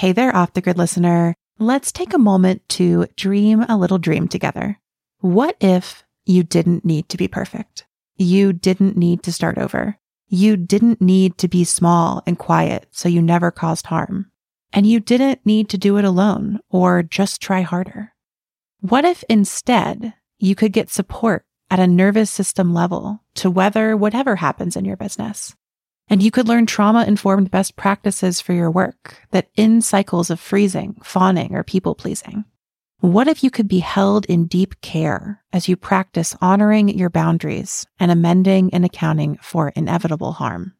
Hey 0.00 0.12
there, 0.12 0.34
off 0.34 0.54
the 0.54 0.62
grid 0.62 0.78
listener. 0.78 1.34
Let's 1.58 1.92
take 1.92 2.14
a 2.14 2.18
moment 2.18 2.66
to 2.70 3.04
dream 3.16 3.66
a 3.68 3.76
little 3.76 3.98
dream 3.98 4.28
together. 4.28 4.80
What 5.18 5.58
if 5.60 6.04
you 6.24 6.42
didn't 6.42 6.86
need 6.86 7.10
to 7.10 7.18
be 7.18 7.28
perfect? 7.28 7.84
You 8.16 8.54
didn't 8.54 8.96
need 8.96 9.22
to 9.24 9.30
start 9.30 9.58
over. 9.58 9.98
You 10.26 10.56
didn't 10.56 11.02
need 11.02 11.36
to 11.36 11.48
be 11.48 11.64
small 11.64 12.22
and 12.26 12.38
quiet 12.38 12.86
so 12.90 13.10
you 13.10 13.20
never 13.20 13.50
caused 13.50 13.88
harm. 13.88 14.30
And 14.72 14.86
you 14.86 15.00
didn't 15.00 15.44
need 15.44 15.68
to 15.68 15.76
do 15.76 15.98
it 15.98 16.06
alone 16.06 16.60
or 16.70 17.02
just 17.02 17.42
try 17.42 17.60
harder. 17.60 18.14
What 18.80 19.04
if 19.04 19.22
instead 19.28 20.14
you 20.38 20.54
could 20.54 20.72
get 20.72 20.88
support 20.88 21.44
at 21.70 21.78
a 21.78 21.86
nervous 21.86 22.30
system 22.30 22.72
level 22.72 23.22
to 23.34 23.50
weather 23.50 23.94
whatever 23.98 24.36
happens 24.36 24.76
in 24.76 24.86
your 24.86 24.96
business? 24.96 25.54
And 26.10 26.20
you 26.24 26.32
could 26.32 26.48
learn 26.48 26.66
trauma 26.66 27.04
informed 27.04 27.52
best 27.52 27.76
practices 27.76 28.40
for 28.40 28.52
your 28.52 28.70
work 28.70 29.22
that 29.30 29.48
end 29.56 29.84
cycles 29.84 30.28
of 30.28 30.40
freezing, 30.40 30.96
fawning, 31.04 31.54
or 31.54 31.62
people 31.62 31.94
pleasing. 31.94 32.44
What 32.98 33.28
if 33.28 33.44
you 33.44 33.50
could 33.50 33.68
be 33.68 33.78
held 33.78 34.26
in 34.26 34.46
deep 34.46 34.80
care 34.80 35.42
as 35.52 35.68
you 35.68 35.76
practice 35.76 36.36
honoring 36.40 36.88
your 36.88 37.10
boundaries 37.10 37.86
and 38.00 38.10
amending 38.10 38.74
and 38.74 38.84
accounting 38.84 39.38
for 39.40 39.68
inevitable 39.68 40.32
harm? 40.32 40.74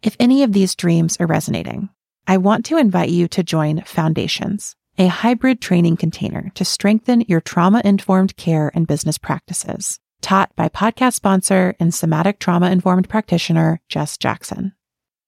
If 0.00 0.16
any 0.20 0.44
of 0.44 0.52
these 0.52 0.76
dreams 0.76 1.16
are 1.18 1.26
resonating, 1.26 1.90
I 2.28 2.36
want 2.36 2.64
to 2.66 2.78
invite 2.78 3.10
you 3.10 3.26
to 3.28 3.42
join 3.42 3.82
Foundations, 3.82 4.76
a 4.96 5.08
hybrid 5.08 5.60
training 5.60 5.96
container 5.96 6.52
to 6.54 6.64
strengthen 6.64 7.22
your 7.22 7.40
trauma 7.40 7.82
informed 7.84 8.36
care 8.36 8.70
and 8.74 8.86
business 8.86 9.18
practices 9.18 9.98
taught 10.22 10.54
by 10.56 10.68
podcast 10.68 11.14
sponsor 11.14 11.74
and 11.78 11.92
somatic 11.92 12.38
trauma 12.38 12.70
informed 12.70 13.08
practitioner 13.08 13.80
Jess 13.88 14.16
Jackson. 14.16 14.72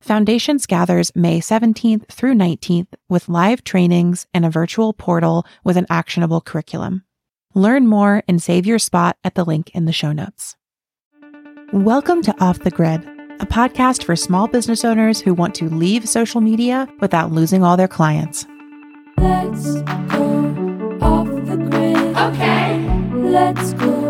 Foundations 0.01 0.67
gathers 0.67 1.11
May 1.15 1.41
17th 1.41 2.07
through 2.09 2.35
19th 2.35 2.89
with 3.09 3.29
live 3.29 3.65
trainings 3.65 4.27
and 4.33 4.45
a 4.45 4.51
virtual 4.51 4.93
portal 4.93 5.47
with 5.65 5.77
an 5.77 5.87
actionable 5.91 6.41
curriculum. 6.41 7.05
Learn 7.55 7.87
more 7.87 8.23
and 8.29 8.43
save 8.43 8.67
your 8.67 8.79
spot 8.79 9.17
at 9.25 9.35
the 9.35 9.45
link 9.45 9.71
in 9.75 9.85
the 9.85 9.93
show 9.93 10.13
notes. 10.13 10.57
Welcome 11.73 12.23
to 12.23 12.35
Off 12.43 12.61
the 12.61 12.71
Grid, 12.71 13.03
a 13.41 13.47
podcast 13.47 14.05
for 14.05 14.15
small 14.15 14.47
business 14.47 14.85
owners 14.85 15.21
who 15.21 15.35
want 15.35 15.55
to 15.57 15.69
leave 15.69 16.09
social 16.09 16.41
media 16.41 16.89
without 17.01 17.33
losing 17.33 17.65
all 17.65 17.77
their 17.77 17.89
clients. 17.89 18.47
Let's 19.17 19.81
go 20.13 20.99
off 21.01 21.29
the 21.47 21.57
grid. 21.57 22.17
Okay. 22.17 23.05
Let's 23.15 23.73
go 23.73 24.04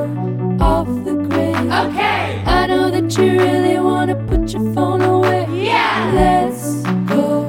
off 0.61 0.87
the 1.05 1.15
grid. 1.15 1.57
Okay. 1.57 2.43
I 2.47 2.67
know 2.67 2.91
that 2.91 3.17
you 3.17 3.39
really 3.39 3.79
want 3.81 4.11
to 4.11 4.17
put 4.27 4.53
your 4.53 4.75
phone 4.75 5.03
away. 5.03 5.47
Yeah. 5.51 6.13
Let's 6.15 6.83
go 7.09 7.47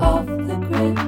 off 0.00 0.26
the 0.26 0.56
grid. 0.68 0.98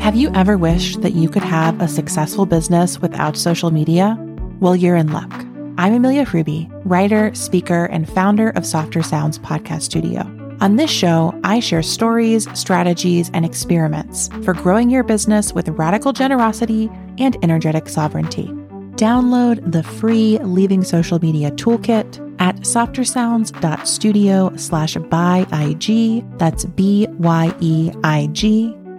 Have 0.00 0.14
you 0.14 0.30
ever 0.34 0.56
wished 0.56 1.02
that 1.02 1.14
you 1.14 1.28
could 1.28 1.42
have 1.42 1.80
a 1.80 1.88
successful 1.88 2.46
business 2.46 3.00
without 3.00 3.36
social 3.36 3.70
media? 3.70 4.16
Well, 4.60 4.76
you're 4.76 4.96
in 4.96 5.12
luck. 5.12 5.32
I'm 5.76 5.92
Amelia 5.92 6.24
Ruby, 6.32 6.70
writer, 6.84 7.34
speaker, 7.34 7.86
and 7.86 8.08
founder 8.08 8.50
of 8.50 8.64
Softer 8.64 9.02
Sounds 9.02 9.38
Podcast 9.40 9.82
Studio. 9.82 10.20
On 10.60 10.76
this 10.76 10.90
show, 10.90 11.38
I 11.42 11.58
share 11.58 11.82
stories, 11.82 12.46
strategies, 12.58 13.28
and 13.34 13.44
experiments 13.44 14.28
for 14.44 14.54
growing 14.54 14.88
your 14.88 15.02
business 15.02 15.52
with 15.52 15.68
radical 15.70 16.12
generosity 16.12 16.88
and 17.18 17.36
energetic 17.42 17.88
sovereignty. 17.88 18.54
Download 18.96 19.60
the 19.72 19.82
free 19.82 20.38
Leaving 20.38 20.84
Social 20.84 21.18
Media 21.18 21.50
Toolkit 21.50 22.20
at 22.38 22.56
softersounds.studio 22.58 24.56
slash 24.56 24.96
by 24.96 25.46
IG, 25.52 26.24
that's 26.38 26.64
B-Y-E-I-G, 26.64 27.16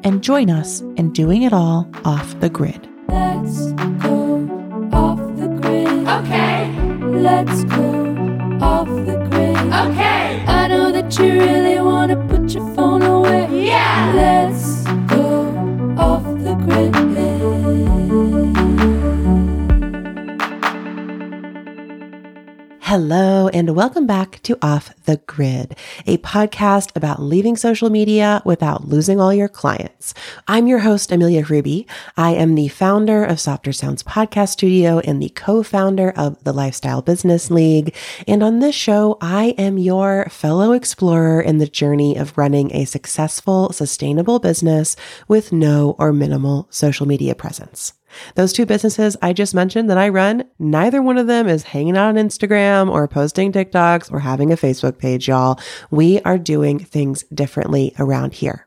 and 0.03 0.21
join 0.23 0.49
us 0.49 0.81
in 0.97 1.13
doing 1.13 1.43
it 1.43 1.53
all 1.53 1.89
off 2.03 2.39
the 2.39 2.49
grid. 2.49 2.89
Let's 3.07 3.71
go 4.03 4.47
off 4.91 5.19
the 5.37 5.47
grid. 5.61 5.87
Okay. 6.07 6.71
Let's 7.07 7.63
go 7.63 7.85
off 8.61 8.87
the 8.87 9.17
grid. 9.29 9.57
Okay. 9.57 10.43
I 10.45 10.67
know 10.67 10.91
that 10.91 11.17
you 11.17 11.39
really 11.39 11.79
want 11.79 12.11
to 12.11 12.17
put 12.27 12.53
your 12.53 12.65
phone 12.75 13.01
away. 13.01 13.47
Yeah. 13.65 14.11
Let's 14.15 14.54
Hello, 22.97 23.49
and 23.49 23.75
welcome 23.75 24.07
back 24.07 24.39
to 24.43 24.57
Off 24.61 24.89
the 25.03 25.17
Grid, 25.27 25.75
a 26.05 26.17
podcast 26.19 26.95
about 26.95 27.21
leaving 27.21 27.57
social 27.57 27.89
media 27.89 28.41
without 28.45 28.87
losing 28.87 29.19
all 29.19 29.33
your 29.33 29.49
clients. 29.49 30.13
I'm 30.47 30.65
your 30.65 30.79
host, 30.79 31.11
Amelia 31.11 31.43
Ruby. 31.43 31.87
I 32.15 32.31
am 32.35 32.55
the 32.55 32.69
founder 32.69 33.25
of 33.25 33.41
Softer 33.41 33.73
Sounds 33.73 34.01
Podcast 34.01 34.51
Studio 34.51 34.99
and 34.99 35.21
the 35.21 35.27
co 35.27 35.61
founder 35.61 36.13
of 36.15 36.41
the 36.45 36.53
Lifestyle 36.53 37.01
Business 37.01 37.51
League. 37.51 37.93
And 38.29 38.41
on 38.41 38.59
this 38.59 38.75
show, 38.75 39.17
I 39.19 39.47
am 39.57 39.77
your 39.77 40.29
fellow 40.29 40.71
explorer 40.71 41.41
in 41.41 41.57
the 41.57 41.67
journey 41.67 42.15
of 42.15 42.37
running 42.37 42.73
a 42.73 42.85
successful, 42.85 43.73
sustainable 43.73 44.39
business 44.39 44.95
with 45.27 45.51
no 45.51 45.97
or 45.99 46.13
minimal 46.13 46.69
social 46.69 47.05
media 47.05 47.35
presence. 47.35 47.91
Those 48.35 48.53
two 48.53 48.65
businesses 48.65 49.17
I 49.21 49.33
just 49.33 49.55
mentioned 49.55 49.89
that 49.89 49.97
I 49.97 50.09
run, 50.09 50.45
neither 50.59 51.01
one 51.01 51.17
of 51.17 51.27
them 51.27 51.47
is 51.47 51.63
hanging 51.63 51.97
out 51.97 52.09
on 52.09 52.15
Instagram 52.15 52.91
or 52.91 53.07
posting 53.07 53.51
TikToks 53.51 54.11
or 54.11 54.19
having 54.19 54.51
a 54.51 54.57
Facebook 54.57 54.97
page, 54.97 55.27
y'all. 55.27 55.59
We 55.91 56.19
are 56.21 56.37
doing 56.37 56.79
things 56.79 57.23
differently 57.33 57.93
around 57.99 58.33
here. 58.33 58.64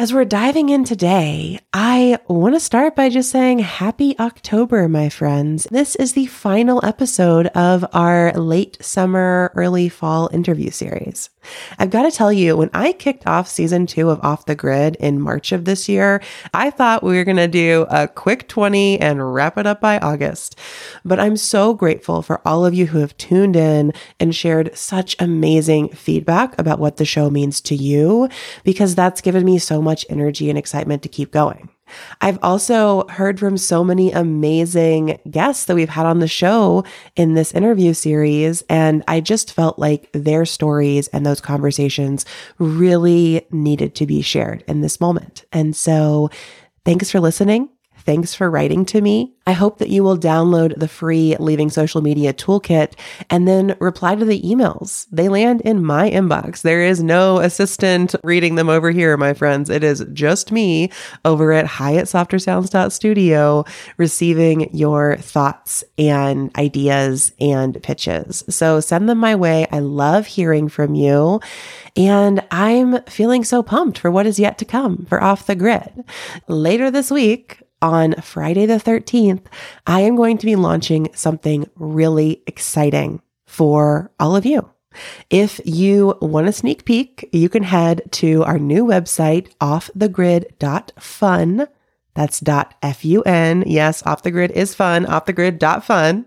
As 0.00 0.14
we're 0.14 0.24
diving 0.24 0.68
in 0.68 0.84
today, 0.84 1.58
I 1.72 2.20
want 2.28 2.54
to 2.54 2.60
start 2.60 2.94
by 2.94 3.08
just 3.08 3.32
saying 3.32 3.58
happy 3.58 4.16
October, 4.20 4.86
my 4.86 5.08
friends. 5.08 5.66
This 5.72 5.96
is 5.96 6.12
the 6.12 6.26
final 6.26 6.80
episode 6.84 7.48
of 7.48 7.84
our 7.92 8.32
late 8.34 8.78
summer, 8.80 9.50
early 9.56 9.88
fall 9.88 10.30
interview 10.32 10.70
series. 10.70 11.30
I've 11.78 11.90
got 11.90 12.02
to 12.02 12.10
tell 12.10 12.32
you, 12.32 12.56
when 12.56 12.70
I 12.74 12.92
kicked 12.92 13.26
off 13.26 13.48
season 13.48 13.86
two 13.86 14.10
of 14.10 14.20
Off 14.22 14.46
the 14.46 14.54
Grid 14.54 14.96
in 14.96 15.20
March 15.20 15.50
of 15.50 15.64
this 15.64 15.88
year, 15.88 16.20
I 16.54 16.70
thought 16.70 17.02
we 17.02 17.16
were 17.16 17.24
going 17.24 17.36
to 17.38 17.48
do 17.48 17.86
a 17.90 18.06
quick 18.06 18.48
20 18.48 19.00
and 19.00 19.34
wrap 19.34 19.58
it 19.58 19.66
up 19.66 19.80
by 19.80 19.98
August. 19.98 20.58
But 21.04 21.18
I'm 21.18 21.36
so 21.36 21.74
grateful 21.74 22.22
for 22.22 22.46
all 22.46 22.64
of 22.64 22.74
you 22.74 22.86
who 22.86 22.98
have 22.98 23.16
tuned 23.16 23.56
in 23.56 23.92
and 24.20 24.34
shared 24.34 24.76
such 24.76 25.16
amazing 25.18 25.88
feedback 25.88 26.56
about 26.58 26.78
what 26.78 26.98
the 26.98 27.04
show 27.04 27.30
means 27.30 27.60
to 27.62 27.74
you, 27.74 28.28
because 28.62 28.94
that's 28.94 29.20
given 29.20 29.44
me 29.44 29.58
so 29.58 29.80
energy 30.08 30.48
and 30.48 30.58
excitement 30.58 31.02
to 31.02 31.08
keep 31.08 31.30
going. 31.32 31.68
I've 32.20 32.38
also 32.42 33.06
heard 33.08 33.38
from 33.38 33.56
so 33.56 33.82
many 33.82 34.12
amazing 34.12 35.18
guests 35.30 35.64
that 35.64 35.74
we've 35.74 35.88
had 35.88 36.06
on 36.06 36.18
the 36.18 36.28
show 36.28 36.84
in 37.16 37.34
this 37.34 37.52
interview 37.52 37.94
series. 37.94 38.62
And 38.68 39.02
I 39.08 39.20
just 39.20 39.52
felt 39.52 39.78
like 39.78 40.10
their 40.12 40.44
stories 40.44 41.08
and 41.08 41.24
those 41.24 41.40
conversations 41.40 42.24
really 42.58 43.46
needed 43.50 43.94
to 43.96 44.06
be 44.06 44.22
shared 44.22 44.64
in 44.68 44.80
this 44.80 45.00
moment. 45.00 45.44
And 45.52 45.74
so 45.74 46.30
thanks 46.84 47.10
for 47.10 47.20
listening. 47.20 47.70
Thanks 48.08 48.34
for 48.34 48.50
writing 48.50 48.86
to 48.86 49.02
me. 49.02 49.34
I 49.46 49.52
hope 49.52 49.76
that 49.78 49.90
you 49.90 50.02
will 50.02 50.16
download 50.16 50.78
the 50.78 50.88
free 50.88 51.36
Leaving 51.38 51.68
Social 51.68 52.00
Media 52.00 52.32
Toolkit 52.32 52.94
and 53.28 53.46
then 53.46 53.76
reply 53.80 54.14
to 54.14 54.24
the 54.24 54.40
emails. 54.40 55.06
They 55.12 55.28
land 55.28 55.60
in 55.60 55.84
my 55.84 56.10
inbox. 56.10 56.62
There 56.62 56.82
is 56.82 57.02
no 57.02 57.36
assistant 57.36 58.14
reading 58.24 58.54
them 58.54 58.70
over 58.70 58.90
here, 58.90 59.14
my 59.18 59.34
friends. 59.34 59.68
It 59.68 59.84
is 59.84 60.06
just 60.14 60.50
me 60.50 60.90
over 61.26 61.52
at 61.52 61.66
hi@softersounds.studio 61.66 63.66
receiving 63.98 64.74
your 64.74 65.18
thoughts 65.18 65.84
and 65.98 66.50
ideas 66.56 67.32
and 67.38 67.82
pitches. 67.82 68.42
So 68.48 68.80
send 68.80 69.06
them 69.06 69.18
my 69.18 69.34
way. 69.34 69.66
I 69.70 69.80
love 69.80 70.28
hearing 70.28 70.70
from 70.70 70.94
you. 70.94 71.40
And 71.94 72.42
I'm 72.50 73.02
feeling 73.02 73.44
so 73.44 73.62
pumped 73.62 73.98
for 73.98 74.10
what 74.10 74.26
is 74.26 74.38
yet 74.38 74.56
to 74.58 74.64
come 74.64 75.04
for 75.10 75.22
Off 75.22 75.44
the 75.44 75.54
Grid. 75.54 76.04
Later 76.48 76.90
this 76.90 77.10
week, 77.10 77.58
on 77.80 78.14
Friday 78.22 78.66
the 78.66 78.74
13th, 78.74 79.46
I 79.86 80.00
am 80.00 80.16
going 80.16 80.36
to 80.38 80.46
be 80.46 80.56
launching 80.56 81.08
something 81.14 81.70
really 81.76 82.42
exciting 82.46 83.22
for 83.46 84.10
all 84.18 84.34
of 84.36 84.46
you. 84.46 84.68
If 85.30 85.60
you 85.64 86.18
want 86.20 86.48
a 86.48 86.52
sneak 86.52 86.84
peek, 86.84 87.28
you 87.32 87.48
can 87.48 87.62
head 87.62 88.02
to 88.12 88.44
our 88.44 88.58
new 88.58 88.84
website, 88.84 89.48
offthegrid.fun. 89.60 91.68
That's 92.14 92.40
dot 92.40 92.74
F-U-N. 92.82 93.62
Yes, 93.66 94.02
off 94.04 94.24
the 94.24 94.32
grid 94.32 94.50
is 94.50 94.74
fun, 94.74 95.06
offthegrid.fun. 95.06 96.26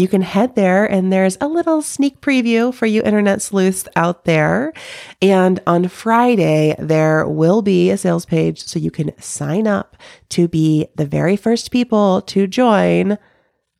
You 0.00 0.08
can 0.08 0.22
head 0.22 0.54
there 0.54 0.86
and 0.86 1.12
there's 1.12 1.36
a 1.42 1.46
little 1.46 1.82
sneak 1.82 2.22
preview 2.22 2.72
for 2.72 2.86
you 2.86 3.02
internet 3.02 3.42
sleuths 3.42 3.86
out 3.96 4.24
there. 4.24 4.72
And 5.20 5.60
on 5.66 5.88
Friday, 5.88 6.74
there 6.78 7.28
will 7.28 7.60
be 7.60 7.90
a 7.90 7.98
sales 7.98 8.24
page 8.24 8.64
so 8.64 8.78
you 8.78 8.90
can 8.90 9.12
sign 9.20 9.66
up 9.66 9.98
to 10.30 10.48
be 10.48 10.88
the 10.96 11.04
very 11.04 11.36
first 11.36 11.70
people 11.70 12.22
to 12.22 12.46
join 12.46 13.18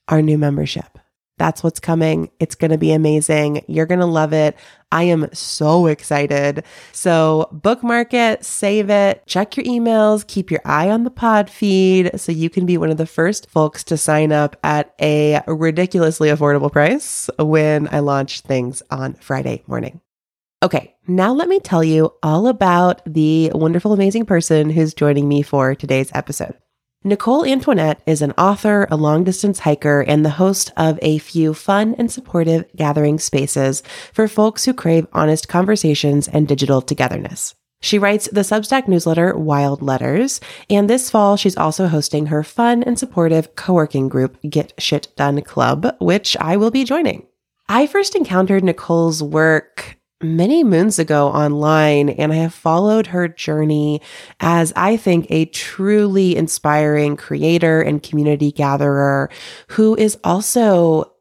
our 0.09 0.21
new 0.21 0.37
membership. 0.37 0.99
That's 1.41 1.63
what's 1.63 1.81
coming. 1.81 2.31
It's 2.39 2.55
going 2.55 2.71
to 2.71 2.77
be 2.77 2.93
amazing. 2.93 3.65
You're 3.67 3.87
going 3.87 4.01
to 4.01 4.05
love 4.05 4.35
it. 4.35 4.59
I 4.93 5.05
am 5.05 5.27
so 5.33 5.87
excited. 5.87 6.65
So 6.93 7.49
bookmark 7.51 8.13
it, 8.13 8.45
save 8.45 8.91
it, 8.91 9.27
check 9.27 9.57
your 9.57 9.65
emails, 9.65 10.27
keep 10.27 10.51
your 10.51 10.61
eye 10.67 10.91
on 10.91 11.05
the 11.05 11.11
pod 11.11 11.49
feed 11.49 12.21
so 12.21 12.31
you 12.31 12.51
can 12.51 12.67
be 12.67 12.77
one 12.77 12.91
of 12.91 12.99
the 12.99 13.07
first 13.07 13.49
folks 13.49 13.83
to 13.85 13.97
sign 13.97 14.33
up 14.33 14.55
at 14.63 14.95
a 15.01 15.41
ridiculously 15.47 16.29
affordable 16.29 16.71
price 16.71 17.31
when 17.39 17.89
I 17.91 18.01
launch 18.01 18.43
things 18.43 18.83
on 18.91 19.15
Friday 19.15 19.63
morning. 19.67 20.03
Okay, 20.63 20.95
now 21.09 21.33
let 21.33 21.49
me 21.49 21.59
tell 21.59 21.83
you 21.83 22.13
all 22.23 22.49
about 22.49 23.01
the 23.07 23.51
wonderful, 23.55 23.95
amazing 23.95 24.27
person 24.27 24.69
who's 24.69 24.93
joining 24.93 25.27
me 25.27 25.41
for 25.41 25.75
today's 25.75 26.11
episode. 26.13 26.55
Nicole 27.03 27.47
Antoinette 27.47 28.03
is 28.05 28.21
an 28.21 28.33
author, 28.33 28.87
a 28.91 28.97
long 28.97 29.25
distance 29.25 29.61
hiker, 29.61 30.03
and 30.03 30.23
the 30.23 30.37
host 30.37 30.71
of 30.77 30.99
a 31.01 31.17
few 31.17 31.55
fun 31.55 31.95
and 31.97 32.13
supportive 32.13 32.67
gathering 32.77 33.19
spaces 33.19 33.83
for 34.13 34.29
folks 34.29 34.67
who 34.67 34.75
crave 34.75 35.07
honest 35.15 35.49
conversations 35.49 36.29
and 36.29 36.47
digital 36.47 36.83
togetherness. 36.83 37.55
She 37.81 37.99
writes 37.99 38.29
the 38.31 38.43
Substack 38.43 38.87
newsletter 38.87 39.35
Wild 39.35 39.81
Letters, 39.81 40.43
and 40.69 40.91
this 40.91 41.09
fall 41.09 41.39
she's 41.39 41.57
also 41.57 41.87
hosting 41.87 42.27
her 42.27 42.43
fun 42.43 42.83
and 42.83 42.99
supportive 42.99 43.57
co-working 43.57 44.11
group 44.11 44.37
Get 44.43 44.75
Shit 44.77 45.09
Done 45.17 45.41
Club, 45.41 45.97
which 46.01 46.37
I 46.37 46.59
will 46.59 46.71
be 46.71 46.85
joining. 46.85 47.27
I 47.67 47.87
first 47.87 48.15
encountered 48.15 48.63
Nicole's 48.63 49.23
work 49.23 49.97
many 50.23 50.65
moons 50.65 50.99
ago 50.99 51.29
online, 51.29 52.11
and 52.11 52.33
I 52.33 52.37
have 52.37 52.55
followed 52.55 53.09
her 53.09 53.29
journey 53.29 54.01
as 54.41 54.73
I 54.77 54.97
think 54.97 55.27
a 55.31 55.47
truly 55.47 56.37
inspiring 56.37 57.17
creator 57.17 57.81
and 57.81 58.03
community 58.03 58.53
gatherer 58.53 59.31
who 59.69 59.97
is 59.97 60.19
also 60.25 61.13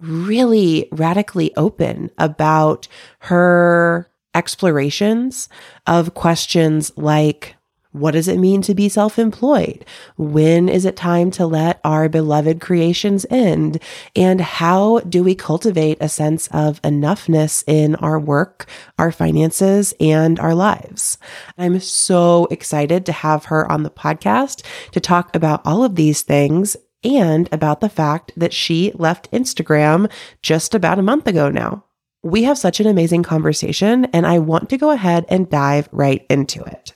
really 0.00 0.88
radically 0.92 1.54
open 1.56 2.10
about 2.18 2.88
her 3.20 4.10
explorations 4.34 5.48
of 5.86 6.14
questions 6.14 6.92
like 6.96 7.56
what 7.92 8.12
does 8.12 8.28
it 8.28 8.38
mean 8.38 8.62
to 8.62 8.74
be 8.74 8.88
self 8.88 9.18
employed? 9.18 9.84
When 10.16 10.68
is 10.68 10.84
it 10.84 10.96
time 10.96 11.30
to 11.32 11.46
let 11.46 11.80
our 11.82 12.08
beloved 12.08 12.60
creations 12.60 13.26
end? 13.30 13.80
And 14.14 14.40
how 14.40 15.00
do 15.00 15.24
we 15.24 15.34
cultivate 15.34 15.98
a 16.00 16.08
sense 16.08 16.46
of 16.52 16.80
enoughness 16.82 17.64
in 17.66 17.96
our 17.96 18.18
work, 18.18 18.66
our 18.98 19.10
finances, 19.10 19.92
and 19.98 20.38
our 20.38 20.54
lives? 20.54 21.18
I'm 21.58 21.80
so 21.80 22.46
excited 22.50 23.06
to 23.06 23.12
have 23.12 23.46
her 23.46 23.70
on 23.70 23.82
the 23.82 23.90
podcast 23.90 24.64
to 24.92 25.00
talk 25.00 25.34
about 25.34 25.62
all 25.64 25.82
of 25.82 25.96
these 25.96 26.22
things 26.22 26.76
and 27.02 27.48
about 27.50 27.80
the 27.80 27.88
fact 27.88 28.32
that 28.36 28.52
she 28.52 28.92
left 28.94 29.30
Instagram 29.32 30.10
just 30.42 30.74
about 30.74 30.98
a 30.98 31.02
month 31.02 31.26
ago 31.26 31.50
now. 31.50 31.84
We 32.22 32.42
have 32.44 32.58
such 32.58 32.80
an 32.80 32.86
amazing 32.86 33.22
conversation, 33.22 34.04
and 34.06 34.26
I 34.26 34.38
want 34.38 34.68
to 34.70 34.78
go 34.78 34.90
ahead 34.90 35.24
and 35.28 35.48
dive 35.48 35.88
right 35.90 36.24
into 36.28 36.62
it. 36.62 36.94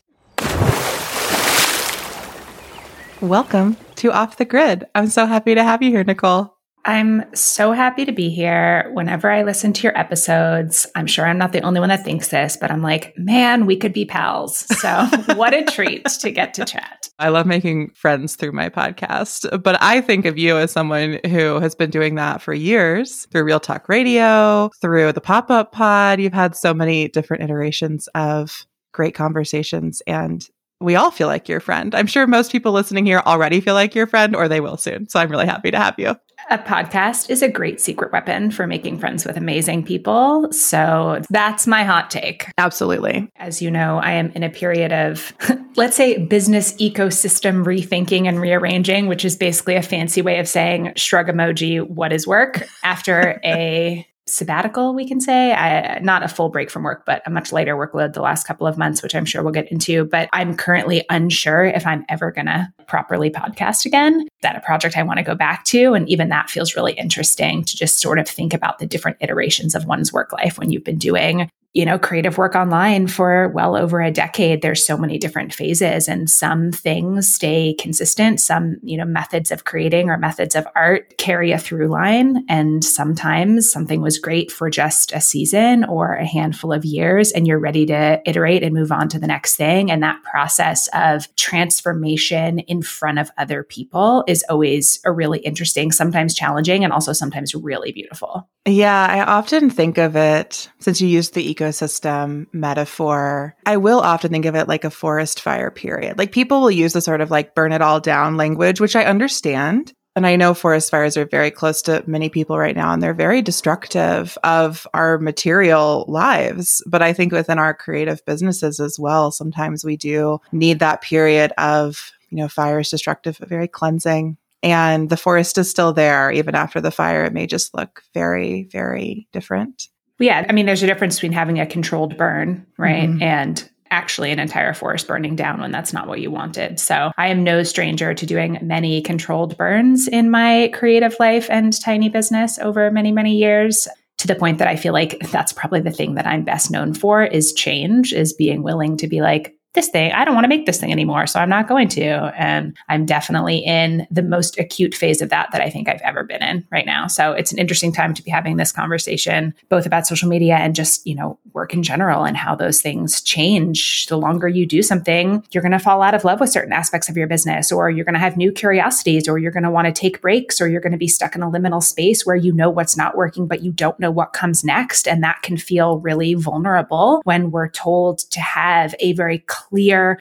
Welcome 3.24 3.78
to 3.96 4.12
Off 4.12 4.36
the 4.36 4.44
Grid. 4.44 4.84
I'm 4.94 5.06
so 5.06 5.24
happy 5.24 5.54
to 5.54 5.64
have 5.64 5.82
you 5.82 5.88
here, 5.88 6.04
Nicole. 6.04 6.58
I'm 6.84 7.24
so 7.34 7.72
happy 7.72 8.04
to 8.04 8.12
be 8.12 8.28
here. 8.28 8.90
Whenever 8.92 9.30
I 9.30 9.44
listen 9.44 9.72
to 9.72 9.82
your 9.82 9.98
episodes, 9.98 10.86
I'm 10.94 11.06
sure 11.06 11.26
I'm 11.26 11.38
not 11.38 11.52
the 11.52 11.62
only 11.62 11.80
one 11.80 11.88
that 11.88 12.04
thinks 12.04 12.28
this, 12.28 12.58
but 12.58 12.70
I'm 12.70 12.82
like, 12.82 13.14
man, 13.16 13.64
we 13.64 13.78
could 13.78 13.94
be 13.94 14.04
pals. 14.04 14.66
So, 14.78 15.08
what 15.36 15.54
a 15.54 15.64
treat 15.64 16.04
to 16.04 16.30
get 16.30 16.52
to 16.54 16.66
chat. 16.66 17.08
I 17.18 17.30
love 17.30 17.46
making 17.46 17.92
friends 17.94 18.36
through 18.36 18.52
my 18.52 18.68
podcast, 18.68 19.62
but 19.62 19.82
I 19.82 20.02
think 20.02 20.26
of 20.26 20.36
you 20.36 20.58
as 20.58 20.70
someone 20.70 21.18
who 21.24 21.60
has 21.60 21.74
been 21.74 21.88
doing 21.88 22.16
that 22.16 22.42
for 22.42 22.52
years 22.52 23.24
through 23.30 23.44
Real 23.44 23.58
Talk 23.58 23.88
Radio, 23.88 24.68
through 24.82 25.12
the 25.12 25.22
pop 25.22 25.50
up 25.50 25.72
pod. 25.72 26.20
You've 26.20 26.34
had 26.34 26.54
so 26.54 26.74
many 26.74 27.08
different 27.08 27.42
iterations 27.42 28.06
of 28.08 28.66
great 28.92 29.14
conversations 29.14 30.02
and 30.06 30.46
we 30.80 30.96
all 30.96 31.10
feel 31.10 31.28
like 31.28 31.48
your 31.48 31.60
friend. 31.60 31.94
I'm 31.94 32.06
sure 32.06 32.26
most 32.26 32.52
people 32.52 32.72
listening 32.72 33.06
here 33.06 33.22
already 33.24 33.60
feel 33.60 33.74
like 33.74 33.94
your 33.94 34.06
friend 34.06 34.34
or 34.36 34.48
they 34.48 34.60
will 34.60 34.76
soon. 34.76 35.08
So 35.08 35.18
I'm 35.18 35.30
really 35.30 35.46
happy 35.46 35.70
to 35.70 35.78
have 35.78 35.94
you. 35.98 36.16
A 36.50 36.58
podcast 36.58 37.30
is 37.30 37.40
a 37.40 37.48
great 37.48 37.80
secret 37.80 38.12
weapon 38.12 38.50
for 38.50 38.66
making 38.66 38.98
friends 38.98 39.24
with 39.24 39.36
amazing 39.36 39.84
people. 39.84 40.52
So 40.52 41.22
that's 41.30 41.66
my 41.66 41.84
hot 41.84 42.10
take. 42.10 42.48
Absolutely. 42.58 43.30
As 43.36 43.62
you 43.62 43.70
know, 43.70 43.98
I 43.98 44.12
am 44.12 44.30
in 44.32 44.42
a 44.42 44.50
period 44.50 44.92
of, 44.92 45.32
let's 45.76 45.96
say, 45.96 46.18
business 46.18 46.74
ecosystem 46.74 47.64
rethinking 47.64 48.28
and 48.28 48.40
rearranging, 48.40 49.06
which 49.06 49.24
is 49.24 49.36
basically 49.36 49.76
a 49.76 49.82
fancy 49.82 50.20
way 50.20 50.38
of 50.38 50.46
saying 50.46 50.92
shrug 50.96 51.28
emoji, 51.28 51.86
what 51.86 52.12
is 52.12 52.26
work 52.26 52.66
after 52.82 53.40
a 53.44 54.06
sabbatical, 54.26 54.94
we 54.94 55.06
can 55.06 55.20
say. 55.20 55.52
I, 55.52 55.98
not 56.00 56.22
a 56.22 56.28
full 56.28 56.48
break 56.48 56.70
from 56.70 56.82
work, 56.82 57.04
but 57.04 57.22
a 57.26 57.30
much 57.30 57.52
lighter 57.52 57.76
workload 57.76 58.14
the 58.14 58.22
last 58.22 58.46
couple 58.46 58.66
of 58.66 58.78
months, 58.78 59.02
which 59.02 59.14
I'm 59.14 59.24
sure 59.24 59.42
we'll 59.42 59.52
get 59.52 59.70
into. 59.70 60.04
But 60.04 60.28
I'm 60.32 60.56
currently 60.56 61.04
unsure 61.10 61.64
if 61.64 61.86
I'm 61.86 62.04
ever 62.08 62.30
going 62.30 62.46
to 62.46 62.68
properly 62.86 63.30
podcast 63.30 63.84
again. 63.84 64.20
Is 64.20 64.28
that 64.42 64.56
a 64.56 64.60
project 64.60 64.96
I 64.96 65.02
want 65.02 65.18
to 65.18 65.24
go 65.24 65.34
back 65.34 65.64
to? 65.66 65.94
And 65.94 66.08
even 66.08 66.28
that 66.30 66.50
feels 66.50 66.76
really 66.76 66.92
interesting 66.92 67.64
to 67.64 67.76
just 67.76 68.00
sort 68.00 68.18
of 68.18 68.28
think 68.28 68.54
about 68.54 68.78
the 68.78 68.86
different 68.86 69.18
iterations 69.20 69.74
of 69.74 69.86
one's 69.86 70.12
work 70.12 70.32
life 70.32 70.58
when 70.58 70.70
you've 70.70 70.84
been 70.84 70.98
doing 70.98 71.50
you 71.74 71.84
know, 71.84 71.98
creative 71.98 72.38
work 72.38 72.54
online 72.54 73.08
for 73.08 73.48
well 73.48 73.76
over 73.76 74.00
a 74.00 74.12
decade. 74.12 74.62
There's 74.62 74.86
so 74.86 74.96
many 74.96 75.18
different 75.18 75.52
phases 75.52 76.06
and 76.06 76.30
some 76.30 76.70
things 76.70 77.34
stay 77.34 77.74
consistent. 77.74 78.40
Some, 78.40 78.76
you 78.84 78.96
know, 78.96 79.04
methods 79.04 79.50
of 79.50 79.64
creating 79.64 80.08
or 80.08 80.16
methods 80.16 80.54
of 80.54 80.68
art 80.76 81.18
carry 81.18 81.50
a 81.50 81.58
through 81.58 81.88
line. 81.88 82.44
And 82.48 82.84
sometimes 82.84 83.70
something 83.70 84.00
was 84.00 84.20
great 84.20 84.52
for 84.52 84.70
just 84.70 85.10
a 85.12 85.20
season 85.20 85.84
or 85.84 86.14
a 86.14 86.24
handful 86.24 86.72
of 86.72 86.84
years 86.84 87.32
and 87.32 87.44
you're 87.44 87.58
ready 87.58 87.86
to 87.86 88.22
iterate 88.24 88.62
and 88.62 88.72
move 88.72 88.92
on 88.92 89.08
to 89.08 89.18
the 89.18 89.26
next 89.26 89.56
thing. 89.56 89.90
And 89.90 90.00
that 90.04 90.22
process 90.22 90.88
of 90.94 91.34
transformation 91.34 92.60
in 92.60 92.82
front 92.82 93.18
of 93.18 93.32
other 93.36 93.64
people 93.64 94.22
is 94.28 94.44
always 94.48 95.00
a 95.04 95.10
really 95.10 95.40
interesting, 95.40 95.90
sometimes 95.90 96.34
challenging 96.34 96.84
and 96.84 96.92
also 96.92 97.12
sometimes 97.12 97.52
really 97.52 97.90
beautiful. 97.90 98.48
Yeah, 98.66 99.06
I 99.10 99.22
often 99.24 99.68
think 99.68 99.98
of 99.98 100.16
it 100.16 100.70
since 100.78 101.00
you 101.00 101.08
used 101.08 101.34
the 101.34 101.50
ecosystem 101.64 102.46
metaphor. 102.52 103.56
I 103.66 103.76
will 103.76 104.00
often 104.00 104.30
think 104.30 104.44
of 104.44 104.54
it 104.54 104.68
like 104.68 104.84
a 104.84 104.90
forest 104.90 105.40
fire 105.40 105.70
period. 105.70 106.18
Like 106.18 106.32
people 106.32 106.60
will 106.60 106.70
use 106.70 106.92
the 106.92 107.00
sort 107.00 107.20
of 107.20 107.30
like 107.30 107.54
burn 107.54 107.72
it 107.72 107.82
all 107.82 108.00
down 108.00 108.36
language, 108.36 108.80
which 108.80 108.96
I 108.96 109.04
understand. 109.04 109.92
And 110.16 110.28
I 110.28 110.36
know 110.36 110.54
forest 110.54 110.92
fires 110.92 111.16
are 111.16 111.26
very 111.26 111.50
close 111.50 111.82
to 111.82 112.04
many 112.06 112.28
people 112.28 112.56
right 112.56 112.76
now, 112.76 112.92
and 112.92 113.02
they're 113.02 113.14
very 113.14 113.42
destructive 113.42 114.38
of 114.44 114.86
our 114.94 115.18
material 115.18 116.04
lives. 116.06 116.84
But 116.86 117.02
I 117.02 117.12
think 117.12 117.32
within 117.32 117.58
our 117.58 117.74
creative 117.74 118.24
businesses 118.24 118.78
as 118.78 118.96
well, 118.96 119.32
sometimes 119.32 119.84
we 119.84 119.96
do 119.96 120.38
need 120.52 120.78
that 120.78 121.02
period 121.02 121.52
of, 121.58 122.12
you 122.30 122.36
know, 122.36 122.46
fire 122.46 122.78
is 122.78 122.90
destructive, 122.90 123.38
but 123.40 123.48
very 123.48 123.66
cleansing 123.66 124.36
and 124.64 125.10
the 125.10 125.16
forest 125.18 125.58
is 125.58 125.68
still 125.68 125.92
there 125.92 126.32
even 126.32 126.54
after 126.54 126.80
the 126.80 126.90
fire. 126.90 127.24
It 127.24 127.34
may 127.34 127.46
just 127.46 127.74
look 127.74 128.02
very, 128.14 128.62
very 128.64 129.28
different. 129.30 129.88
Yeah. 130.18 130.46
I 130.48 130.52
mean, 130.52 130.66
there's 130.66 130.82
a 130.82 130.86
difference 130.86 131.16
between 131.16 131.32
having 131.32 131.60
a 131.60 131.66
controlled 131.66 132.16
burn, 132.16 132.66
right? 132.78 133.08
Mm-hmm. 133.08 133.22
And 133.22 133.70
actually 133.90 134.32
an 134.32 134.40
entire 134.40 134.74
forest 134.74 135.06
burning 135.06 135.36
down 135.36 135.60
when 135.60 135.70
that's 135.70 135.92
not 135.92 136.08
what 136.08 136.20
you 136.20 136.30
wanted. 136.30 136.80
So 136.80 137.12
I 137.16 137.28
am 137.28 137.44
no 137.44 137.62
stranger 137.62 138.12
to 138.12 138.26
doing 138.26 138.58
many 138.60 139.00
controlled 139.00 139.56
burns 139.56 140.08
in 140.08 140.30
my 140.30 140.70
creative 140.74 141.16
life 141.20 141.48
and 141.48 141.78
tiny 141.80 142.08
business 142.08 142.58
over 142.58 142.90
many, 142.90 143.12
many 143.12 143.36
years 143.36 143.86
to 144.18 144.26
the 144.26 144.34
point 144.34 144.58
that 144.58 144.68
I 144.68 144.76
feel 144.76 144.92
like 144.92 145.18
that's 145.30 145.52
probably 145.52 145.80
the 145.80 145.90
thing 145.90 146.14
that 146.14 146.26
I'm 146.26 146.44
best 146.44 146.70
known 146.70 146.94
for 146.94 147.22
is 147.22 147.52
change, 147.52 148.12
is 148.12 148.32
being 148.32 148.62
willing 148.62 148.96
to 148.96 149.06
be 149.06 149.20
like, 149.20 149.54
this 149.74 149.88
thing, 149.88 150.12
I 150.12 150.24
don't 150.24 150.34
want 150.34 150.44
to 150.44 150.48
make 150.48 150.66
this 150.66 150.78
thing 150.78 150.92
anymore, 150.92 151.26
so 151.26 151.40
I'm 151.40 151.48
not 151.48 151.68
going 151.68 151.88
to. 151.88 152.04
And 152.04 152.76
I'm 152.88 153.04
definitely 153.04 153.58
in 153.58 154.06
the 154.10 154.22
most 154.22 154.58
acute 154.58 154.94
phase 154.94 155.20
of 155.20 155.30
that 155.30 155.50
that 155.52 155.60
I 155.60 155.68
think 155.68 155.88
I've 155.88 156.00
ever 156.02 156.22
been 156.22 156.42
in 156.42 156.66
right 156.70 156.86
now. 156.86 157.08
So 157.08 157.32
it's 157.32 157.52
an 157.52 157.58
interesting 157.58 157.92
time 157.92 158.14
to 158.14 158.22
be 158.22 158.30
having 158.30 158.56
this 158.56 158.72
conversation, 158.72 159.52
both 159.68 159.84
about 159.84 160.06
social 160.06 160.28
media 160.28 160.56
and 160.56 160.74
just, 160.74 161.04
you 161.06 161.14
know, 161.14 161.38
work 161.52 161.74
in 161.74 161.82
general 161.82 162.24
and 162.24 162.36
how 162.36 162.54
those 162.54 162.80
things 162.80 163.20
change. 163.20 164.06
The 164.06 164.16
longer 164.16 164.46
you 164.48 164.64
do 164.64 164.82
something, 164.82 165.44
you're 165.50 165.62
going 165.62 165.72
to 165.72 165.78
fall 165.78 166.02
out 166.02 166.14
of 166.14 166.24
love 166.24 166.40
with 166.40 166.50
certain 166.50 166.72
aspects 166.72 167.08
of 167.08 167.16
your 167.16 167.26
business, 167.26 167.72
or 167.72 167.90
you're 167.90 168.04
going 168.04 168.14
to 168.14 168.20
have 168.20 168.36
new 168.36 168.52
curiosities, 168.52 169.28
or 169.28 169.38
you're 169.38 169.50
going 169.50 169.64
to 169.64 169.70
want 169.70 169.86
to 169.86 169.92
take 169.92 170.20
breaks, 170.20 170.60
or 170.60 170.68
you're 170.68 170.80
going 170.80 170.92
to 170.92 170.98
be 170.98 171.08
stuck 171.08 171.34
in 171.34 171.42
a 171.42 171.50
liminal 171.50 171.82
space 171.82 172.24
where 172.24 172.36
you 172.36 172.52
know 172.52 172.70
what's 172.70 172.96
not 172.96 173.16
working, 173.16 173.48
but 173.48 173.62
you 173.62 173.72
don't 173.72 173.98
know 173.98 174.10
what 174.10 174.32
comes 174.32 174.62
next. 174.62 175.08
And 175.08 175.22
that 175.24 175.42
can 175.42 175.56
feel 175.56 175.98
really 175.98 176.34
vulnerable 176.34 177.22
when 177.24 177.50
we're 177.50 177.70
told 177.70 178.20
to 178.30 178.40
have 178.40 178.94
a 179.00 179.12
very 179.14 179.38
clear, 179.40 179.63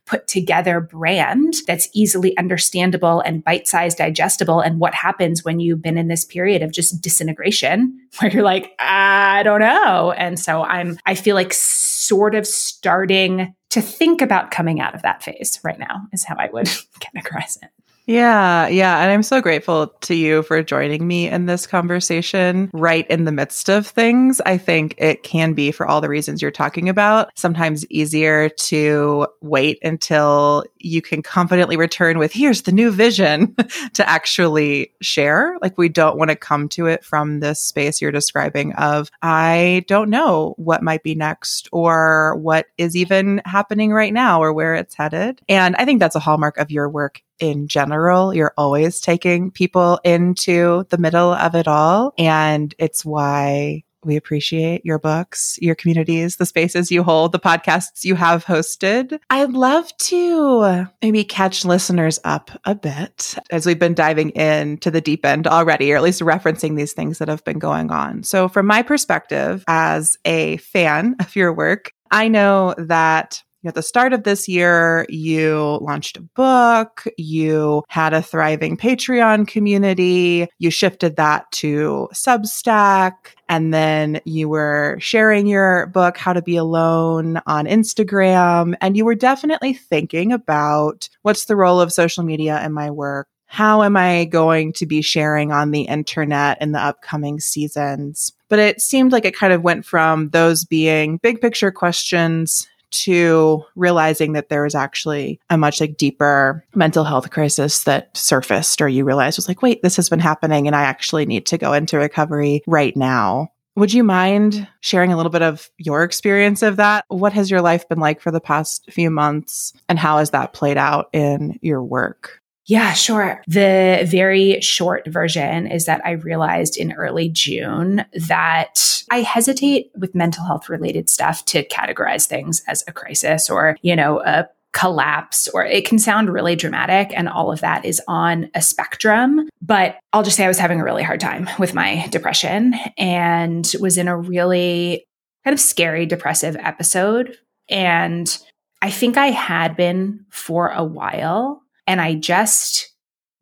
put 0.05 0.27
together 0.27 0.79
brand 0.79 1.55
that's 1.67 1.89
easily 1.93 2.37
understandable 2.37 3.21
and 3.21 3.43
bite 3.43 3.67
sized, 3.67 3.97
digestible. 3.97 4.61
And 4.61 4.79
what 4.79 4.93
happens 4.93 5.43
when 5.43 5.59
you've 5.59 5.81
been 5.81 5.97
in 5.97 6.07
this 6.07 6.25
period 6.25 6.61
of 6.61 6.71
just 6.71 7.01
disintegration 7.01 7.99
where 8.19 8.31
you're 8.31 8.43
like, 8.43 8.73
I 8.79 9.43
don't 9.43 9.59
know. 9.59 10.11
And 10.11 10.39
so 10.39 10.63
I'm, 10.63 10.97
I 11.05 11.15
feel 11.15 11.35
like 11.35 11.53
sort 11.53 12.35
of 12.35 12.45
starting 12.45 13.55
to 13.69 13.81
think 13.81 14.21
about 14.21 14.51
coming 14.51 14.79
out 14.79 14.93
of 14.93 15.01
that 15.01 15.23
phase 15.23 15.59
right 15.63 15.79
now, 15.79 16.07
is 16.11 16.23
how 16.23 16.35
I 16.37 16.49
would 16.53 16.65
categorize 16.99 17.57
it. 17.61 17.69
Yeah, 18.05 18.67
yeah. 18.67 19.01
And 19.01 19.11
I'm 19.11 19.23
so 19.23 19.39
grateful 19.39 19.87
to 20.01 20.13
you 20.13 20.43
for 20.43 20.61
joining 20.61 21.07
me 21.07 21.29
in 21.29 21.45
this 21.45 21.65
conversation 21.65 22.69
right 22.73 23.09
in 23.09 23.23
the 23.23 23.31
midst 23.31 23.69
of 23.69 23.87
things. 23.87 24.41
I 24.45 24.57
think 24.57 24.95
it 24.97 25.23
can 25.23 25.53
be, 25.53 25.71
for 25.71 25.87
all 25.87 26.01
the 26.01 26.09
reasons 26.09 26.41
you're 26.41 26.51
talking 26.51 26.89
about, 26.89 27.29
sometimes 27.37 27.89
easier 27.89 28.49
to 28.49 29.27
wait 29.39 29.79
until 29.83 30.65
you 30.79 31.01
can 31.01 31.21
confidently 31.21 31.77
return 31.77 32.19
with, 32.19 32.33
here's 32.33 32.63
the 32.63 32.73
new 32.73 32.91
vision 32.91 33.55
to 33.93 34.09
actually 34.09 34.91
share. 35.01 35.57
Like, 35.61 35.77
we 35.77 35.87
don't 35.87 36.17
want 36.17 36.29
to 36.29 36.35
come 36.35 36.67
to 36.69 36.87
it 36.87 37.05
from 37.05 37.39
this 37.39 37.63
space 37.63 38.01
you're 38.01 38.11
describing 38.11 38.73
of, 38.73 39.09
I 39.21 39.85
don't 39.87 40.09
know 40.09 40.55
what 40.57 40.83
might 40.83 41.03
be 41.03 41.15
next 41.15 41.69
or 41.71 42.35
what 42.35 42.65
is 42.77 42.97
even 42.97 43.41
happening 43.45 43.93
right 43.93 44.11
now 44.11 44.43
or 44.43 44.51
where 44.51 44.75
it's 44.75 44.93
headed. 44.93 45.41
And 45.47 45.73
I 45.77 45.85
think 45.85 46.01
that's 46.01 46.17
a 46.17 46.19
hallmark 46.19 46.57
of 46.57 46.69
your 46.69 46.89
work 46.89 47.21
in 47.39 47.67
general. 47.67 48.33
You're 48.33 48.53
always 48.57 48.99
taking 48.99 49.51
people 49.51 49.99
into 50.03 50.85
the 50.89 50.97
middle 50.97 51.33
of 51.33 51.55
it 51.55 51.67
all. 51.67 52.13
And 52.17 52.73
it's 52.77 53.03
why 53.05 53.83
we 54.05 54.15
appreciate 54.15 54.85
your 54.85 54.99
books, 54.99 55.57
your 55.61 55.75
communities, 55.75 56.37
the 56.37 56.45
spaces 56.45 56.91
you 56.91 57.03
hold, 57.03 57.31
the 57.31 57.39
podcasts 57.39 58.03
you 58.03 58.15
have 58.15 58.45
hosted. 58.45 59.19
I'd 59.29 59.53
love 59.53 59.95
to 59.97 60.87
maybe 61.01 61.23
catch 61.23 61.65
listeners 61.65 62.19
up 62.23 62.51
a 62.65 62.75
bit 62.75 63.35
as 63.51 63.65
we've 63.65 63.79
been 63.79 63.93
diving 63.93 64.31
into 64.31 64.91
the 64.91 65.01
deep 65.01 65.25
end 65.25 65.47
already, 65.47 65.91
or 65.93 65.97
at 65.97 66.03
least 66.03 66.21
referencing 66.21 66.75
these 66.75 66.93
things 66.93 67.17
that 67.19 67.27
have 67.27 67.43
been 67.43 67.59
going 67.59 67.91
on. 67.91 68.23
So, 68.23 68.47
from 68.47 68.65
my 68.65 68.81
perspective 68.81 69.63
as 69.67 70.17
a 70.25 70.57
fan 70.57 71.15
of 71.19 71.35
your 71.35 71.53
work, 71.53 71.93
I 72.11 72.27
know 72.27 72.75
that 72.77 73.41
at 73.65 73.75
the 73.75 73.81
start 73.81 74.13
of 74.13 74.23
this 74.23 74.47
year, 74.47 75.05
you 75.09 75.79
launched 75.81 76.17
a 76.17 76.21
book, 76.21 77.05
you 77.17 77.83
had 77.87 78.13
a 78.13 78.21
thriving 78.21 78.75
Patreon 78.75 79.47
community, 79.47 80.47
you 80.59 80.69
shifted 80.69 81.15
that 81.15 81.51
to 81.53 82.09
Substack, 82.13 83.13
and 83.47 83.73
then 83.73 84.19
you 84.25 84.49
were 84.49 84.97
sharing 84.99 85.47
your 85.47 85.87
book, 85.87 86.17
How 86.17 86.33
to 86.33 86.41
Be 86.41 86.57
Alone, 86.57 87.39
on 87.45 87.65
Instagram. 87.65 88.75
And 88.81 88.97
you 88.97 89.05
were 89.05 89.15
definitely 89.15 89.73
thinking 89.73 90.31
about 90.31 91.07
what's 91.21 91.45
the 91.45 91.55
role 91.55 91.79
of 91.79 91.93
social 91.93 92.23
media 92.23 92.63
in 92.65 92.73
my 92.73 92.91
work? 92.91 93.27
How 93.45 93.83
am 93.83 93.95
I 93.95 94.25
going 94.25 94.73
to 94.73 94.87
be 94.87 95.03
sharing 95.03 95.51
on 95.51 95.69
the 95.69 95.83
internet 95.83 96.59
in 96.59 96.71
the 96.71 96.79
upcoming 96.79 97.39
seasons? 97.39 98.33
But 98.49 98.57
it 98.57 98.81
seemed 98.81 99.11
like 99.11 99.25
it 99.25 99.35
kind 99.35 99.53
of 99.53 99.61
went 99.61 99.85
from 99.85 100.29
those 100.29 100.65
being 100.65 101.19
big 101.21 101.39
picture 101.39 101.71
questions 101.71 102.67
to 102.93 103.63
realizing 103.75 104.33
that 104.33 104.49
there 104.49 104.63
was 104.63 104.75
actually 104.75 105.39
a 105.49 105.57
much 105.57 105.81
like 105.81 105.97
deeper 105.97 106.65
mental 106.75 107.03
health 107.03 107.29
crisis 107.31 107.83
that 107.83 108.15
surfaced 108.15 108.81
or 108.81 108.87
you 108.87 109.03
realized 109.03 109.37
was 109.37 109.47
like, 109.47 109.61
wait, 109.61 109.81
this 109.81 109.95
has 109.95 110.09
been 110.09 110.19
happening 110.19 110.67
and 110.67 110.75
I 110.75 110.83
actually 110.83 111.25
need 111.25 111.45
to 111.47 111.57
go 111.57 111.73
into 111.73 111.97
recovery 111.97 112.61
right 112.67 112.95
now. 112.95 113.49
Would 113.75 113.91
you 113.91 114.03
mind 114.03 114.67
sharing 114.81 115.11
a 115.11 115.17
little 115.17 115.31
bit 115.31 115.41
of 115.41 115.69
your 115.79 116.03
experience 116.03 116.61
of 116.61 116.75
that? 116.75 117.05
What 117.07 117.33
has 117.33 117.49
your 117.49 117.61
life 117.61 117.89
been 117.89 117.99
like 117.99 118.21
for 118.21 118.29
the 118.29 118.39
past 118.39 118.91
few 118.91 119.09
months 119.09 119.73
and 119.89 119.97
how 119.97 120.19
has 120.19 120.29
that 120.29 120.53
played 120.53 120.77
out 120.77 121.09
in 121.11 121.57
your 121.61 121.81
work? 121.83 122.42
Yeah, 122.65 122.93
sure. 122.93 123.41
The 123.45 124.07
very 124.09 124.61
short 124.61 125.05
version 125.07 125.67
is 125.67 125.85
that 125.85 126.05
I 126.05 126.11
realized 126.11 126.77
in 126.77 126.93
early 126.93 127.27
June 127.29 128.05
that 128.13 129.03
I 129.11 129.21
hesitate 129.21 129.91
with 129.95 130.15
mental 130.15 130.45
health 130.45 130.69
related 130.69 131.09
stuff 131.09 131.43
to 131.45 131.67
categorize 131.67 132.25
things 132.25 132.63
as 132.67 132.83
a 132.87 132.93
crisis 132.93 133.49
or, 133.49 133.77
you 133.81 133.95
know, 133.95 134.21
a 134.21 134.47
collapse 134.73 135.47
or 135.49 135.63
it 135.63 135.85
can 135.85 135.99
sound 135.99 136.33
really 136.33 136.55
dramatic 136.55 137.11
and 137.15 137.29
all 137.29 137.51
of 137.51 137.61
that 137.61 137.85
is 137.85 138.01
on 138.07 138.49
a 138.55 138.61
spectrum 138.61 139.47
but 139.61 139.99
i'll 140.13 140.23
just 140.23 140.35
say 140.35 140.45
i 140.45 140.47
was 140.47 140.57
having 140.57 140.81
a 140.81 140.83
really 140.83 141.03
hard 141.03 141.19
time 141.19 141.47
with 141.59 141.75
my 141.75 142.07
depression 142.07 142.73
and 142.97 143.73
was 143.79 143.99
in 143.99 144.07
a 144.07 144.17
really 144.17 145.05
kind 145.43 145.53
of 145.53 145.59
scary 145.59 146.07
depressive 146.07 146.55
episode 146.55 147.37
and 147.69 148.39
i 148.81 148.89
think 148.89 149.15
i 149.15 149.27
had 149.27 149.77
been 149.77 150.25
for 150.31 150.69
a 150.69 150.83
while 150.83 151.62
and 151.87 152.01
I 152.01 152.15
just 152.15 152.93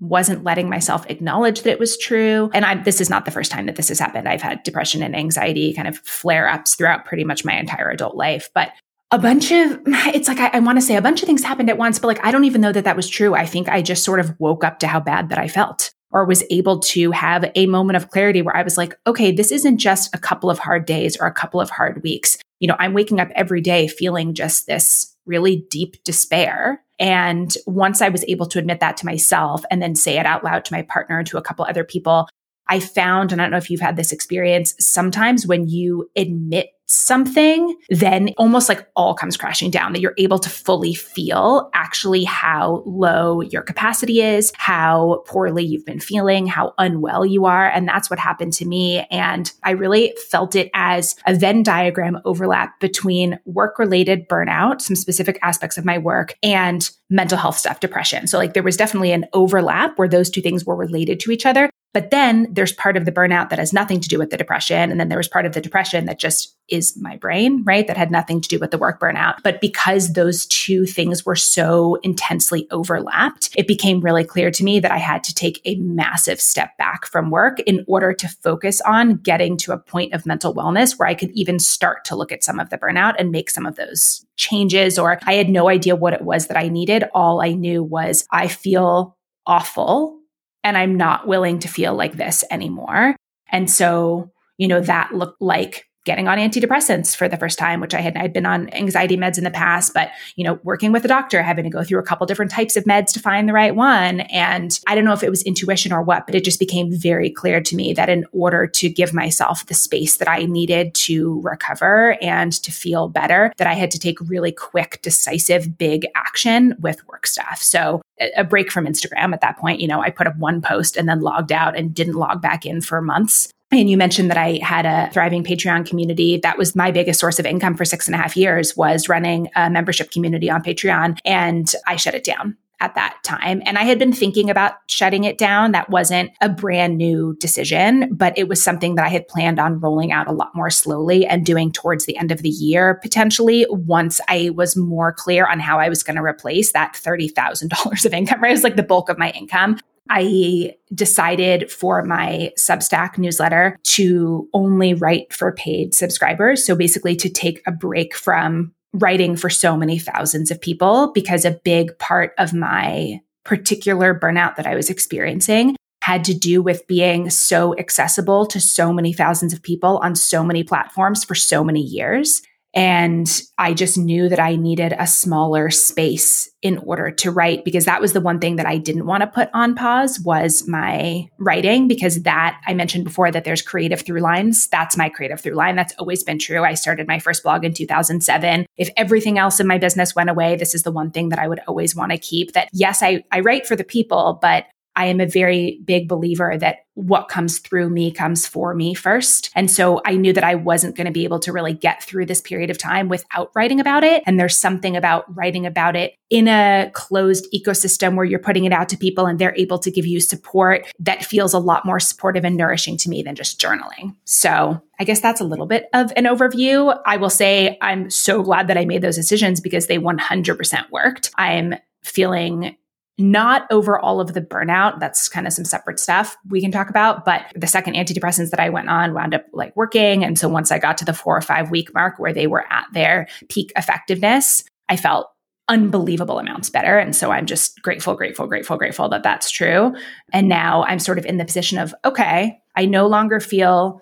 wasn't 0.01 0.43
letting 0.43 0.67
myself 0.67 1.05
acknowledge 1.09 1.61
that 1.61 1.71
it 1.71 1.79
was 1.79 1.97
true. 1.97 2.49
And 2.53 2.65
I, 2.65 2.75
this 2.75 2.99
is 2.99 3.09
not 3.09 3.25
the 3.25 3.31
first 3.31 3.51
time 3.51 3.67
that 3.67 3.75
this 3.75 3.89
has 3.89 3.99
happened. 3.99 4.27
I've 4.27 4.41
had 4.41 4.63
depression 4.63 5.03
and 5.03 5.15
anxiety 5.15 5.73
kind 5.73 5.87
of 5.87 5.99
flare 5.99 6.49
ups 6.49 6.75
throughout 6.75 7.05
pretty 7.05 7.23
much 7.23 7.45
my 7.45 7.53
entire 7.53 7.89
adult 7.89 8.15
life. 8.15 8.49
But 8.55 8.71
a 9.11 9.19
bunch 9.19 9.51
of, 9.51 9.79
it's 9.85 10.27
like, 10.27 10.39
I, 10.39 10.49
I 10.53 10.59
want 10.59 10.79
to 10.79 10.81
say 10.81 10.95
a 10.95 11.01
bunch 11.01 11.21
of 11.21 11.27
things 11.27 11.43
happened 11.43 11.69
at 11.69 11.77
once, 11.77 11.99
but 11.99 12.07
like, 12.07 12.25
I 12.25 12.31
don't 12.31 12.45
even 12.45 12.61
know 12.61 12.71
that 12.71 12.83
that 12.83 12.95
was 12.95 13.07
true. 13.07 13.35
I 13.35 13.45
think 13.45 13.69
I 13.69 13.83
just 13.83 14.03
sort 14.03 14.19
of 14.19 14.33
woke 14.39 14.63
up 14.63 14.79
to 14.79 14.87
how 14.87 14.99
bad 14.99 15.29
that 15.29 15.37
I 15.37 15.47
felt 15.47 15.93
or 16.11 16.25
was 16.25 16.43
able 16.49 16.79
to 16.79 17.11
have 17.11 17.49
a 17.55 17.67
moment 17.67 17.95
of 17.95 18.09
clarity 18.09 18.41
where 18.41 18.55
I 18.55 18.63
was 18.63 18.77
like, 18.77 18.97
okay, 19.07 19.31
this 19.31 19.51
isn't 19.51 19.77
just 19.77 20.13
a 20.13 20.19
couple 20.19 20.49
of 20.49 20.59
hard 20.59 20.85
days 20.85 21.15
or 21.15 21.27
a 21.27 21.33
couple 21.33 21.61
of 21.61 21.69
hard 21.69 22.01
weeks. 22.03 22.37
You 22.59 22.67
know, 22.67 22.75
I'm 22.79 22.93
waking 22.93 23.19
up 23.19 23.29
every 23.35 23.61
day 23.61 23.87
feeling 23.87 24.33
just 24.33 24.67
this 24.67 25.15
really 25.25 25.67
deep 25.69 26.03
despair 26.03 26.83
and 27.01 27.57
once 27.65 27.99
I 27.99 28.09
was 28.09 28.23
able 28.27 28.45
to 28.45 28.59
admit 28.59 28.79
that 28.79 28.95
to 28.97 29.07
myself 29.07 29.63
and 29.71 29.81
then 29.81 29.95
say 29.95 30.19
it 30.19 30.25
out 30.27 30.43
loud 30.43 30.63
to 30.65 30.73
my 30.73 30.83
partner 30.83 31.17
and 31.17 31.27
to 31.27 31.37
a 31.37 31.41
couple 31.41 31.65
other 31.65 31.83
people, 31.83 32.29
I 32.67 32.79
found, 32.79 33.31
and 33.31 33.41
I 33.41 33.45
don't 33.45 33.51
know 33.51 33.57
if 33.57 33.71
you've 33.71 33.81
had 33.81 33.95
this 33.95 34.11
experience, 34.11 34.75
sometimes 34.79 35.47
when 35.47 35.67
you 35.67 36.11
admit 36.15 36.67
something, 36.91 37.75
then 37.89 38.29
almost 38.37 38.69
like 38.69 38.87
all 38.95 39.13
comes 39.13 39.37
crashing 39.37 39.71
down, 39.71 39.93
that 39.93 40.01
you're 40.01 40.13
able 40.17 40.39
to 40.39 40.49
fully 40.49 40.93
feel 40.93 41.69
actually 41.73 42.23
how 42.23 42.83
low 42.85 43.41
your 43.41 43.61
capacity 43.61 44.21
is, 44.21 44.51
how 44.55 45.23
poorly 45.27 45.63
you've 45.63 45.85
been 45.85 45.99
feeling, 45.99 46.45
how 46.47 46.73
unwell 46.77 47.25
you 47.25 47.45
are. 47.45 47.69
And 47.69 47.87
that's 47.87 48.09
what 48.09 48.19
happened 48.19 48.53
to 48.53 48.65
me. 48.65 49.05
And 49.09 49.51
I 49.63 49.71
really 49.71 50.13
felt 50.29 50.55
it 50.55 50.69
as 50.73 51.15
a 51.25 51.35
Venn 51.35 51.63
diagram 51.63 52.19
overlap 52.25 52.79
between 52.79 53.39
work 53.45 53.79
related 53.79 54.27
burnout, 54.27 54.81
some 54.81 54.95
specific 54.95 55.39
aspects 55.41 55.77
of 55.77 55.85
my 55.85 55.97
work, 55.97 56.35
and 56.43 56.89
mental 57.09 57.37
health 57.37 57.57
stuff, 57.57 57.79
depression. 57.79 58.27
So, 58.27 58.37
like, 58.37 58.53
there 58.53 58.63
was 58.63 58.77
definitely 58.77 59.11
an 59.11 59.25
overlap 59.33 59.97
where 59.97 60.07
those 60.07 60.29
two 60.29 60.41
things 60.41 60.65
were 60.65 60.75
related 60.75 61.19
to 61.21 61.31
each 61.31 61.45
other. 61.45 61.69
But 61.93 62.09
then 62.09 62.47
there's 62.51 62.71
part 62.71 62.95
of 62.95 63.05
the 63.05 63.11
burnout 63.11 63.49
that 63.49 63.59
has 63.59 63.73
nothing 63.73 63.99
to 63.99 64.07
do 64.07 64.17
with 64.17 64.29
the 64.29 64.37
depression. 64.37 64.91
And 64.91 64.99
then 64.99 65.09
there 65.09 65.17
was 65.17 65.27
part 65.27 65.45
of 65.45 65.53
the 65.53 65.61
depression 65.61 66.05
that 66.05 66.19
just 66.19 66.55
is 66.69 66.95
my 66.97 67.17
brain, 67.17 67.63
right? 67.65 67.85
That 67.85 67.97
had 67.97 68.11
nothing 68.11 68.39
to 68.39 68.47
do 68.47 68.57
with 68.57 68.71
the 68.71 68.77
work 68.77 68.99
burnout. 68.99 69.35
But 69.43 69.59
because 69.59 70.13
those 70.13 70.45
two 70.45 70.85
things 70.85 71.25
were 71.25 71.35
so 71.35 71.95
intensely 71.95 72.65
overlapped, 72.71 73.49
it 73.57 73.67
became 73.67 73.99
really 73.99 74.23
clear 74.23 74.49
to 74.51 74.63
me 74.63 74.79
that 74.79 74.91
I 74.91 74.97
had 74.97 75.23
to 75.25 75.35
take 75.35 75.59
a 75.65 75.75
massive 75.75 76.39
step 76.39 76.77
back 76.77 77.05
from 77.05 77.29
work 77.29 77.59
in 77.61 77.83
order 77.87 78.13
to 78.13 78.27
focus 78.29 78.79
on 78.81 79.17
getting 79.17 79.57
to 79.57 79.73
a 79.73 79.77
point 79.77 80.13
of 80.13 80.25
mental 80.25 80.55
wellness 80.55 80.97
where 80.97 81.09
I 81.09 81.13
could 81.13 81.31
even 81.31 81.59
start 81.59 82.05
to 82.05 82.15
look 82.15 82.31
at 82.31 82.43
some 82.43 82.59
of 82.59 82.69
the 82.69 82.77
burnout 82.77 83.15
and 83.19 83.31
make 83.31 83.49
some 83.49 83.65
of 83.65 83.75
those 83.75 84.25
changes. 84.37 84.97
Or 84.97 85.19
I 85.25 85.33
had 85.33 85.49
no 85.49 85.67
idea 85.67 85.97
what 85.97 86.13
it 86.13 86.21
was 86.21 86.47
that 86.47 86.57
I 86.57 86.69
needed. 86.69 87.03
All 87.13 87.41
I 87.41 87.51
knew 87.51 87.83
was 87.83 88.25
I 88.31 88.47
feel 88.47 89.17
awful 89.45 90.20
and 90.63 90.77
I'm 90.77 90.95
not 90.95 91.27
willing 91.27 91.59
to 91.59 91.67
feel 91.67 91.95
like 91.95 92.13
this 92.13 92.43
anymore. 92.51 93.15
And 93.51 93.69
so, 93.69 94.31
you 94.57 94.67
know, 94.67 94.81
that 94.81 95.13
looked 95.13 95.41
like 95.41 95.85
getting 96.05 96.27
on 96.27 96.37
antidepressants 96.37 97.15
for 97.15 97.27
the 97.27 97.37
first 97.37 97.59
time, 97.59 97.79
which 97.79 97.93
I 97.93 98.01
had 98.01 98.17
I'd 98.17 98.33
been 98.33 98.45
on 98.45 98.69
anxiety 98.73 99.17
meds 99.17 99.37
in 99.37 99.43
the 99.43 99.51
past, 99.51 99.93
but 99.93 100.09
you 100.35 100.43
know, 100.43 100.59
working 100.63 100.91
with 100.91 101.05
a 101.05 101.07
doctor, 101.07 101.43
having 101.43 101.63
to 101.63 101.69
go 101.69 101.83
through 101.83 101.99
a 101.99 102.03
couple 102.03 102.25
different 102.25 102.51
types 102.51 102.75
of 102.75 102.85
meds 102.85 103.13
to 103.13 103.19
find 103.19 103.47
the 103.47 103.53
right 103.53 103.75
one. 103.75 104.21
And 104.21 104.79
I 104.87 104.95
don't 104.95 105.05
know 105.05 105.13
if 105.13 105.23
it 105.23 105.29
was 105.29 105.43
intuition 105.43 105.93
or 105.93 106.01
what, 106.01 106.25
but 106.25 106.35
it 106.35 106.43
just 106.43 106.59
became 106.59 106.91
very 106.91 107.29
clear 107.29 107.61
to 107.61 107.75
me 107.75 107.93
that 107.93 108.09
in 108.09 108.25
order 108.31 108.67
to 108.67 108.89
give 108.89 109.13
myself 109.13 109.65
the 109.67 109.73
space 109.73 110.17
that 110.17 110.29
I 110.29 110.45
needed 110.45 110.93
to 110.95 111.39
recover 111.41 112.17
and 112.21 112.51
to 112.63 112.71
feel 112.71 113.07
better, 113.07 113.53
that 113.57 113.67
I 113.67 113.73
had 113.73 113.91
to 113.91 113.99
take 113.99 114.19
really 114.21 114.51
quick, 114.51 114.99
decisive, 115.01 115.77
big 115.77 116.07
action 116.15 116.75
with 116.79 117.05
work 117.07 117.27
stuff. 117.27 117.61
So 117.61 118.01
a 118.35 118.43
break 118.43 118.71
from 118.71 118.85
Instagram 118.85 119.33
at 119.33 119.41
that 119.41 119.57
point, 119.57 119.79
you 119.79 119.87
know, 119.87 120.01
I 120.01 120.09
put 120.09 120.27
up 120.27 120.37
one 120.37 120.61
post 120.61 120.97
and 120.97 121.07
then 121.07 121.21
logged 121.21 121.51
out 121.51 121.77
and 121.77 121.93
didn't 121.93 122.15
log 122.15 122.41
back 122.41 122.65
in 122.65 122.81
for 122.81 123.01
months. 123.01 123.51
And 123.71 123.89
you 123.89 123.95
mentioned 123.95 124.29
that 124.29 124.37
I 124.37 124.59
had 124.61 124.85
a 124.85 125.09
thriving 125.13 125.43
Patreon 125.43 125.87
community. 125.87 126.37
That 126.37 126.57
was 126.57 126.75
my 126.75 126.91
biggest 126.91 127.19
source 127.19 127.39
of 127.39 127.45
income 127.45 127.75
for 127.75 127.85
six 127.85 128.05
and 128.05 128.15
a 128.15 128.17
half 128.17 128.35
years 128.35 128.75
was 128.75 129.07
running 129.07 129.49
a 129.55 129.69
membership 129.69 130.11
community 130.11 130.49
on 130.49 130.61
Patreon. 130.61 131.19
And 131.23 131.73
I 131.87 131.95
shut 131.95 132.13
it 132.13 132.25
down 132.25 132.57
at 132.81 132.95
that 132.95 133.17
time. 133.23 133.61
And 133.65 133.77
I 133.77 133.83
had 133.83 133.99
been 133.99 134.11
thinking 134.11 134.49
about 134.49 134.73
shutting 134.87 135.23
it 135.23 135.37
down. 135.37 135.71
That 135.71 135.89
wasn't 135.89 136.31
a 136.41 136.49
brand 136.49 136.97
new 136.97 137.35
decision, 137.39 138.13
but 138.13 138.37
it 138.37 138.49
was 138.49 138.61
something 138.61 138.95
that 138.95 139.05
I 139.05 139.09
had 139.09 139.27
planned 139.27 139.59
on 139.59 139.79
rolling 139.79 140.11
out 140.11 140.27
a 140.27 140.33
lot 140.33 140.53
more 140.55 140.71
slowly 140.71 141.25
and 141.25 141.45
doing 141.45 141.71
towards 141.71 142.05
the 142.05 142.17
end 142.17 142.31
of 142.31 142.41
the 142.41 142.49
year, 142.49 142.95
potentially, 142.95 143.67
once 143.69 144.19
I 144.27 144.49
was 144.55 144.75
more 144.75 145.13
clear 145.13 145.47
on 145.47 145.59
how 145.59 145.79
I 145.79 145.89
was 145.89 146.03
going 146.03 146.17
to 146.17 146.23
replace 146.23 146.73
that 146.73 146.93
$30,000 146.93 148.05
of 148.05 148.13
income, 148.13 148.41
right? 148.41 148.49
It 148.49 148.53
was 148.53 148.63
like 148.63 148.75
the 148.75 148.83
bulk 148.83 149.09
of 149.09 149.19
my 149.19 149.29
income. 149.29 149.77
I 150.09 150.75
decided 150.93 151.71
for 151.71 152.03
my 152.03 152.51
Substack 152.57 153.17
newsletter 153.17 153.77
to 153.83 154.49
only 154.53 154.93
write 154.93 155.31
for 155.31 155.53
paid 155.53 155.93
subscribers. 155.93 156.65
So 156.65 156.75
basically, 156.75 157.15
to 157.17 157.29
take 157.29 157.61
a 157.65 157.71
break 157.71 158.15
from 158.15 158.73
writing 158.93 159.37
for 159.37 159.49
so 159.49 159.77
many 159.77 159.97
thousands 159.97 160.51
of 160.51 160.59
people 160.59 161.11
because 161.13 161.45
a 161.45 161.59
big 161.63 161.97
part 161.97 162.33
of 162.37 162.53
my 162.53 163.21
particular 163.45 164.17
burnout 164.17 164.55
that 164.57 164.67
I 164.67 164.75
was 164.75 164.89
experiencing 164.89 165.75
had 166.03 166.23
to 166.25 166.33
do 166.33 166.61
with 166.61 166.87
being 166.87 167.29
so 167.29 167.77
accessible 167.77 168.45
to 168.47 168.59
so 168.59 168.91
many 168.91 169.13
thousands 169.13 169.53
of 169.53 169.61
people 169.61 169.99
on 169.99 170.15
so 170.15 170.43
many 170.43 170.63
platforms 170.63 171.23
for 171.23 171.35
so 171.35 171.63
many 171.63 171.81
years. 171.81 172.41
And 172.73 173.29
I 173.57 173.73
just 173.73 173.97
knew 173.97 174.29
that 174.29 174.39
I 174.39 174.55
needed 174.55 174.93
a 174.97 175.05
smaller 175.05 175.69
space 175.69 176.49
in 176.61 176.77
order 176.79 177.11
to 177.11 177.31
write 177.31 177.65
because 177.65 177.85
that 177.85 177.99
was 177.99 178.13
the 178.13 178.21
one 178.21 178.39
thing 178.39 178.55
that 178.55 178.65
I 178.65 178.77
didn't 178.77 179.05
want 179.05 179.21
to 179.21 179.27
put 179.27 179.49
on 179.53 179.75
pause 179.75 180.19
was 180.23 180.67
my 180.67 181.27
writing 181.37 181.87
because 181.87 182.23
that 182.23 182.61
I 182.65 182.73
mentioned 182.73 183.03
before 183.03 183.31
that 183.31 183.43
there's 183.43 183.61
creative 183.61 184.01
through 184.01 184.21
lines. 184.21 184.67
That's 184.67 184.95
my 184.95 185.09
creative 185.09 185.41
through 185.41 185.55
line. 185.55 185.75
That's 185.75 185.93
always 185.97 186.23
been 186.23 186.39
true. 186.39 186.63
I 186.63 186.75
started 186.75 187.07
my 187.07 187.19
first 187.19 187.43
blog 187.43 187.65
in 187.65 187.73
2007. 187.73 188.65
If 188.77 188.89
everything 188.95 189.37
else 189.37 189.59
in 189.59 189.67
my 189.67 189.77
business 189.77 190.15
went 190.15 190.29
away, 190.29 190.55
this 190.55 190.73
is 190.73 190.83
the 190.83 190.91
one 190.91 191.11
thing 191.11 191.29
that 191.29 191.39
I 191.39 191.47
would 191.47 191.61
always 191.67 191.95
want 191.95 192.11
to 192.11 192.17
keep 192.17 192.53
that 192.53 192.69
yes, 192.71 193.03
I, 193.03 193.23
I 193.31 193.41
write 193.41 193.67
for 193.67 193.75
the 193.75 193.83
people, 193.83 194.39
but 194.41 194.65
I 194.95 195.05
am 195.05 195.19
a 195.19 195.25
very 195.25 195.81
big 195.85 196.07
believer 196.07 196.57
that 196.57 196.79
what 196.95 197.29
comes 197.29 197.59
through 197.59 197.89
me 197.89 198.11
comes 198.11 198.45
for 198.45 198.75
me 198.75 198.93
first. 198.93 199.49
And 199.55 199.71
so 199.71 200.01
I 200.05 200.15
knew 200.15 200.33
that 200.33 200.43
I 200.43 200.55
wasn't 200.55 200.95
going 200.95 201.05
to 201.05 201.11
be 201.11 201.23
able 201.23 201.39
to 201.39 201.53
really 201.53 201.73
get 201.73 202.03
through 202.03 202.25
this 202.25 202.41
period 202.41 202.69
of 202.69 202.77
time 202.77 203.07
without 203.07 203.49
writing 203.55 203.79
about 203.79 204.03
it. 204.03 204.23
And 204.25 204.39
there's 204.39 204.57
something 204.57 204.97
about 204.97 205.33
writing 205.35 205.65
about 205.65 205.95
it 205.95 206.15
in 206.29 206.47
a 206.47 206.91
closed 206.93 207.47
ecosystem 207.53 208.15
where 208.15 208.25
you're 208.25 208.39
putting 208.39 208.65
it 208.65 208.73
out 208.73 208.89
to 208.89 208.97
people 208.97 209.25
and 209.25 209.39
they're 209.39 209.55
able 209.55 209.79
to 209.79 209.91
give 209.91 210.05
you 210.05 210.19
support 210.19 210.85
that 210.99 211.23
feels 211.23 211.53
a 211.53 211.59
lot 211.59 211.85
more 211.85 211.99
supportive 211.99 212.43
and 212.43 212.57
nourishing 212.57 212.97
to 212.97 213.09
me 213.09 213.23
than 213.23 213.35
just 213.35 213.59
journaling. 213.59 214.15
So 214.25 214.81
I 214.99 215.03
guess 215.05 215.21
that's 215.21 215.41
a 215.41 215.45
little 215.45 215.65
bit 215.67 215.85
of 215.93 216.11
an 216.15 216.25
overview. 216.25 216.99
I 217.05 217.17
will 217.17 217.29
say 217.29 217.77
I'm 217.81 218.09
so 218.09 218.43
glad 218.43 218.67
that 218.67 218.77
I 218.77 218.85
made 218.85 219.01
those 219.01 219.15
decisions 219.15 219.61
because 219.61 219.87
they 219.87 219.97
100% 219.97 220.91
worked. 220.91 221.31
I'm 221.37 221.75
feeling 222.03 222.75
not 223.21 223.67
over 223.71 223.99
all 223.99 224.19
of 224.19 224.33
the 224.33 224.41
burnout. 224.41 224.99
That's 224.99 225.29
kind 225.29 225.47
of 225.47 225.53
some 225.53 225.65
separate 225.65 225.99
stuff 225.99 226.35
we 226.49 226.61
can 226.61 226.71
talk 226.71 226.89
about. 226.89 227.25
But 227.25 227.45
the 227.55 227.67
second 227.67 227.95
antidepressants 227.95 228.49
that 228.49 228.59
I 228.59 228.69
went 228.69 228.89
on 228.89 229.13
wound 229.13 229.33
up 229.33 229.45
like 229.53 229.75
working. 229.75 230.23
And 230.23 230.37
so 230.37 230.49
once 230.49 230.71
I 230.71 230.79
got 230.79 230.97
to 230.99 231.05
the 231.05 231.13
four 231.13 231.37
or 231.37 231.41
five 231.41 231.71
week 231.71 231.93
mark 231.93 232.19
where 232.19 232.33
they 232.33 232.47
were 232.47 232.65
at 232.71 232.85
their 232.93 233.27
peak 233.49 233.71
effectiveness, 233.75 234.63
I 234.89 234.97
felt 234.97 235.27
unbelievable 235.67 236.39
amounts 236.39 236.69
better. 236.69 236.97
And 236.97 237.15
so 237.15 237.31
I'm 237.31 237.45
just 237.45 237.81
grateful, 237.81 238.15
grateful, 238.15 238.45
grateful, 238.47 238.77
grateful 238.77 239.07
that 239.09 239.23
that's 239.23 239.49
true. 239.49 239.95
And 240.33 240.49
now 240.49 240.83
I'm 240.83 240.99
sort 240.99 241.17
of 241.17 241.25
in 241.25 241.37
the 241.37 241.45
position 241.45 241.77
of, 241.77 241.95
okay, 242.03 242.59
I 242.75 242.85
no 242.85 243.07
longer 243.07 243.39
feel 243.39 244.01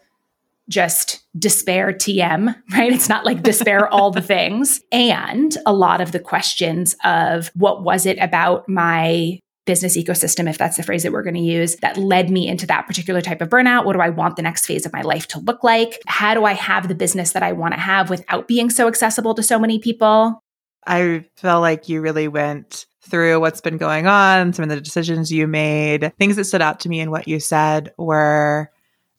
just 0.69 1.21
despair 1.37 1.91
TM, 1.91 2.55
right? 2.71 2.93
It's 2.93 3.09
not 3.09 3.25
like 3.25 3.43
despair 3.43 3.87
all 3.93 4.11
the 4.11 4.21
things. 4.21 4.81
And 4.91 5.55
a 5.65 5.73
lot 5.73 6.01
of 6.01 6.11
the 6.11 6.19
questions 6.19 6.95
of 7.03 7.51
what 7.55 7.83
was 7.83 8.05
it 8.05 8.17
about 8.19 8.69
my 8.69 9.39
business 9.65 9.97
ecosystem, 9.97 10.49
if 10.49 10.57
that's 10.57 10.77
the 10.77 10.83
phrase 10.83 11.03
that 11.03 11.11
we're 11.11 11.21
going 11.23 11.35
to 11.35 11.41
use, 11.41 11.75
that 11.77 11.97
led 11.97 12.31
me 12.31 12.47
into 12.47 12.65
that 12.65 12.87
particular 12.87 13.21
type 13.21 13.41
of 13.41 13.49
burnout. 13.49 13.85
What 13.85 13.93
do 13.93 13.99
I 13.99 14.09
want 14.09 14.35
the 14.35 14.41
next 14.41 14.65
phase 14.65 14.85
of 14.85 14.93
my 14.93 15.01
life 15.01 15.27
to 15.27 15.39
look 15.39 15.63
like? 15.63 16.01
How 16.07 16.33
do 16.33 16.45
I 16.45 16.53
have 16.53 16.87
the 16.87 16.95
business 16.95 17.33
that 17.33 17.43
I 17.43 17.51
want 17.51 17.75
to 17.75 17.79
have 17.79 18.09
without 18.09 18.47
being 18.47 18.71
so 18.71 18.87
accessible 18.87 19.35
to 19.35 19.43
so 19.43 19.59
many 19.59 19.77
people? 19.77 20.41
I 20.87 21.25
felt 21.35 21.61
like 21.61 21.87
you 21.87 22.01
really 22.01 22.27
went 22.27 22.87
through 23.01 23.39
what's 23.39 23.61
been 23.61 23.77
going 23.77 24.07
on, 24.07 24.53
some 24.53 24.63
of 24.63 24.69
the 24.69 24.81
decisions 24.81 25.31
you 25.31 25.45
made. 25.45 26.13
Things 26.17 26.35
that 26.37 26.45
stood 26.45 26.61
out 26.61 26.79
to 26.81 26.89
me 26.89 26.99
in 26.99 27.11
what 27.11 27.27
you 27.27 27.39
said 27.39 27.93
were 27.97 28.71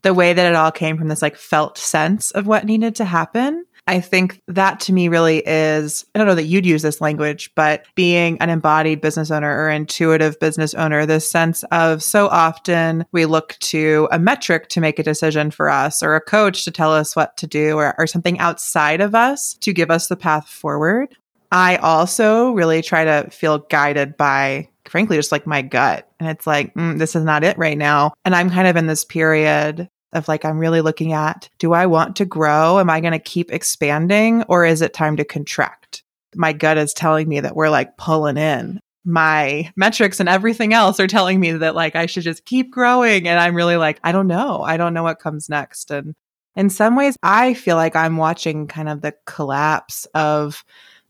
the 0.02 0.14
way 0.14 0.32
that 0.32 0.46
it 0.46 0.56
all 0.56 0.72
came 0.72 0.96
from 0.96 1.08
this 1.08 1.22
like 1.22 1.36
felt 1.36 1.78
sense 1.78 2.30
of 2.32 2.46
what 2.46 2.64
needed 2.64 2.94
to 2.96 3.04
happen. 3.04 3.64
I 3.86 4.00
think 4.00 4.40
that 4.46 4.78
to 4.80 4.92
me 4.92 5.08
really 5.08 5.42
is, 5.44 6.04
I 6.14 6.18
don't 6.18 6.28
know 6.28 6.36
that 6.36 6.44
you'd 6.44 6.66
use 6.66 6.82
this 6.82 7.00
language, 7.00 7.50
but 7.56 7.86
being 7.96 8.38
an 8.38 8.48
embodied 8.48 9.00
business 9.00 9.30
owner 9.30 9.50
or 9.50 9.68
intuitive 9.68 10.38
business 10.38 10.74
owner, 10.74 11.06
this 11.06 11.28
sense 11.28 11.64
of 11.72 12.02
so 12.02 12.28
often 12.28 13.04
we 13.10 13.26
look 13.26 13.56
to 13.60 14.08
a 14.12 14.18
metric 14.18 14.68
to 14.68 14.80
make 14.80 14.98
a 14.98 15.02
decision 15.02 15.50
for 15.50 15.68
us 15.68 16.02
or 16.02 16.14
a 16.14 16.20
coach 16.20 16.64
to 16.64 16.70
tell 16.70 16.92
us 16.92 17.16
what 17.16 17.36
to 17.38 17.46
do 17.48 17.78
or, 17.78 17.94
or 17.98 18.06
something 18.06 18.38
outside 18.38 19.00
of 19.00 19.14
us 19.14 19.54
to 19.54 19.72
give 19.72 19.90
us 19.90 20.06
the 20.06 20.16
path 20.16 20.48
forward. 20.48 21.16
I 21.52 21.76
also 21.76 22.52
really 22.52 22.82
try 22.82 23.04
to 23.04 23.28
feel 23.30 23.58
guided 23.58 24.16
by 24.16 24.68
frankly 24.90 25.16
just 25.16 25.32
like 25.32 25.46
my 25.46 25.62
gut. 25.62 26.10
And 26.18 26.28
it's 26.28 26.46
like, 26.46 26.74
mm, 26.74 26.98
this 26.98 27.14
is 27.14 27.24
not 27.24 27.44
it 27.44 27.56
right 27.56 27.78
now. 27.78 28.12
And 28.24 28.34
I'm 28.34 28.50
kind 28.50 28.66
of 28.66 28.76
in 28.76 28.86
this 28.86 29.04
period 29.04 29.88
of 30.12 30.26
like, 30.26 30.44
I'm 30.44 30.58
really 30.58 30.80
looking 30.80 31.12
at 31.12 31.48
do 31.58 31.72
I 31.72 31.86
want 31.86 32.16
to 32.16 32.24
grow? 32.24 32.80
Am 32.80 32.90
I 32.90 33.00
going 33.00 33.12
to 33.12 33.18
keep 33.18 33.52
expanding 33.52 34.42
or 34.48 34.64
is 34.64 34.82
it 34.82 34.92
time 34.92 35.16
to 35.16 35.24
contract? 35.24 36.02
My 36.34 36.52
gut 36.52 36.76
is 36.76 36.92
telling 36.92 37.28
me 37.28 37.40
that 37.40 37.54
we're 37.54 37.70
like 37.70 37.96
pulling 37.96 38.36
in. 38.36 38.80
My 39.04 39.72
metrics 39.76 40.20
and 40.20 40.28
everything 40.28 40.74
else 40.74 41.00
are 41.00 41.06
telling 41.06 41.40
me 41.40 41.52
that 41.52 41.74
like 41.74 41.96
I 41.96 42.06
should 42.06 42.24
just 42.24 42.44
keep 42.44 42.70
growing. 42.70 43.28
And 43.28 43.38
I'm 43.38 43.54
really 43.54 43.76
like, 43.76 44.00
I 44.04 44.12
don't 44.12 44.26
know. 44.26 44.62
I 44.62 44.76
don't 44.76 44.92
know 44.92 45.04
what 45.04 45.20
comes 45.20 45.48
next. 45.48 45.90
And 45.90 46.14
in 46.56 46.68
some 46.68 46.96
ways, 46.96 47.16
I 47.22 47.54
feel 47.54 47.76
like 47.76 47.96
I'm 47.96 48.16
watching 48.16 48.66
kind 48.66 48.88
of 48.88 49.00
the 49.00 49.14
collapse 49.24 50.06
of 50.14 50.64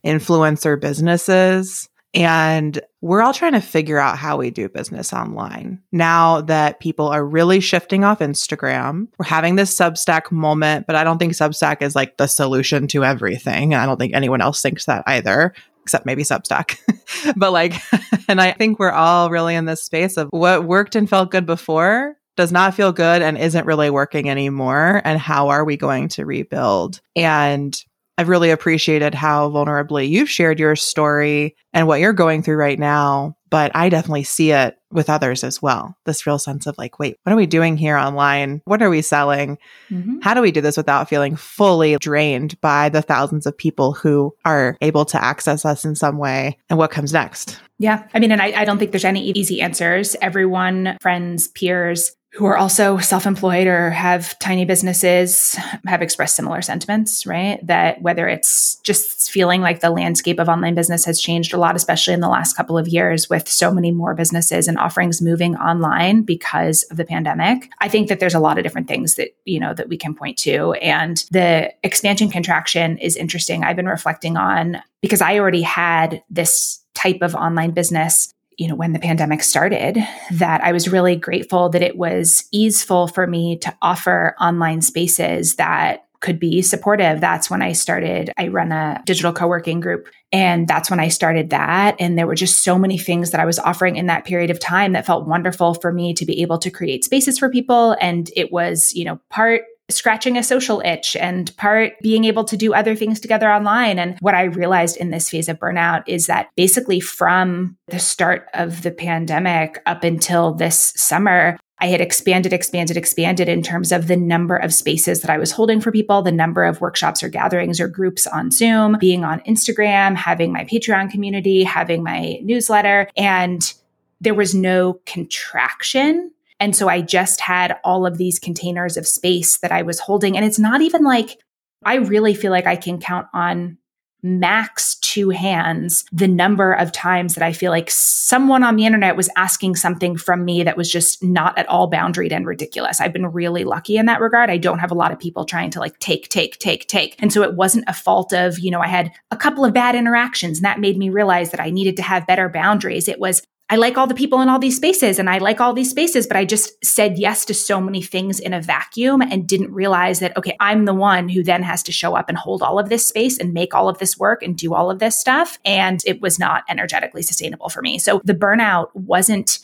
influencer 0.05 0.79
businesses 0.79 1.89
and 2.13 2.79
we're 2.99 3.21
all 3.21 3.33
trying 3.33 3.53
to 3.53 3.61
figure 3.61 3.97
out 3.97 4.17
how 4.17 4.37
we 4.37 4.51
do 4.51 4.67
business 4.67 5.13
online 5.13 5.81
now 5.91 6.41
that 6.41 6.79
people 6.79 7.07
are 7.07 7.25
really 7.25 7.59
shifting 7.59 8.03
off 8.03 8.19
Instagram. 8.19 9.07
We're 9.17 9.25
having 9.25 9.55
this 9.55 9.75
Substack 9.75 10.31
moment, 10.31 10.87
but 10.87 10.95
I 10.95 11.03
don't 11.03 11.17
think 11.17 11.33
Substack 11.33 11.81
is 11.81 11.95
like 11.95 12.17
the 12.17 12.27
solution 12.27 12.87
to 12.87 13.05
everything. 13.05 13.73
I 13.73 13.85
don't 13.85 13.97
think 13.97 14.13
anyone 14.13 14.41
else 14.41 14.61
thinks 14.61 14.85
that 14.85 15.03
either, 15.07 15.53
except 15.83 16.05
maybe 16.05 16.23
Substack. 16.23 16.77
but 17.37 17.53
like, 17.53 17.75
and 18.27 18.41
I 18.41 18.51
think 18.51 18.77
we're 18.77 18.91
all 18.91 19.29
really 19.29 19.55
in 19.55 19.65
this 19.65 19.83
space 19.83 20.17
of 20.17 20.27
what 20.31 20.65
worked 20.65 20.95
and 20.95 21.09
felt 21.09 21.31
good 21.31 21.45
before 21.45 22.17
does 22.37 22.51
not 22.51 22.73
feel 22.73 22.91
good 22.91 23.21
and 23.21 23.37
isn't 23.37 23.65
really 23.65 23.89
working 23.89 24.29
anymore. 24.29 25.01
And 25.03 25.19
how 25.19 25.49
are 25.49 25.65
we 25.65 25.77
going 25.77 26.07
to 26.09 26.25
rebuild? 26.25 27.01
And 27.15 27.77
I've 28.17 28.29
really 28.29 28.51
appreciated 28.51 29.15
how 29.15 29.49
vulnerably 29.49 30.07
you've 30.07 30.29
shared 30.29 30.59
your 30.59 30.75
story 30.75 31.55
and 31.73 31.87
what 31.87 31.99
you're 31.99 32.13
going 32.13 32.43
through 32.43 32.57
right 32.57 32.77
now. 32.77 33.35
But 33.49 33.71
I 33.75 33.89
definitely 33.89 34.23
see 34.23 34.51
it 34.51 34.77
with 34.91 35.09
others 35.09 35.43
as 35.43 35.61
well. 35.61 35.95
This 36.05 36.25
real 36.25 36.39
sense 36.39 36.67
of 36.67 36.77
like, 36.77 36.99
wait, 36.99 37.17
what 37.23 37.33
are 37.33 37.37
we 37.37 37.45
doing 37.45 37.75
here 37.75 37.97
online? 37.97 38.61
What 38.63 38.81
are 38.81 38.89
we 38.89 39.01
selling? 39.01 39.57
Mm-hmm. 39.89 40.19
How 40.21 40.33
do 40.33 40.41
we 40.41 40.51
do 40.51 40.61
this 40.61 40.77
without 40.77 41.09
feeling 41.09 41.35
fully 41.35 41.97
drained 41.97 42.59
by 42.61 42.87
the 42.87 43.01
thousands 43.01 43.45
of 43.45 43.57
people 43.57 43.91
who 43.91 44.33
are 44.45 44.77
able 44.79 45.03
to 45.05 45.21
access 45.21 45.65
us 45.65 45.83
in 45.83 45.95
some 45.95 46.17
way? 46.17 46.57
And 46.69 46.79
what 46.79 46.91
comes 46.91 47.11
next? 47.11 47.59
Yeah. 47.77 48.07
I 48.13 48.19
mean, 48.19 48.31
and 48.31 48.41
I, 48.41 48.53
I 48.61 48.65
don't 48.65 48.77
think 48.77 48.91
there's 48.91 49.03
any 49.03 49.23
easy 49.31 49.61
answers. 49.61 50.15
Everyone, 50.21 50.97
friends, 51.01 51.49
peers, 51.49 52.11
who 52.33 52.45
are 52.45 52.57
also 52.57 52.97
self 52.97 53.25
employed 53.25 53.67
or 53.67 53.89
have 53.89 54.37
tiny 54.39 54.63
businesses 54.63 55.53
have 55.85 56.01
expressed 56.01 56.35
similar 56.35 56.61
sentiments, 56.61 57.25
right? 57.25 57.65
That 57.67 58.01
whether 58.01 58.27
it's 58.27 58.75
just 58.83 59.29
feeling 59.31 59.61
like 59.61 59.81
the 59.81 59.89
landscape 59.89 60.39
of 60.39 60.47
online 60.47 60.73
business 60.73 61.03
has 61.05 61.19
changed 61.19 61.53
a 61.53 61.57
lot, 61.57 61.75
especially 61.75 62.13
in 62.13 62.21
the 62.21 62.29
last 62.29 62.55
couple 62.55 62.77
of 62.77 62.87
years 62.87 63.29
with 63.29 63.49
so 63.49 63.73
many 63.73 63.91
more 63.91 64.15
businesses 64.15 64.67
and 64.67 64.77
offerings 64.77 65.21
moving 65.21 65.57
online 65.57 66.21
because 66.21 66.83
of 66.83 66.97
the 66.97 67.05
pandemic. 67.05 67.69
I 67.79 67.89
think 67.89 68.07
that 68.07 68.21
there's 68.21 68.35
a 68.35 68.39
lot 68.39 68.57
of 68.57 68.63
different 68.63 68.87
things 68.87 69.15
that, 69.15 69.35
you 69.43 69.59
know, 69.59 69.73
that 69.73 69.89
we 69.89 69.97
can 69.97 70.15
point 70.15 70.37
to. 70.39 70.73
And 70.73 71.25
the 71.31 71.73
expansion 71.83 72.29
contraction 72.29 72.97
is 72.99 73.17
interesting. 73.17 73.63
I've 73.63 73.75
been 73.75 73.87
reflecting 73.87 74.37
on 74.37 74.81
because 75.01 75.21
I 75.21 75.37
already 75.37 75.63
had 75.63 76.23
this 76.29 76.79
type 76.93 77.21
of 77.21 77.35
online 77.35 77.71
business 77.71 78.33
you 78.57 78.67
know, 78.67 78.75
when 78.75 78.93
the 78.93 78.99
pandemic 78.99 79.43
started, 79.43 79.97
that 80.31 80.63
I 80.63 80.71
was 80.71 80.89
really 80.89 81.15
grateful 81.15 81.69
that 81.69 81.81
it 81.81 81.97
was 81.97 82.45
easeful 82.51 83.07
for 83.07 83.25
me 83.27 83.57
to 83.59 83.75
offer 83.81 84.35
online 84.39 84.81
spaces 84.81 85.55
that 85.55 86.05
could 86.21 86.39
be 86.39 86.61
supportive. 86.61 87.19
That's 87.19 87.49
when 87.49 87.61
I 87.61 87.71
started. 87.73 88.31
I 88.37 88.47
run 88.47 88.71
a 88.71 89.01
digital 89.05 89.33
co 89.33 89.47
working 89.47 89.79
group, 89.79 90.07
and 90.31 90.67
that's 90.67 90.89
when 90.89 90.99
I 90.99 91.07
started 91.07 91.49
that. 91.49 91.95
And 91.99 92.17
there 92.17 92.27
were 92.27 92.35
just 92.35 92.63
so 92.63 92.77
many 92.77 92.97
things 92.97 93.31
that 93.31 93.41
I 93.41 93.45
was 93.45 93.59
offering 93.59 93.95
in 93.95 94.05
that 94.05 94.23
period 94.23 94.51
of 94.51 94.59
time 94.59 94.93
that 94.93 95.05
felt 95.05 95.27
wonderful 95.27 95.73
for 95.73 95.91
me 95.91 96.13
to 96.13 96.25
be 96.25 96.41
able 96.41 96.59
to 96.59 96.69
create 96.69 97.03
spaces 97.03 97.39
for 97.39 97.49
people. 97.49 97.97
And 97.99 98.29
it 98.35 98.51
was, 98.51 98.93
you 98.93 99.03
know, 99.03 99.19
part 99.29 99.63
scratching 99.95 100.37
a 100.37 100.43
social 100.43 100.81
itch 100.83 101.15
and 101.15 101.55
part 101.57 101.93
being 102.01 102.25
able 102.25 102.43
to 102.45 102.57
do 102.57 102.73
other 102.73 102.95
things 102.95 103.19
together 103.19 103.51
online. 103.51 103.99
And 103.99 104.17
what 104.19 104.35
I 104.35 104.43
realized 104.43 104.97
in 104.97 105.11
this 105.11 105.29
phase 105.29 105.49
of 105.49 105.59
burnout 105.59 106.03
is 106.07 106.27
that 106.27 106.49
basically 106.55 106.99
from 106.99 107.77
the 107.87 107.99
start 107.99 108.47
of 108.53 108.81
the 108.81 108.91
pandemic 108.91 109.81
up 109.85 110.03
until 110.03 110.53
this 110.53 110.93
summer, 110.95 111.57
I 111.81 111.87
had 111.87 111.99
expanded, 111.99 112.53
expanded, 112.53 112.95
expanded 112.95 113.49
in 113.49 113.63
terms 113.63 113.91
of 113.91 114.07
the 114.07 114.15
number 114.15 114.55
of 114.55 114.71
spaces 114.71 115.21
that 115.21 115.31
I 115.31 115.39
was 115.39 115.51
holding 115.51 115.81
for 115.81 115.91
people, 115.91 116.21
the 116.21 116.31
number 116.31 116.63
of 116.63 116.79
workshops 116.79 117.23
or 117.23 117.29
gatherings 117.29 117.79
or 117.79 117.87
groups 117.87 118.27
on 118.27 118.51
Zoom, 118.51 118.97
being 118.99 119.23
on 119.23 119.39
Instagram, 119.41 120.15
having 120.15 120.53
my 120.53 120.63
Patreon 120.63 121.09
community, 121.09 121.63
having 121.63 122.03
my 122.03 122.37
newsletter. 122.43 123.09
And 123.17 123.73
there 124.21 124.35
was 124.35 124.53
no 124.53 125.01
contraction 125.07 126.31
and 126.61 126.75
so 126.75 126.87
I 126.87 127.01
just 127.01 127.41
had 127.41 127.77
all 127.83 128.05
of 128.05 128.17
these 128.17 128.37
containers 128.39 128.95
of 128.95 129.07
space 129.07 129.57
that 129.57 129.71
I 129.71 129.81
was 129.81 129.99
holding. 129.99 130.37
And 130.37 130.45
it's 130.45 130.59
not 130.59 130.81
even 130.81 131.03
like 131.03 131.37
I 131.83 131.95
really 131.95 132.35
feel 132.35 132.51
like 132.51 132.67
I 132.67 132.75
can 132.75 132.99
count 132.99 133.27
on 133.33 133.79
max 134.23 134.95
two 134.99 135.31
hands 135.31 136.05
the 136.11 136.27
number 136.27 136.73
of 136.73 136.91
times 136.91 137.33
that 137.33 137.43
I 137.43 137.53
feel 137.53 137.71
like 137.71 137.89
someone 137.89 138.61
on 138.61 138.75
the 138.75 138.85
internet 138.85 139.15
was 139.15 139.29
asking 139.35 139.77
something 139.77 140.15
from 140.15 140.45
me 140.45 140.61
that 140.61 140.77
was 140.77 140.91
just 140.91 141.23
not 141.23 141.57
at 141.57 141.67
all 141.67 141.89
boundaried 141.89 142.31
and 142.31 142.45
ridiculous. 142.45 143.01
I've 143.01 143.13
been 143.13 143.25
really 143.25 143.63
lucky 143.63 143.97
in 143.97 144.05
that 144.05 144.21
regard. 144.21 144.51
I 144.51 144.57
don't 144.57 144.77
have 144.77 144.91
a 144.91 144.95
lot 144.95 145.11
of 145.11 145.17
people 145.17 145.45
trying 145.45 145.71
to 145.71 145.79
like 145.79 145.97
take, 145.97 146.29
take, 146.29 146.59
take, 146.59 146.87
take. 146.87 147.15
And 147.17 147.33
so 147.33 147.41
it 147.41 147.55
wasn't 147.55 147.85
a 147.87 147.93
fault 147.93 148.31
of, 148.31 148.59
you 148.59 148.69
know, 148.69 148.81
I 148.81 148.87
had 148.87 149.11
a 149.31 149.37
couple 149.37 149.65
of 149.65 149.73
bad 149.73 149.95
interactions 149.95 150.59
and 150.59 150.65
that 150.65 150.79
made 150.79 150.97
me 150.97 151.09
realize 151.09 151.49
that 151.49 151.59
I 151.59 151.71
needed 151.71 151.97
to 151.97 152.03
have 152.03 152.27
better 152.27 152.47
boundaries. 152.47 153.07
It 153.07 153.19
was, 153.19 153.41
I 153.71 153.77
like 153.77 153.97
all 153.97 154.05
the 154.05 154.13
people 154.13 154.41
in 154.41 154.49
all 154.49 154.59
these 154.59 154.75
spaces 154.75 155.17
and 155.17 155.29
I 155.29 155.37
like 155.37 155.61
all 155.61 155.73
these 155.73 155.89
spaces, 155.89 156.27
but 156.27 156.35
I 156.35 156.43
just 156.43 156.73
said 156.83 157.17
yes 157.17 157.45
to 157.45 157.53
so 157.53 157.79
many 157.79 158.01
things 158.01 158.37
in 158.37 158.53
a 158.53 158.61
vacuum 158.61 159.21
and 159.21 159.47
didn't 159.47 159.71
realize 159.71 160.19
that, 160.19 160.35
okay, 160.35 160.57
I'm 160.59 160.83
the 160.83 160.93
one 160.93 161.29
who 161.29 161.41
then 161.41 161.63
has 161.63 161.81
to 161.83 161.93
show 161.93 162.17
up 162.17 162.27
and 162.27 162.37
hold 162.37 162.61
all 162.61 162.77
of 162.77 162.89
this 162.89 163.07
space 163.07 163.37
and 163.37 163.53
make 163.53 163.73
all 163.73 163.87
of 163.87 163.97
this 163.97 164.17
work 164.17 164.43
and 164.43 164.57
do 164.57 164.73
all 164.73 164.91
of 164.91 164.99
this 164.99 165.17
stuff. 165.17 165.57
And 165.63 166.01
it 166.05 166.21
was 166.21 166.37
not 166.37 166.65
energetically 166.67 167.21
sustainable 167.21 167.69
for 167.69 167.81
me. 167.81 167.97
So 167.97 168.21
the 168.25 168.35
burnout 168.35 168.89
wasn't, 168.93 169.59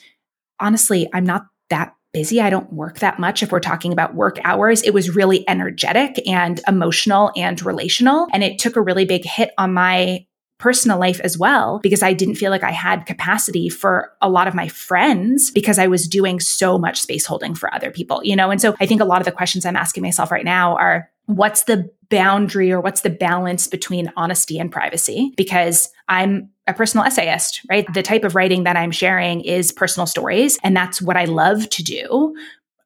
honestly, 0.57 1.09
I'm 1.13 1.25
not 1.25 1.47
that 1.69 1.93
busy. 2.13 2.39
I 2.39 2.49
don't 2.49 2.71
work 2.71 2.99
that 2.99 3.19
much 3.19 3.43
if 3.43 3.51
we're 3.51 3.59
talking 3.59 3.91
about 3.91 4.15
work 4.15 4.39
hours. 4.45 4.83
It 4.83 4.93
was 4.93 5.13
really 5.13 5.47
energetic 5.49 6.25
and 6.25 6.61
emotional 6.65 7.33
and 7.35 7.61
relational. 7.61 8.29
And 8.31 8.41
it 8.41 8.57
took 8.57 8.77
a 8.77 8.81
really 8.81 9.03
big 9.03 9.25
hit 9.25 9.51
on 9.57 9.73
my 9.73 10.25
personal 10.57 10.99
life 10.99 11.19
as 11.21 11.37
well 11.37 11.79
because 11.83 12.01
I 12.01 12.13
didn't 12.13 12.35
feel 12.35 12.51
like 12.51 12.63
I 12.63 12.71
had 12.71 13.05
capacity 13.05 13.69
for 13.69 14.11
a 14.21 14.29
lot 14.29 14.47
of 14.47 14.55
my 14.55 14.67
friends 14.67 15.51
because 15.51 15.77
I 15.77 15.87
was 15.87 16.07
doing 16.07 16.39
so 16.39 16.77
much 16.77 17.01
space 17.01 17.25
holding 17.25 17.53
for 17.53 17.73
other 17.73 17.91
people, 17.91 18.21
you 18.23 18.35
know? 18.35 18.49
And 18.49 18.59
so 18.59 18.75
I 18.79 18.85
think 18.85 19.01
a 19.01 19.05
lot 19.05 19.21
of 19.21 19.25
the 19.25 19.31
questions 19.31 19.65
I'm 19.65 19.75
asking 19.75 20.03
myself 20.03 20.31
right 20.31 20.45
now 20.45 20.75
are 20.77 21.09
what's 21.25 21.63
the 21.63 21.89
boundary 22.09 22.71
or 22.71 22.79
what's 22.81 23.01
the 23.01 23.09
balance 23.09 23.67
between 23.67 24.11
honesty 24.15 24.57
and 24.59 24.71
privacy? 24.71 25.33
Because 25.35 25.89
I'm 26.07 26.49
a 26.67 26.73
personal 26.73 27.05
essayist, 27.05 27.61
right? 27.69 27.91
The 27.93 28.03
type 28.03 28.23
of 28.23 28.35
writing 28.35 28.63
that 28.63 28.77
I'm 28.77 28.91
sharing 28.91 29.41
is 29.41 29.71
personal 29.71 30.05
stories, 30.05 30.57
and 30.63 30.75
that's 30.75 31.01
what 31.01 31.17
I 31.17 31.25
love 31.25 31.69
to 31.69 31.83
do 31.83 32.35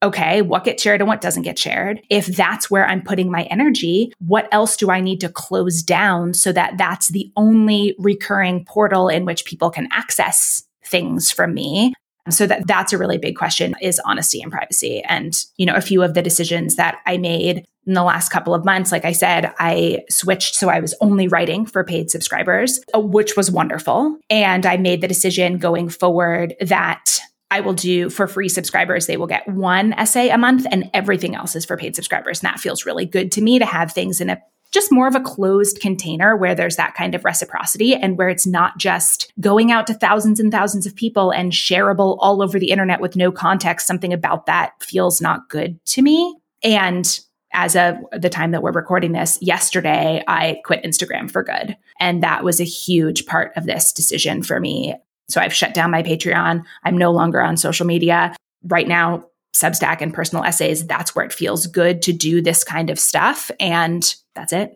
okay, 0.03 0.41
what 0.41 0.63
gets 0.63 0.81
shared 0.81 1.01
and 1.01 1.07
what 1.07 1.21
doesn't 1.21 1.43
get 1.43 1.59
shared? 1.59 2.01
If 2.09 2.25
that's 2.25 2.71
where 2.71 2.87
I'm 2.87 3.01
putting 3.01 3.31
my 3.31 3.43
energy, 3.43 4.13
what 4.19 4.47
else 4.51 4.75
do 4.75 4.89
I 4.89 4.99
need 4.99 5.21
to 5.21 5.29
close 5.29 5.83
down 5.83 6.33
so 6.33 6.51
that 6.51 6.77
that's 6.77 7.09
the 7.09 7.31
only 7.37 7.95
recurring 7.99 8.65
portal 8.65 9.09
in 9.09 9.25
which 9.25 9.45
people 9.45 9.69
can 9.69 9.87
access 9.91 10.63
things 10.83 11.31
from 11.31 11.53
me? 11.53 11.93
So 12.29 12.45
that 12.47 12.67
that's 12.67 12.93
a 12.93 12.97
really 12.97 13.17
big 13.17 13.35
question 13.35 13.75
is 13.81 13.99
honesty 14.05 14.41
and 14.41 14.51
privacy. 14.51 15.01
And, 15.01 15.33
you 15.57 15.65
know, 15.65 15.75
a 15.75 15.81
few 15.81 16.03
of 16.03 16.13
the 16.13 16.21
decisions 16.21 16.75
that 16.75 16.99
I 17.05 17.17
made 17.17 17.65
in 17.87 17.93
the 17.93 18.03
last 18.03 18.29
couple 18.29 18.53
of 18.53 18.63
months, 18.63 18.91
like 18.91 19.05
I 19.05 19.11
said, 19.11 19.51
I 19.57 20.03
switched. 20.07 20.53
So 20.53 20.69
I 20.69 20.79
was 20.79 20.93
only 21.01 21.27
writing 21.27 21.65
for 21.65 21.83
paid 21.83 22.11
subscribers, 22.11 22.79
uh, 22.93 22.99
which 22.99 23.35
was 23.35 23.49
wonderful. 23.49 24.17
And 24.29 24.67
I 24.67 24.77
made 24.77 25.01
the 25.01 25.07
decision 25.07 25.57
going 25.57 25.89
forward 25.89 26.53
that 26.61 27.19
I 27.51 27.59
will 27.59 27.73
do 27.73 28.09
for 28.09 28.27
free 28.27 28.49
subscribers, 28.49 29.05
they 29.05 29.17
will 29.17 29.27
get 29.27 29.47
one 29.47 29.93
essay 29.93 30.29
a 30.29 30.37
month 30.37 30.65
and 30.71 30.89
everything 30.93 31.35
else 31.35 31.55
is 31.55 31.65
for 31.65 31.77
paid 31.77 31.95
subscribers. 31.95 32.41
And 32.41 32.47
that 32.47 32.59
feels 32.59 32.85
really 32.85 33.05
good 33.05 33.31
to 33.33 33.41
me 33.41 33.59
to 33.59 33.65
have 33.65 33.91
things 33.91 34.21
in 34.21 34.29
a 34.29 34.41
just 34.71 34.91
more 34.91 35.05
of 35.05 35.15
a 35.15 35.19
closed 35.19 35.81
container 35.81 36.35
where 36.37 36.55
there's 36.55 36.77
that 36.77 36.95
kind 36.95 37.13
of 37.13 37.25
reciprocity 37.25 37.93
and 37.93 38.17
where 38.17 38.29
it's 38.29 38.47
not 38.47 38.77
just 38.77 39.31
going 39.41 39.69
out 39.69 39.85
to 39.87 39.93
thousands 39.93 40.39
and 40.39 40.49
thousands 40.49 40.85
of 40.85 40.95
people 40.95 41.29
and 41.29 41.51
shareable 41.51 42.17
all 42.21 42.41
over 42.41 42.57
the 42.57 42.71
internet 42.71 43.01
with 43.01 43.17
no 43.17 43.33
context. 43.33 43.85
Something 43.85 44.13
about 44.13 44.45
that 44.45 44.81
feels 44.81 45.19
not 45.19 45.49
good 45.49 45.77
to 45.87 46.01
me. 46.01 46.37
And 46.63 47.19
as 47.53 47.75
of 47.75 47.97
the 48.13 48.29
time 48.29 48.51
that 48.51 48.63
we're 48.63 48.71
recording 48.71 49.11
this, 49.11 49.37
yesterday, 49.41 50.23
I 50.25 50.61
quit 50.63 50.83
Instagram 50.83 51.29
for 51.29 51.43
good. 51.43 51.75
And 51.99 52.23
that 52.23 52.45
was 52.45 52.61
a 52.61 52.65
huge 52.65 53.25
part 53.25 53.51
of 53.57 53.65
this 53.65 53.91
decision 53.91 54.41
for 54.41 54.59
me. 54.61 54.95
So 55.31 55.41
I've 55.41 55.53
shut 55.53 55.73
down 55.73 55.91
my 55.91 56.03
Patreon. 56.03 56.63
I'm 56.83 56.97
no 56.97 57.11
longer 57.11 57.41
on 57.41 57.57
social 57.57 57.85
media. 57.85 58.35
Right 58.63 58.87
now, 58.87 59.25
Substack 59.55 60.01
and 60.01 60.13
personal 60.13 60.45
essays, 60.45 60.87
that's 60.87 61.13
where 61.13 61.25
it 61.25 61.33
feels 61.33 61.67
good 61.67 62.01
to 62.03 62.13
do 62.13 62.41
this 62.41 62.63
kind 62.63 62.89
of 62.89 62.97
stuff. 62.97 63.51
And 63.59 64.15
that's 64.33 64.53
it. 64.53 64.73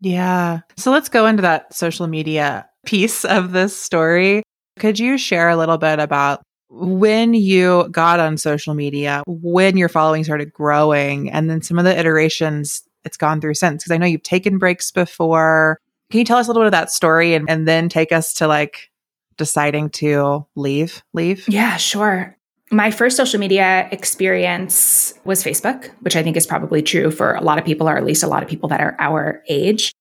Yeah. 0.00 0.60
So 0.76 0.90
let's 0.90 1.08
go 1.08 1.26
into 1.26 1.42
that 1.42 1.72
social 1.74 2.06
media 2.06 2.68
piece 2.84 3.24
of 3.24 3.52
this 3.52 3.76
story. 3.76 4.42
Could 4.78 4.98
you 4.98 5.16
share 5.16 5.48
a 5.48 5.56
little 5.56 5.78
bit 5.78 5.98
about 5.98 6.42
when 6.68 7.34
you 7.34 7.88
got 7.90 8.20
on 8.20 8.36
social 8.36 8.74
media, 8.74 9.22
when 9.26 9.76
your 9.76 9.88
following 9.88 10.24
started 10.24 10.52
growing, 10.52 11.30
and 11.30 11.48
then 11.48 11.62
some 11.62 11.78
of 11.78 11.84
the 11.84 11.98
iterations 11.98 12.82
it's 13.04 13.16
gone 13.16 13.40
through 13.40 13.54
since? 13.54 13.82
Because 13.82 13.92
I 13.92 13.98
know 13.98 14.06
you've 14.06 14.22
taken 14.22 14.58
breaks 14.58 14.90
before. 14.90 15.78
Can 16.10 16.18
you 16.18 16.24
tell 16.24 16.38
us 16.38 16.46
a 16.46 16.50
little 16.50 16.62
bit 16.62 16.66
of 16.66 16.72
that 16.72 16.90
story 16.90 17.34
and, 17.34 17.48
and 17.48 17.66
then 17.66 17.88
take 17.88 18.12
us 18.12 18.34
to 18.34 18.46
like 18.46 18.90
deciding 19.36 19.90
to 19.90 20.46
leave 20.56 21.02
leave? 21.12 21.48
Yeah 21.48 21.76
sure. 21.76 22.36
My 22.70 22.90
first 22.90 23.16
social 23.16 23.38
media 23.38 23.88
experience 23.92 25.12
was 25.24 25.44
facebook 25.44 25.90
which 26.00 26.16
i 26.16 26.22
think 26.22 26.36
is 26.36 26.46
probably 26.46 26.82
true 26.82 27.10
for 27.10 27.34
a 27.34 27.42
lot 27.42 27.58
of 27.58 27.64
people 27.64 27.88
or 27.88 27.96
at 27.96 28.04
least 28.04 28.22
a 28.22 28.28
lot 28.28 28.42
of 28.42 28.48
people 28.48 28.68
that 28.70 28.80
are 28.80 28.96
our 28.98 29.42
age. 29.48 29.92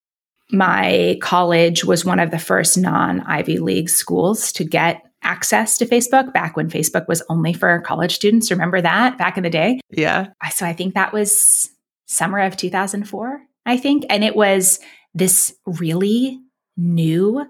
My 0.53 1.17
college 1.21 1.85
was 1.85 2.03
one 2.03 2.19
of 2.19 2.31
the 2.31 2.39
first 2.39 2.77
non 2.77 3.21
ivy 3.21 3.59
league 3.59 3.89
schools 3.89 4.51
to 4.53 4.63
get 4.63 5.01
access 5.23 5.77
to 5.77 5.85
facebook 5.85 6.33
back 6.33 6.57
when 6.57 6.69
facebook 6.69 7.07
was 7.07 7.21
only 7.29 7.53
for 7.53 7.79
college 7.81 8.15
students. 8.15 8.49
Remember 8.49 8.81
that 8.81 9.17
back 9.17 9.37
in 9.37 9.43
the 9.43 9.49
day? 9.49 9.79
Yeah. 9.89 10.27
So 10.51 10.65
i 10.65 10.73
think 10.73 10.93
that 10.93 11.13
was 11.13 11.69
summer 12.05 12.39
of 12.39 12.57
2004 12.57 13.41
i 13.65 13.77
think. 13.77 14.05
And 14.09 14.23
it 14.23 14.35
was 14.35 14.79
this 15.13 15.53
really 15.65 16.39
new 16.77 17.45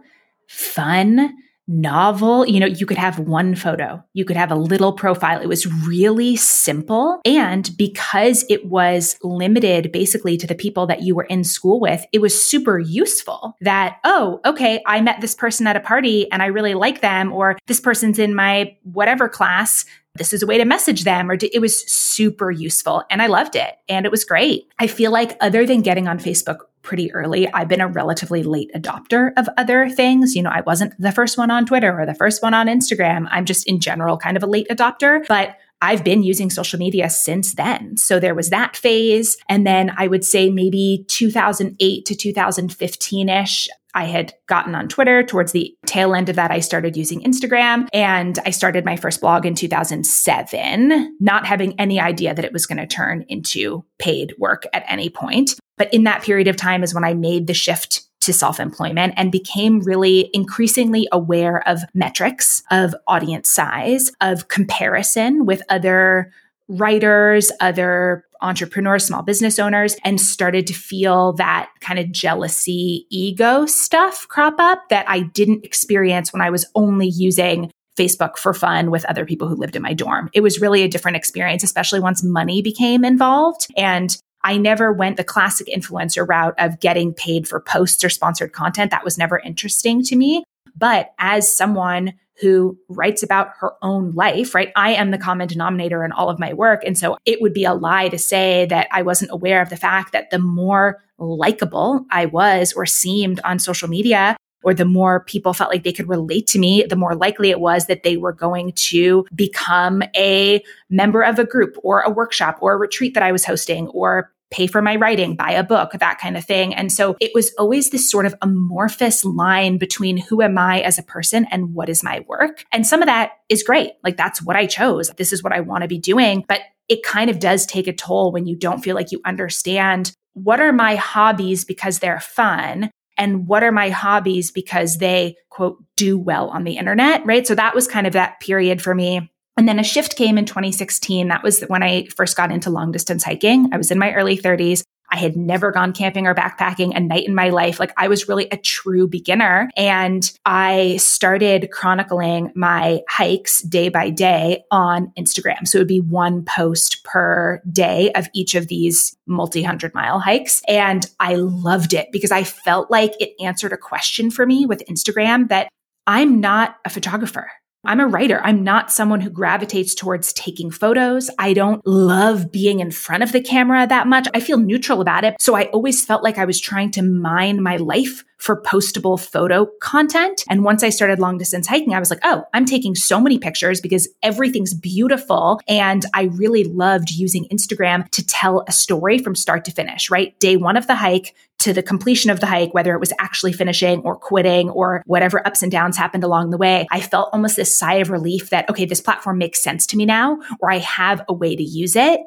fun 0.47 1.33
novel. 1.67 2.47
You 2.47 2.59
know, 2.59 2.65
you 2.65 2.85
could 2.85 2.97
have 2.97 3.19
one 3.19 3.55
photo, 3.55 4.03
you 4.13 4.25
could 4.25 4.37
have 4.37 4.51
a 4.51 4.55
little 4.55 4.93
profile. 4.93 5.41
It 5.41 5.47
was 5.47 5.67
really 5.67 6.35
simple. 6.35 7.21
And 7.25 7.69
because 7.77 8.45
it 8.49 8.65
was 8.65 9.17
limited 9.23 9.91
basically 9.91 10.37
to 10.37 10.47
the 10.47 10.55
people 10.55 10.87
that 10.87 11.01
you 11.01 11.15
were 11.15 11.23
in 11.23 11.43
school 11.43 11.79
with, 11.79 12.05
it 12.11 12.19
was 12.19 12.41
super 12.43 12.79
useful 12.79 13.55
that, 13.61 13.97
oh, 14.03 14.39
okay, 14.45 14.81
I 14.85 15.01
met 15.01 15.21
this 15.21 15.35
person 15.35 15.67
at 15.67 15.75
a 15.75 15.81
party 15.81 16.31
and 16.31 16.41
I 16.41 16.47
really 16.47 16.73
like 16.73 17.01
them, 17.01 17.31
or 17.31 17.57
this 17.67 17.79
person's 17.79 18.19
in 18.19 18.35
my 18.35 18.75
whatever 18.83 19.29
class 19.29 19.85
this 20.15 20.33
is 20.33 20.43
a 20.43 20.45
way 20.45 20.57
to 20.57 20.65
message 20.65 21.03
them 21.03 21.31
or 21.31 21.37
it 21.41 21.61
was 21.61 21.89
super 21.89 22.51
useful 22.51 23.03
and 23.09 23.21
I 23.21 23.27
loved 23.27 23.55
it 23.55 23.75
and 23.87 24.05
it 24.05 24.11
was 24.11 24.25
great. 24.25 24.67
I 24.77 24.87
feel 24.87 25.11
like 25.11 25.37
other 25.39 25.65
than 25.65 25.81
getting 25.81 26.07
on 26.07 26.19
Facebook 26.19 26.65
pretty 26.81 27.11
early. 27.13 27.51
I've 27.53 27.67
been 27.67 27.81
a 27.81 27.87
relatively 27.87 28.43
late 28.43 28.71
adopter 28.75 29.31
of 29.37 29.47
other 29.57 29.89
things. 29.89 30.35
You 30.35 30.43
know, 30.43 30.49
I 30.49 30.61
wasn't 30.61 30.93
the 30.99 31.11
first 31.11 31.37
one 31.37 31.51
on 31.51 31.65
Twitter 31.65 31.99
or 31.99 32.05
the 32.05 32.15
first 32.15 32.41
one 32.41 32.53
on 32.53 32.67
Instagram. 32.67 33.27
I'm 33.31 33.45
just 33.45 33.67
in 33.67 33.79
general 33.79 34.17
kind 34.17 34.37
of 34.37 34.43
a 34.43 34.47
late 34.47 34.67
adopter, 34.69 35.25
but 35.27 35.57
I've 35.81 36.03
been 36.03 36.21
using 36.21 36.49
social 36.49 36.77
media 36.77 37.09
since 37.09 37.55
then. 37.55 37.97
So 37.97 38.19
there 38.19 38.35
was 38.35 38.51
that 38.51 38.77
phase. 38.77 39.37
And 39.49 39.65
then 39.65 39.91
I 39.97 40.07
would 40.07 40.23
say 40.23 40.49
maybe 40.49 41.05
2008 41.07 42.05
to 42.05 42.15
2015 42.15 43.29
ish, 43.29 43.67
I 43.93 44.05
had 44.05 44.33
gotten 44.47 44.75
on 44.75 44.87
Twitter. 44.87 45.23
Towards 45.23 45.51
the 45.51 45.75
tail 45.85 46.13
end 46.13 46.29
of 46.29 46.35
that, 46.35 46.51
I 46.51 46.59
started 46.59 46.95
using 46.95 47.21
Instagram 47.23 47.87
and 47.93 48.39
I 48.45 48.51
started 48.51 48.85
my 48.85 48.95
first 48.95 49.21
blog 49.21 49.45
in 49.45 49.55
2007, 49.55 51.17
not 51.19 51.45
having 51.45 51.77
any 51.79 51.99
idea 51.99 52.33
that 52.33 52.45
it 52.45 52.53
was 52.53 52.65
going 52.65 52.77
to 52.77 52.87
turn 52.87 53.25
into 53.27 53.83
paid 53.99 54.33
work 54.37 54.63
at 54.73 54.85
any 54.87 55.09
point. 55.09 55.55
But 55.81 55.91
in 55.91 56.03
that 56.03 56.21
period 56.21 56.47
of 56.47 56.57
time 56.57 56.83
is 56.83 56.93
when 56.93 57.03
I 57.03 57.15
made 57.15 57.47
the 57.47 57.55
shift 57.55 58.03
to 58.19 58.31
self 58.31 58.59
employment 58.59 59.15
and 59.17 59.31
became 59.31 59.79
really 59.79 60.29
increasingly 60.31 61.07
aware 61.11 61.67
of 61.67 61.79
metrics, 61.95 62.61
of 62.69 62.93
audience 63.07 63.49
size, 63.49 64.11
of 64.21 64.47
comparison 64.47 65.43
with 65.47 65.63
other 65.69 66.31
writers, 66.67 67.51
other 67.61 68.25
entrepreneurs, 68.41 69.05
small 69.05 69.23
business 69.23 69.57
owners, 69.57 69.95
and 70.03 70.21
started 70.21 70.67
to 70.67 70.73
feel 70.73 71.33
that 71.33 71.71
kind 71.79 71.97
of 71.97 72.11
jealousy, 72.11 73.07
ego 73.09 73.65
stuff 73.65 74.27
crop 74.27 74.59
up 74.59 74.87
that 74.91 75.09
I 75.09 75.21
didn't 75.21 75.65
experience 75.65 76.31
when 76.31 76.43
I 76.43 76.51
was 76.51 76.67
only 76.75 77.07
using 77.07 77.71
Facebook 77.97 78.37
for 78.37 78.53
fun 78.53 78.91
with 78.91 79.03
other 79.05 79.25
people 79.25 79.47
who 79.47 79.55
lived 79.55 79.75
in 79.75 79.81
my 79.81 79.95
dorm. 79.95 80.29
It 80.33 80.41
was 80.41 80.61
really 80.61 80.83
a 80.83 80.87
different 80.87 81.17
experience, 81.17 81.63
especially 81.63 82.01
once 82.01 82.23
money 82.23 82.61
became 82.61 83.03
involved. 83.03 83.65
And 83.75 84.15
I 84.43 84.57
never 84.57 84.91
went 84.91 85.17
the 85.17 85.23
classic 85.23 85.67
influencer 85.67 86.27
route 86.27 86.55
of 86.57 86.79
getting 86.79 87.13
paid 87.13 87.47
for 87.47 87.59
posts 87.59 88.03
or 88.03 88.09
sponsored 88.09 88.53
content. 88.53 88.91
That 88.91 89.03
was 89.03 89.17
never 89.17 89.39
interesting 89.39 90.03
to 90.03 90.15
me. 90.15 90.43
But 90.75 91.13
as 91.19 91.53
someone 91.53 92.13
who 92.41 92.77
writes 92.89 93.21
about 93.21 93.51
her 93.59 93.73
own 93.83 94.13
life, 94.13 94.55
right? 94.55 94.71
I 94.75 94.93
am 94.93 95.11
the 95.11 95.17
common 95.17 95.47
denominator 95.47 96.03
in 96.03 96.11
all 96.11 96.29
of 96.29 96.39
my 96.39 96.53
work. 96.53 96.81
And 96.83 96.97
so 96.97 97.17
it 97.25 97.39
would 97.41 97.53
be 97.53 97.65
a 97.65 97.73
lie 97.73 98.09
to 98.09 98.17
say 98.17 98.65
that 98.65 98.87
I 98.91 99.03
wasn't 99.03 99.31
aware 99.31 99.61
of 99.61 99.69
the 99.69 99.77
fact 99.77 100.11
that 100.13 100.31
the 100.31 100.39
more 100.39 101.03
likable 101.19 102.03
I 102.09 102.25
was 102.25 102.73
or 102.73 102.87
seemed 102.87 103.39
on 103.43 103.59
social 103.59 103.87
media, 103.87 104.35
or 104.63 104.73
the 104.73 104.85
more 104.85 105.23
people 105.25 105.53
felt 105.53 105.71
like 105.71 105.83
they 105.83 105.93
could 105.93 106.09
relate 106.09 106.47
to 106.47 106.59
me, 106.59 106.83
the 106.83 106.95
more 106.95 107.15
likely 107.15 107.49
it 107.49 107.59
was 107.59 107.87
that 107.87 108.03
they 108.03 108.17
were 108.17 108.33
going 108.33 108.71
to 108.73 109.25
become 109.33 110.03
a 110.15 110.63
member 110.89 111.21
of 111.21 111.39
a 111.39 111.45
group 111.45 111.77
or 111.83 112.01
a 112.01 112.09
workshop 112.09 112.57
or 112.61 112.73
a 112.73 112.77
retreat 112.77 113.13
that 113.13 113.23
I 113.23 113.31
was 113.31 113.45
hosting 113.45 113.87
or 113.89 114.31
pay 114.51 114.67
for 114.67 114.81
my 114.81 114.97
writing, 114.97 115.35
buy 115.35 115.51
a 115.51 115.63
book, 115.63 115.93
that 115.93 116.19
kind 116.19 116.37
of 116.37 116.45
thing. 116.45 116.73
And 116.75 116.91
so 116.91 117.15
it 117.19 117.31
was 117.33 117.53
always 117.57 117.89
this 117.89 118.09
sort 118.09 118.25
of 118.25 118.35
amorphous 118.41 119.23
line 119.23 119.77
between 119.77 120.17
who 120.17 120.41
am 120.41 120.57
I 120.57 120.81
as 120.81 120.99
a 120.99 121.03
person 121.03 121.47
and 121.49 121.73
what 121.73 121.89
is 121.89 122.03
my 122.03 122.23
work. 122.27 122.65
And 122.71 122.85
some 122.85 123.01
of 123.01 123.05
that 123.07 123.31
is 123.49 123.63
great. 123.63 123.93
Like 124.03 124.17
that's 124.17 124.41
what 124.41 124.57
I 124.57 124.65
chose. 124.67 125.09
This 125.17 125.31
is 125.31 125.41
what 125.41 125.53
I 125.53 125.61
want 125.61 125.83
to 125.83 125.87
be 125.87 125.97
doing. 125.97 126.43
But 126.47 126.61
it 126.89 127.01
kind 127.03 127.29
of 127.29 127.39
does 127.39 127.65
take 127.65 127.87
a 127.87 127.93
toll 127.93 128.33
when 128.33 128.45
you 128.45 128.57
don't 128.57 128.83
feel 128.83 128.95
like 128.95 129.13
you 129.13 129.21
understand 129.25 130.11
what 130.33 130.59
are 130.59 130.73
my 130.73 130.95
hobbies 130.95 131.63
because 131.65 131.99
they're 131.99 132.19
fun 132.19 132.91
and 133.21 133.47
what 133.47 133.63
are 133.63 133.71
my 133.71 133.89
hobbies 133.89 134.51
because 134.51 134.97
they 134.97 135.37
quote 135.49 135.81
do 135.95 136.17
well 136.17 136.49
on 136.49 136.65
the 136.65 136.77
internet, 136.77 137.25
right? 137.25 137.47
So 137.47 137.55
that 137.55 137.73
was 137.73 137.87
kind 137.87 138.05
of 138.05 138.13
that 138.13 138.41
period 138.41 138.81
for 138.81 138.93
me 138.93 139.31
and 139.57 139.67
then 139.67 139.79
a 139.79 139.83
shift 139.83 140.15
came 140.15 140.37
in 140.37 140.45
2016. 140.45 141.27
That 141.27 141.43
was 141.43 141.61
when 141.61 141.83
I 141.83 142.07
first 142.15 142.37
got 142.37 142.51
into 142.51 142.69
long 142.69 142.91
distance 142.91 143.23
hiking. 143.23 143.69
I 143.71 143.77
was 143.77 143.91
in 143.91 143.99
my 143.99 144.13
early 144.13 144.37
30s. 144.37 144.83
I 145.11 145.17
had 145.17 145.35
never 145.35 145.71
gone 145.71 145.93
camping 145.93 146.25
or 146.25 146.33
backpacking 146.33 146.95
a 146.95 146.99
night 146.99 147.27
in 147.27 147.35
my 147.35 147.49
life. 147.49 147.79
Like 147.79 147.93
I 147.97 148.07
was 148.07 148.27
really 148.27 148.47
a 148.51 148.57
true 148.57 149.07
beginner. 149.07 149.69
And 149.75 150.31
I 150.45 150.97
started 150.97 151.69
chronicling 151.71 152.51
my 152.55 153.01
hikes 153.09 153.61
day 153.61 153.89
by 153.89 154.09
day 154.09 154.63
on 154.71 155.11
Instagram. 155.17 155.67
So 155.67 155.77
it 155.77 155.81
would 155.81 155.87
be 155.87 155.99
one 155.99 156.45
post 156.45 157.03
per 157.03 157.61
day 157.71 158.11
of 158.13 158.27
each 158.33 158.55
of 158.55 158.67
these 158.67 159.15
multi 159.27 159.61
hundred 159.61 159.93
mile 159.93 160.19
hikes. 160.19 160.61
And 160.67 161.05
I 161.19 161.35
loved 161.35 161.93
it 161.93 162.07
because 162.11 162.31
I 162.31 162.43
felt 162.43 162.89
like 162.89 163.13
it 163.19 163.33
answered 163.43 163.73
a 163.73 163.77
question 163.77 164.31
for 164.31 164.45
me 164.45 164.65
with 164.65 164.83
Instagram 164.89 165.49
that 165.49 165.69
I'm 166.07 166.39
not 166.39 166.77
a 166.85 166.89
photographer. 166.89 167.51
I'm 167.83 167.99
a 167.99 168.07
writer. 168.07 168.39
I'm 168.43 168.63
not 168.63 168.91
someone 168.91 169.21
who 169.21 169.31
gravitates 169.31 169.95
towards 169.95 170.33
taking 170.33 170.69
photos. 170.69 171.31
I 171.39 171.53
don't 171.53 171.85
love 171.85 172.51
being 172.51 172.79
in 172.79 172.91
front 172.91 173.23
of 173.23 173.31
the 173.31 173.41
camera 173.41 173.87
that 173.87 174.05
much. 174.05 174.27
I 174.35 174.39
feel 174.39 174.59
neutral 174.59 175.01
about 175.01 175.23
it. 175.23 175.35
So 175.39 175.55
I 175.55 175.65
always 175.65 176.05
felt 176.05 176.23
like 176.23 176.37
I 176.37 176.45
was 176.45 176.59
trying 176.59 176.91
to 176.91 177.01
mine 177.01 177.63
my 177.63 177.77
life 177.77 178.23
for 178.41 178.59
postable 178.63 179.19
photo 179.19 179.67
content. 179.81 180.43
And 180.49 180.63
once 180.63 180.83
I 180.83 180.89
started 180.89 181.19
long 181.19 181.37
distance 181.37 181.67
hiking, 181.67 181.93
I 181.93 181.99
was 181.99 182.09
like, 182.09 182.19
oh, 182.23 182.43
I'm 182.53 182.65
taking 182.65 182.95
so 182.95 183.21
many 183.21 183.37
pictures 183.37 183.79
because 183.79 184.09
everything's 184.23 184.73
beautiful. 184.73 185.61
And 185.67 186.03
I 186.15 186.23
really 186.23 186.63
loved 186.63 187.11
using 187.11 187.45
Instagram 187.49 188.09
to 188.09 188.25
tell 188.25 188.63
a 188.67 188.71
story 188.71 189.19
from 189.19 189.35
start 189.35 189.63
to 189.65 189.71
finish, 189.71 190.09
right? 190.09 190.37
Day 190.39 190.57
one 190.57 190.75
of 190.75 190.87
the 190.87 190.95
hike 190.95 191.35
to 191.59 191.73
the 191.73 191.83
completion 191.83 192.31
of 192.31 192.39
the 192.39 192.47
hike, 192.47 192.73
whether 192.73 192.95
it 192.95 192.99
was 192.99 193.13
actually 193.19 193.53
finishing 193.53 194.01
or 194.01 194.15
quitting 194.15 194.71
or 194.71 195.03
whatever 195.05 195.45
ups 195.45 195.61
and 195.61 195.71
downs 195.71 195.95
happened 195.95 196.23
along 196.23 196.49
the 196.49 196.57
way, 196.57 196.87
I 196.89 196.99
felt 196.99 197.29
almost 197.31 197.55
this 197.55 197.77
sigh 197.77 197.95
of 197.95 198.09
relief 198.09 198.49
that, 198.49 198.67
okay, 198.67 198.85
this 198.85 199.01
platform 199.01 199.37
makes 199.37 199.61
sense 199.61 199.85
to 199.87 199.97
me 199.97 200.07
now, 200.07 200.39
or 200.59 200.71
I 200.71 200.79
have 200.79 201.23
a 201.29 201.33
way 201.33 201.55
to 201.55 201.63
use 201.63 201.95
it. 201.95 202.19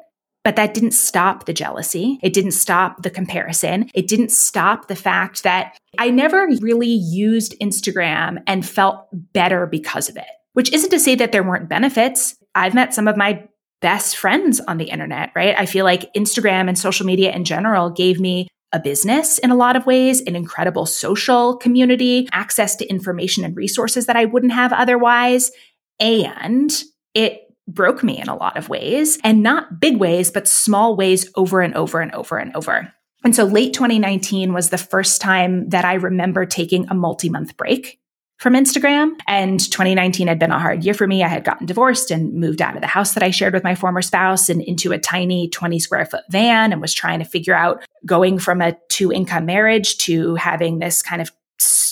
But 0.45 0.55
that 0.55 0.73
didn't 0.73 0.91
stop 0.91 1.45
the 1.45 1.53
jealousy. 1.53 2.19
It 2.23 2.31
didn't 2.31 2.51
stop 2.51 3.01
the 3.01 3.09
comparison. 3.09 3.89
It 3.93 4.07
didn't 4.07 4.31
stop 4.31 4.87
the 4.87 4.95
fact 4.95 5.43
that 5.43 5.77
I 5.97 6.11
never 6.11 6.47
really 6.61 6.87
used 6.87 7.59
Instagram 7.59 8.41
and 8.47 8.65
felt 8.65 9.07
better 9.11 9.65
because 9.65 10.07
of 10.07 10.15
it, 10.15 10.23
which 10.53 10.71
isn't 10.71 10.91
to 10.91 10.99
say 10.99 11.15
that 11.15 11.33
there 11.33 11.43
weren't 11.43 11.67
benefits. 11.67 12.35
I've 12.53 12.75
met 12.75 12.93
some 12.93 13.07
of 13.07 13.17
my 13.17 13.43
best 13.81 14.17
friends 14.17 14.59
on 14.61 14.77
the 14.77 14.85
internet, 14.85 15.31
right? 15.35 15.55
I 15.57 15.65
feel 15.65 15.83
like 15.83 16.13
Instagram 16.13 16.67
and 16.67 16.77
social 16.77 17.05
media 17.05 17.31
in 17.33 17.43
general 17.43 17.89
gave 17.89 18.19
me 18.19 18.47
a 18.71 18.79
business 18.79 19.39
in 19.39 19.51
a 19.51 19.55
lot 19.55 19.75
of 19.75 19.85
ways, 19.85 20.21
an 20.21 20.35
incredible 20.35 20.85
social 20.85 21.57
community, 21.57 22.27
access 22.31 22.75
to 22.75 22.85
information 22.87 23.43
and 23.43 23.55
resources 23.55 24.05
that 24.05 24.15
I 24.15 24.25
wouldn't 24.25 24.53
have 24.53 24.73
otherwise. 24.73 25.51
And 25.99 26.71
it 27.15 27.44
broke 27.67 28.03
me 28.03 28.19
in 28.19 28.27
a 28.27 28.35
lot 28.35 28.57
of 28.57 28.69
ways 28.69 29.17
and 29.23 29.43
not 29.43 29.79
big 29.79 29.97
ways, 29.97 30.31
but 30.31 30.47
small 30.47 30.95
ways 30.95 31.29
over 31.35 31.61
and 31.61 31.75
over 31.75 31.99
and 32.01 32.13
over 32.13 32.37
and 32.37 32.55
over. 32.55 32.93
And 33.23 33.35
so 33.35 33.43
late 33.43 33.73
2019 33.73 34.53
was 34.53 34.69
the 34.69 34.77
first 34.77 35.19
time 35.19 35.69
that 35.69 35.83
I 35.83 35.95
remember 35.95 36.45
taking 36.45 36.87
a 36.89 36.93
multi 36.93 37.29
month 37.29 37.57
break 37.57 37.99
from 38.37 38.53
Instagram. 38.53 39.13
And 39.27 39.59
2019 39.59 40.27
had 40.27 40.39
been 40.39 40.51
a 40.51 40.59
hard 40.59 40.83
year 40.83 40.93
for 40.93 41.07
me. 41.07 41.23
I 41.23 41.27
had 41.27 41.43
gotten 41.43 41.65
divorced 41.65 42.11
and 42.11 42.33
moved 42.33 42.61
out 42.61 42.75
of 42.75 42.81
the 42.81 42.87
house 42.87 43.13
that 43.13 43.23
I 43.23 43.31
shared 43.31 43.53
with 43.53 43.63
my 43.63 43.75
former 43.75 44.01
spouse 44.01 44.49
and 44.49 44.61
into 44.61 44.91
a 44.91 44.99
tiny 44.99 45.49
20 45.49 45.79
square 45.79 46.05
foot 46.05 46.23
van 46.29 46.71
and 46.71 46.81
was 46.81 46.93
trying 46.93 47.19
to 47.19 47.25
figure 47.25 47.55
out 47.55 47.83
going 48.05 48.37
from 48.37 48.61
a 48.61 48.77
two 48.89 49.11
income 49.11 49.45
marriage 49.45 49.97
to 49.99 50.35
having 50.35 50.79
this 50.79 51.01
kind 51.01 51.21
of 51.21 51.31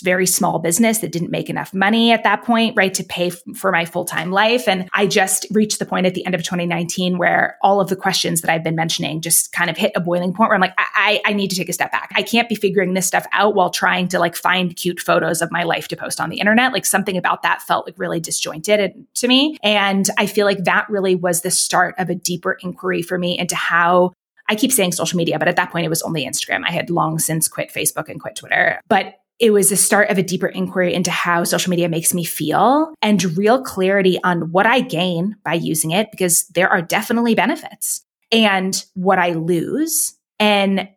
very 0.04 0.28
small 0.28 0.60
business 0.60 0.99
that 0.99 1.12
didn't 1.12 1.32
make 1.32 1.49
enough 1.49 1.73
money 1.73 2.12
at 2.12 2.23
that 2.23 2.43
point, 2.43 2.76
right, 2.76 2.93
to 2.93 3.04
pay 3.04 3.28
f- 3.28 3.41
for 3.56 3.71
my 3.71 3.86
full 3.86 4.06
time 4.06 4.32
life. 4.32 4.67
And 4.67 4.89
I 4.93 5.08
just 5.08 5.47
reached 5.52 5.80
the 5.80 5.86
point 5.86 6.06
at 6.06 6.13
the 6.13 6.26
end 6.26 6.36
of 6.36 6.43
2019 6.43 7.17
where 7.17 7.58
all 7.62 7.80
of 7.80 7.89
the 7.89 7.95
questions 7.95 8.41
that 8.41 8.52
I've 8.52 8.63
been 8.63 8.76
mentioning 8.76 9.21
just 9.21 9.52
kind 9.54 9.69
of 9.69 9.78
hit 9.78 9.93
a 9.95 10.02
boiling 10.02 10.34
point 10.34 10.49
where 10.49 10.56
I'm 10.56 10.62
like, 10.62 10.76
I, 10.78 11.21
I 11.26 11.34
need 11.34 11.49
to 11.52 11.56
take 11.56 11.69
a 11.69 11.73
step 11.73 11.91
back. 11.91 12.12
I 12.15 12.21
can't 12.21 12.49
be 12.49 12.56
figuring 12.56 12.93
this 12.93 13.08
stuff 13.08 13.26
out 13.32 13.56
while 13.56 13.69
trying 13.69 14.10
to 14.10 14.19
like 14.19 14.36
find 14.36 14.76
cute 14.76 14.99
photos 14.99 15.41
of 15.41 15.52
my 15.52 15.63
life 15.63 15.88
to 15.88 15.95
post 15.95 16.19
on 16.19 16.30
the 16.30 16.39
internet. 16.39 16.73
Like 16.73 16.86
something 16.86 17.17
about 17.17 17.41
that 17.43 17.62
felt 17.62 17.88
like 17.88 17.97
really 17.97 18.19
disjointed 18.19 19.06
to 19.15 19.28
me. 19.28 19.58
And 19.63 20.10
I 20.17 20.26
feel 20.26 20.45
like 20.45 20.65
that 20.65 20.89
really 20.89 21.15
was 21.15 21.41
the 21.41 21.52
start 21.52 21.95
of 21.97 22.10
a 22.10 22.15
deeper 22.15 22.58
inquiry 22.62 23.02
for 23.02 23.17
me 23.17 23.38
into 23.39 23.56
how 23.56 24.12
I 24.49 24.56
keep 24.56 24.73
saying 24.73 24.91
social 24.91 25.17
media, 25.17 25.39
but 25.39 25.47
at 25.47 25.56
that 25.56 25.71
point 25.71 25.86
it 25.86 25.89
was 25.89 26.02
only 26.02 26.26
Instagram. 26.26 26.63
I 26.67 26.71
had 26.71 26.89
long 26.89 27.17
since 27.17 27.47
quit 27.47 27.71
Facebook 27.71 28.10
and 28.10 28.19
quit 28.19 28.36
Twitter. 28.36 28.82
But 28.89 29.15
it 29.43 29.51
was 29.51 29.67
the 29.67 29.75
start 29.75 30.10
of 30.10 30.17
a 30.17 30.23
deeper 30.23 30.47
inquiry 30.47 30.93
into 30.93 31.12
how 31.12 31.43
social 31.43 31.69
media 31.69 31.89
makes 31.89 32.13
me 32.13 32.23
feel 32.23 32.93
and 33.01 33.38
real 33.38 33.62
clarity 33.62 34.17
on 34.23 34.53
what 34.53 34.65
I 34.65 34.79
gain 34.79 35.36
by 35.43 35.56
using 35.56 35.91
it, 35.91 36.12
because 36.12 36.47
there 36.56 36.69
are 36.69 36.82
definitely 36.82 37.36
benefits 37.36 38.06
and 38.32 38.82
what 38.93 39.19
I 39.19 39.34
lose. 39.34 40.17
And 40.39 40.88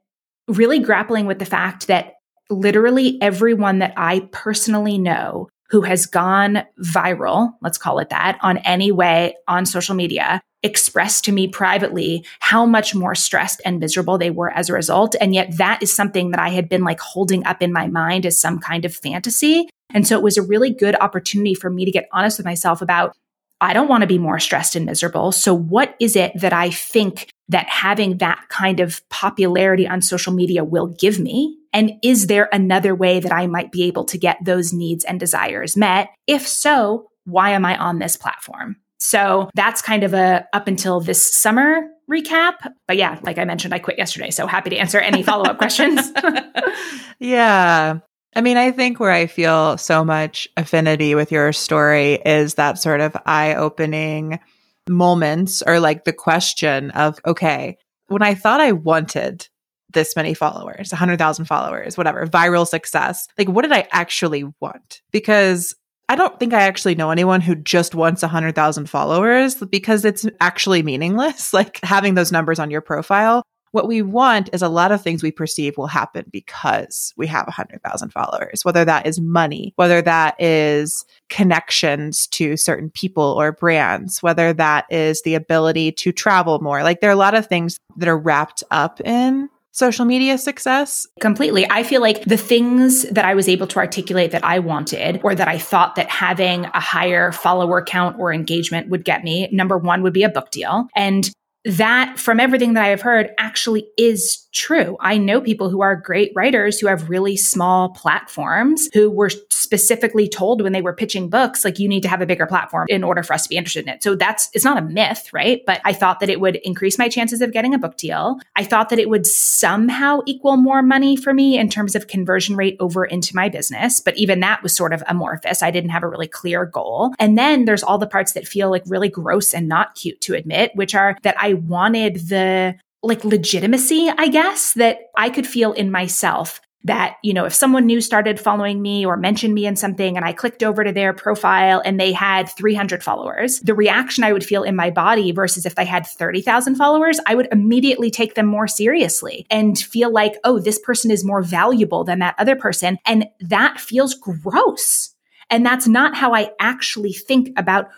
really 0.46 0.78
grappling 0.78 1.26
with 1.26 1.40
the 1.40 1.44
fact 1.44 1.88
that 1.88 2.12
literally 2.48 3.20
everyone 3.20 3.80
that 3.80 3.94
I 3.96 4.28
personally 4.30 4.96
know 4.96 5.48
who 5.70 5.83
has 5.83 6.07
gone 6.07 6.64
viral, 6.81 7.52
let's 7.62 7.79
call 7.79 7.98
it 7.98 8.11
that, 8.11 8.38
on 8.42 8.59
any 8.59 8.92
way 8.92 9.35
on 9.48 9.66
social 9.66 9.94
media 9.94 10.40
expressed 10.62 11.24
to 11.24 11.33
me 11.33 11.46
privately 11.46 12.24
how 12.40 12.66
much 12.66 12.94
more 12.94 13.14
stressed 13.14 13.61
and 13.64 13.79
miserable 13.79 14.18
they 14.18 14.31
were 14.31 14.50
as 14.50 14.68
a 14.68 14.72
result. 14.72 15.14
And 15.20 15.35
yet 15.35 15.57
that 15.59 15.83
is 15.83 15.94
something 15.94 16.33
that 16.33 16.40
I 16.40 16.48
had 16.48 16.68
been 16.68 16.83
like 16.83 16.98
holding 16.98 17.46
up 17.46 17.62
in 17.62 17.72
my 17.72 17.87
mind 17.87 18.26
as 18.26 18.40
some 18.40 18.59
kind 18.59 18.85
of 18.85 18.94
fantasy. 18.94 19.68
And 19.94 20.07
so 20.07 20.16
it 20.16 20.22
was 20.22 20.37
a 20.37 20.42
really 20.42 20.70
good 20.70 20.96
opportunity 20.96 21.55
for 21.55 21.70
me 21.70 21.85
to 21.85 21.90
get 21.92 22.09
honest 22.12 22.38
with 22.38 22.46
myself 22.46 22.83
about 22.83 23.14
I 23.61 23.72
don't 23.72 23.88
want 23.88 24.02
to 24.02 24.07
be 24.07 24.18
more 24.18 24.38
stressed 24.38 24.76
and 24.76 24.85
miserable. 24.85 25.33
So 25.33 25.55
what 25.55 25.94
is 25.98 26.14
it 26.14 26.33
that 26.40 26.52
I 26.52 26.70
think 26.70 27.31
that 27.48 27.66
having 27.68 28.18
that 28.18 28.44
kind 28.50 28.81
of 28.81 29.09
popularity 29.09 29.87
on 29.87 30.02
social 30.02 30.33
media 30.33 30.62
will 30.62 30.88
give 30.88 31.18
me? 31.18 31.57
And 31.77 31.93
is 32.03 32.27
there 32.27 32.49
another 32.55 32.95
way 32.95 33.21
that 33.21 33.35
I 33.35 33.47
might 33.47 33.71
be 33.71 33.83
able 33.83 34.07
to 34.07 34.17
get 34.17 34.39
those 34.43 34.73
needs 34.73 35.05
and 35.05 35.21
desires 35.21 35.77
met? 35.77 36.09
If 36.27 36.49
so, 36.49 37.11
why 37.27 37.51
am 37.51 37.67
I 37.67 37.77
on 37.77 37.99
this 37.99 38.17
platform? 38.17 38.77
So 38.99 39.51
that's 39.55 39.83
kind 39.83 40.03
of 40.03 40.15
a 40.15 40.47
up 40.55 40.69
until 40.69 41.01
this 41.01 41.23
summer 41.23 41.83
recap. 42.11 42.55
But 42.89 42.97
yeah, 42.97 43.21
like 43.23 43.37
I 43.37 43.45
mentioned, 43.45 43.75
I 43.75 43.79
quit 43.79 43.99
yesterday. 43.99 44.31
So 44.31 44.47
happy 44.47 44.71
to 44.71 44.77
answer 44.79 44.99
any 44.99 45.23
follow 45.23 45.45
up 45.45 45.59
questions. 45.59 46.01
yeah. 47.19 47.99
I 48.35 48.41
mean, 48.41 48.57
I 48.57 48.71
think 48.71 48.99
where 48.99 49.12
I 49.12 49.27
feel 49.27 49.77
so 49.77 50.03
much 50.03 50.49
affinity 50.57 51.15
with 51.15 51.31
your 51.31 51.53
story 51.53 52.15
is 52.15 52.55
that 52.55 52.79
sort 52.79 53.03
of 53.03 53.15
eye 53.27 53.55
opening 53.55 54.41
moments 54.89 55.61
or 55.61 55.79
like 55.79 56.05
the 56.05 56.15
question 56.15 56.91
of, 56.93 57.19
okay, 57.27 57.77
when 58.07 58.23
I 58.23 58.33
thought 58.33 58.62
I 58.62 58.73
wanted 58.73 59.47
this 59.92 60.16
many 60.16 60.35
followers, 60.35 60.90
100,000 60.92 61.44
followers, 61.44 61.96
whatever, 61.96 62.27
viral 62.27 62.66
success, 62.66 63.27
like 63.38 63.49
what 63.49 63.62
did 63.62 63.72
I 63.72 63.88
actually 63.92 64.44
want? 64.61 65.01
Because 65.12 65.75
I 66.09 66.14
don't 66.14 66.38
think 66.38 66.53
I 66.53 66.62
actually 66.62 66.94
know 66.94 67.11
anyone 67.11 67.40
who 67.40 67.55
just 67.55 67.94
wants 67.94 68.22
100,000 68.22 68.88
followers 68.88 69.57
because 69.57 70.05
it's 70.05 70.27
actually 70.40 70.83
meaningless. 70.83 71.53
Like 71.57 71.81
having 71.83 72.14
those 72.14 72.33
numbers 72.33 72.59
on 72.59 72.70
your 72.70 72.81
profile 72.81 73.42
what 73.77 73.88
we 73.88 74.01
want 74.01 74.49
is 74.55 74.62
a 74.62 74.70
lot 74.70 74.90
of 74.90 75.03
things 75.03 75.22
we 75.22 75.31
perceive 75.31 75.77
will 75.77 75.87
happen 75.87 76.25
because 76.33 77.12
we 77.18 77.27
have 77.27 77.46
100,000 77.46 78.11
followers, 78.11 78.64
whether 78.64 78.87
that 78.87 79.07
is 79.07 79.20
money, 79.20 79.75
whether 79.77 80.01
that 80.01 80.35
is 80.40 81.05
connections 81.29 82.27
to 82.29 82.57
certain 82.57 82.88
people 82.88 83.22
or 83.22 83.53
brands, 83.53 84.22
whether 84.22 84.55
that 84.55 84.87
is 84.88 85.20
the 85.22 85.35
ability 85.35 85.92
to 85.92 86.11
travel 86.11 86.59
more. 86.61 86.83
Like 86.83 87.03
there 87.03 87.11
are 87.11 87.12
a 87.12 87.16
lot 87.16 87.35
of 87.35 87.49
things 87.49 87.79
that 87.99 88.09
are 88.09 88.16
wrapped 88.16 88.64
up 88.70 88.99
in 89.03 89.51
social 89.77 90.07
media 90.07 90.39
success? 90.39 91.07
Completely. 91.21 91.67
I 91.71 91.83
feel 91.83 92.01
like 92.01 92.25
the 92.25 92.39
things 92.39 93.03
that 93.11 93.27
I 93.27 93.35
was 93.35 93.47
able 93.47 93.67
to 93.67 93.79
articulate 93.79 94.31
that 94.31 94.43
I 94.43 94.59
wanted 94.59 95.21
or 95.23 95.35
that 95.35 95.49
I 95.49 95.59
thought 95.59 95.97
that 95.97 96.09
having 96.09 96.65
a 96.65 96.81
higher 96.81 97.31
follower 97.31 97.85
count 97.85 98.19
or 98.19 98.33
engagement 98.33 98.89
would 98.89 99.05
get 99.05 99.23
me, 99.23 99.51
number 99.53 99.77
one 99.77 100.03
would 100.03 100.15
be 100.15 100.23
a 100.23 100.31
book 100.31 100.51
deal. 100.51 100.89
And 100.97 101.31
that 101.66 102.18
from 102.18 102.38
everything 102.38 102.74
that 102.74 102.85
I 102.85 102.88
have 102.88 103.00
heard 103.00 103.31
actually 103.38 103.88
is 103.98 104.46
true. 104.52 104.96
I 105.00 105.18
know 105.18 105.40
people 105.40 105.68
who 105.68 105.83
are 105.83 105.96
great 105.96 106.33
writers 106.35 106.79
who 106.79 106.87
have 106.87 107.11
really 107.11 107.37
small 107.37 107.90
platforms 107.90 108.88
who 108.94 109.11
were 109.11 109.31
specifically 109.50 110.29
told 110.29 110.62
when 110.62 110.72
they 110.72 110.81
were 110.81 110.94
pitching 110.94 111.29
books, 111.29 111.64
like, 111.64 111.79
you 111.79 111.88
need 111.88 112.02
to 112.02 112.09
have 112.09 112.22
a 112.22 112.26
bigger 112.26 112.46
platform 112.46 112.87
in 112.88 113.02
order 113.02 113.22
for 113.22 113.33
us 113.33 113.42
to 113.42 113.48
be 113.48 113.57
interested 113.57 113.85
in 113.85 113.92
it. 113.92 114.02
So 114.02 114.14
that's, 114.14 114.48
it's 114.55 114.64
not 114.64 114.79
a 114.79 114.83
myth, 114.83 115.31
right? 115.33 115.61
But 115.66 115.81
I 115.85 115.92
thought 115.92 116.20
that 116.20 116.31
it 116.31 116.40
would 116.40 116.57
increase 116.57 116.98
my 116.98 117.09
chances 117.09 117.42
of 117.42 117.52
getting 117.52 117.74
a 117.74 117.79
book 117.79 117.96
deal. 117.96 118.38
I 118.55 118.64
thought 118.64 118.88
that 118.90 119.00
it 119.00 119.11
would 119.11 119.26
somehow 119.26 120.20
equal 120.24 120.57
more 120.57 120.83
money 120.83 121.16
for 121.16 121.35
me 121.35 121.59
in 121.59 121.68
terms 121.68 121.96
of 121.96 122.07
conversion 122.07 122.57
rate 122.57 122.76
over 122.79 123.05
into 123.05 123.35
my 123.35 123.48
business. 123.48 124.00
But 124.00 124.16
even 124.16 124.40
that 124.40 124.62
was 124.62 124.74
sort 124.74 124.92
of 124.92 125.02
amorphous. 125.09 125.62
I 125.62 125.72
didn't 125.72 125.90
have 125.90 126.05
a 126.05 126.09
really 126.09 126.29
clear 126.29 126.64
goal. 126.64 127.12
And 127.18 127.37
then 127.37 127.64
there's 127.64 127.83
all 127.83 127.98
the 127.98 128.07
parts 128.07 128.33
that 128.33 128.46
feel 128.46 128.70
like 128.70 128.85
really 128.87 129.09
gross 129.09 129.52
and 129.52 129.68
not 129.68 129.96
cute 129.96 130.20
to 130.22 130.35
admit, 130.35 130.70
which 130.74 130.94
are 130.94 131.18
that 131.22 131.35
I 131.38 131.56
wanted 131.57 132.29
the 132.29 132.77
like 133.03 133.25
legitimacy, 133.25 134.11
I 134.16 134.29
guess, 134.29 134.73
that 134.75 134.99
I 135.16 135.31
could 135.31 135.47
feel 135.47 135.73
in 135.73 135.90
myself 135.90 136.61
that, 136.87 137.16
you 137.23 137.35
know, 137.35 137.45
if 137.45 137.55
someone 137.55 137.85
new 137.85 138.01
started 138.01 138.38
following 138.38 138.81
me 138.81 139.05
or 139.05 139.16
mentioned 139.16 139.55
me 139.55 139.66
in 139.66 139.75
something 139.75 140.16
and 140.16 140.25
I 140.25 140.33
clicked 140.33 140.62
over 140.62 140.85
to 140.85 140.92
their 140.92 141.12
profile 141.12 141.83
and 141.85 141.99
they 141.99 142.12
had 142.12 142.49
300 142.49 143.03
followers, 143.03 143.59
the 143.61 143.75
reaction 143.75 144.23
I 144.23 144.33
would 144.33 144.45
feel 144.45 144.62
in 144.62 144.77
my 144.77 144.90
body 144.90 145.33
versus 145.33 145.66
if 145.66 145.75
they 145.75 145.85
had 145.85 146.07
30,000 146.07 146.77
followers, 146.77 147.19
I 147.27 147.35
would 147.35 147.49
immediately 147.51 148.11
take 148.11 148.35
them 148.35 148.47
more 148.47 148.69
seriously 148.69 149.47
and 149.51 149.77
feel 149.77 150.12
like, 150.12 150.35
oh, 150.45 150.61
this 150.61 150.79
person 150.79 151.11
is 151.11 151.25
more 151.25 151.42
valuable 151.42 152.05
than 152.05 152.21
that 152.21 152.37
other 152.38 152.55
person. 152.55 152.99
And 153.05 153.27
that 153.40 153.81
feels 153.81 154.14
gross. 154.14 155.12
And 155.51 155.66
that's 155.66 155.88
not 155.88 156.14
how 156.14 156.35
I 156.35 156.51
actually 156.61 157.12
think 157.12 157.51
about 157.57 157.88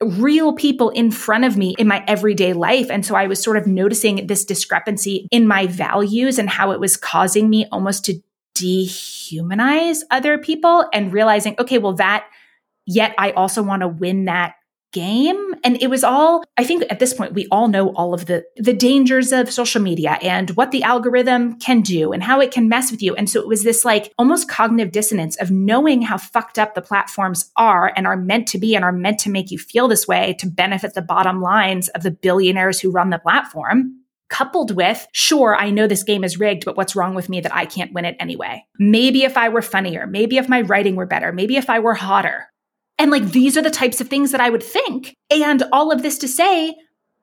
real 0.00 0.52
people 0.52 0.90
in 0.90 1.10
front 1.10 1.44
of 1.44 1.56
me 1.56 1.74
in 1.78 1.88
my 1.88 2.04
everyday 2.06 2.52
life. 2.52 2.90
And 2.90 3.04
so 3.04 3.14
I 3.16 3.26
was 3.26 3.42
sort 3.42 3.56
of 3.56 3.66
noticing 3.66 4.26
this 4.26 4.44
discrepancy 4.44 5.26
in 5.32 5.48
my 5.48 5.66
values 5.66 6.38
and 6.38 6.48
how 6.48 6.70
it 6.70 6.80
was 6.80 6.96
causing 6.96 7.50
me 7.50 7.66
almost 7.72 8.04
to 8.04 8.20
dehumanize 8.56 9.98
other 10.10 10.38
people 10.38 10.84
and 10.92 11.12
realizing, 11.12 11.56
okay, 11.58 11.78
well, 11.78 11.94
that, 11.94 12.28
yet 12.86 13.14
I 13.18 13.32
also 13.32 13.62
want 13.62 13.82
to 13.82 13.88
win 13.88 14.26
that 14.26 14.54
game 14.92 15.47
and 15.64 15.80
it 15.82 15.88
was 15.88 16.04
all 16.04 16.44
i 16.56 16.64
think 16.64 16.84
at 16.90 16.98
this 16.98 17.14
point 17.14 17.34
we 17.34 17.46
all 17.50 17.68
know 17.68 17.90
all 17.94 18.14
of 18.14 18.26
the 18.26 18.44
the 18.56 18.72
dangers 18.72 19.32
of 19.32 19.52
social 19.52 19.80
media 19.80 20.18
and 20.22 20.50
what 20.50 20.70
the 20.70 20.82
algorithm 20.82 21.58
can 21.58 21.80
do 21.80 22.12
and 22.12 22.22
how 22.22 22.40
it 22.40 22.50
can 22.50 22.68
mess 22.68 22.90
with 22.90 23.02
you 23.02 23.14
and 23.14 23.28
so 23.28 23.40
it 23.40 23.48
was 23.48 23.64
this 23.64 23.84
like 23.84 24.12
almost 24.18 24.48
cognitive 24.48 24.92
dissonance 24.92 25.36
of 25.36 25.50
knowing 25.50 26.02
how 26.02 26.16
fucked 26.16 26.58
up 26.58 26.74
the 26.74 26.82
platforms 26.82 27.50
are 27.56 27.92
and 27.96 28.06
are 28.06 28.16
meant 28.16 28.46
to 28.46 28.58
be 28.58 28.74
and 28.74 28.84
are 28.84 28.92
meant 28.92 29.18
to 29.18 29.30
make 29.30 29.50
you 29.50 29.58
feel 29.58 29.88
this 29.88 30.06
way 30.06 30.34
to 30.38 30.46
benefit 30.46 30.94
the 30.94 31.02
bottom 31.02 31.40
lines 31.40 31.88
of 31.90 32.02
the 32.02 32.10
billionaires 32.10 32.80
who 32.80 32.90
run 32.90 33.10
the 33.10 33.18
platform 33.18 33.98
coupled 34.28 34.76
with, 34.76 35.06
sure, 35.12 35.56
I 35.56 35.70
know 35.70 35.86
this 35.86 36.02
game 36.02 36.24
is 36.24 36.38
rigged, 36.38 36.64
but 36.64 36.76
what's 36.76 36.94
wrong 36.94 37.14
with 37.14 37.28
me 37.28 37.40
that 37.40 37.54
I 37.54 37.66
can't 37.66 37.92
win 37.92 38.04
it 38.04 38.16
anyway? 38.20 38.64
Maybe 38.78 39.24
if 39.24 39.36
I 39.36 39.48
were 39.48 39.62
funnier, 39.62 40.06
maybe 40.06 40.36
if 40.36 40.48
my 40.48 40.60
writing 40.60 40.96
were 40.96 41.06
better, 41.06 41.32
maybe 41.32 41.56
if 41.56 41.70
I 41.70 41.78
were 41.78 41.94
hotter, 41.94 42.48
and 42.98 43.10
like 43.10 43.30
these 43.30 43.56
are 43.56 43.62
the 43.62 43.70
types 43.70 44.00
of 44.00 44.08
things 44.08 44.32
that 44.32 44.40
I 44.40 44.50
would 44.50 44.62
think. 44.62 45.14
And 45.30 45.62
all 45.72 45.92
of 45.92 46.02
this 46.02 46.18
to 46.18 46.28
say, 46.28 46.74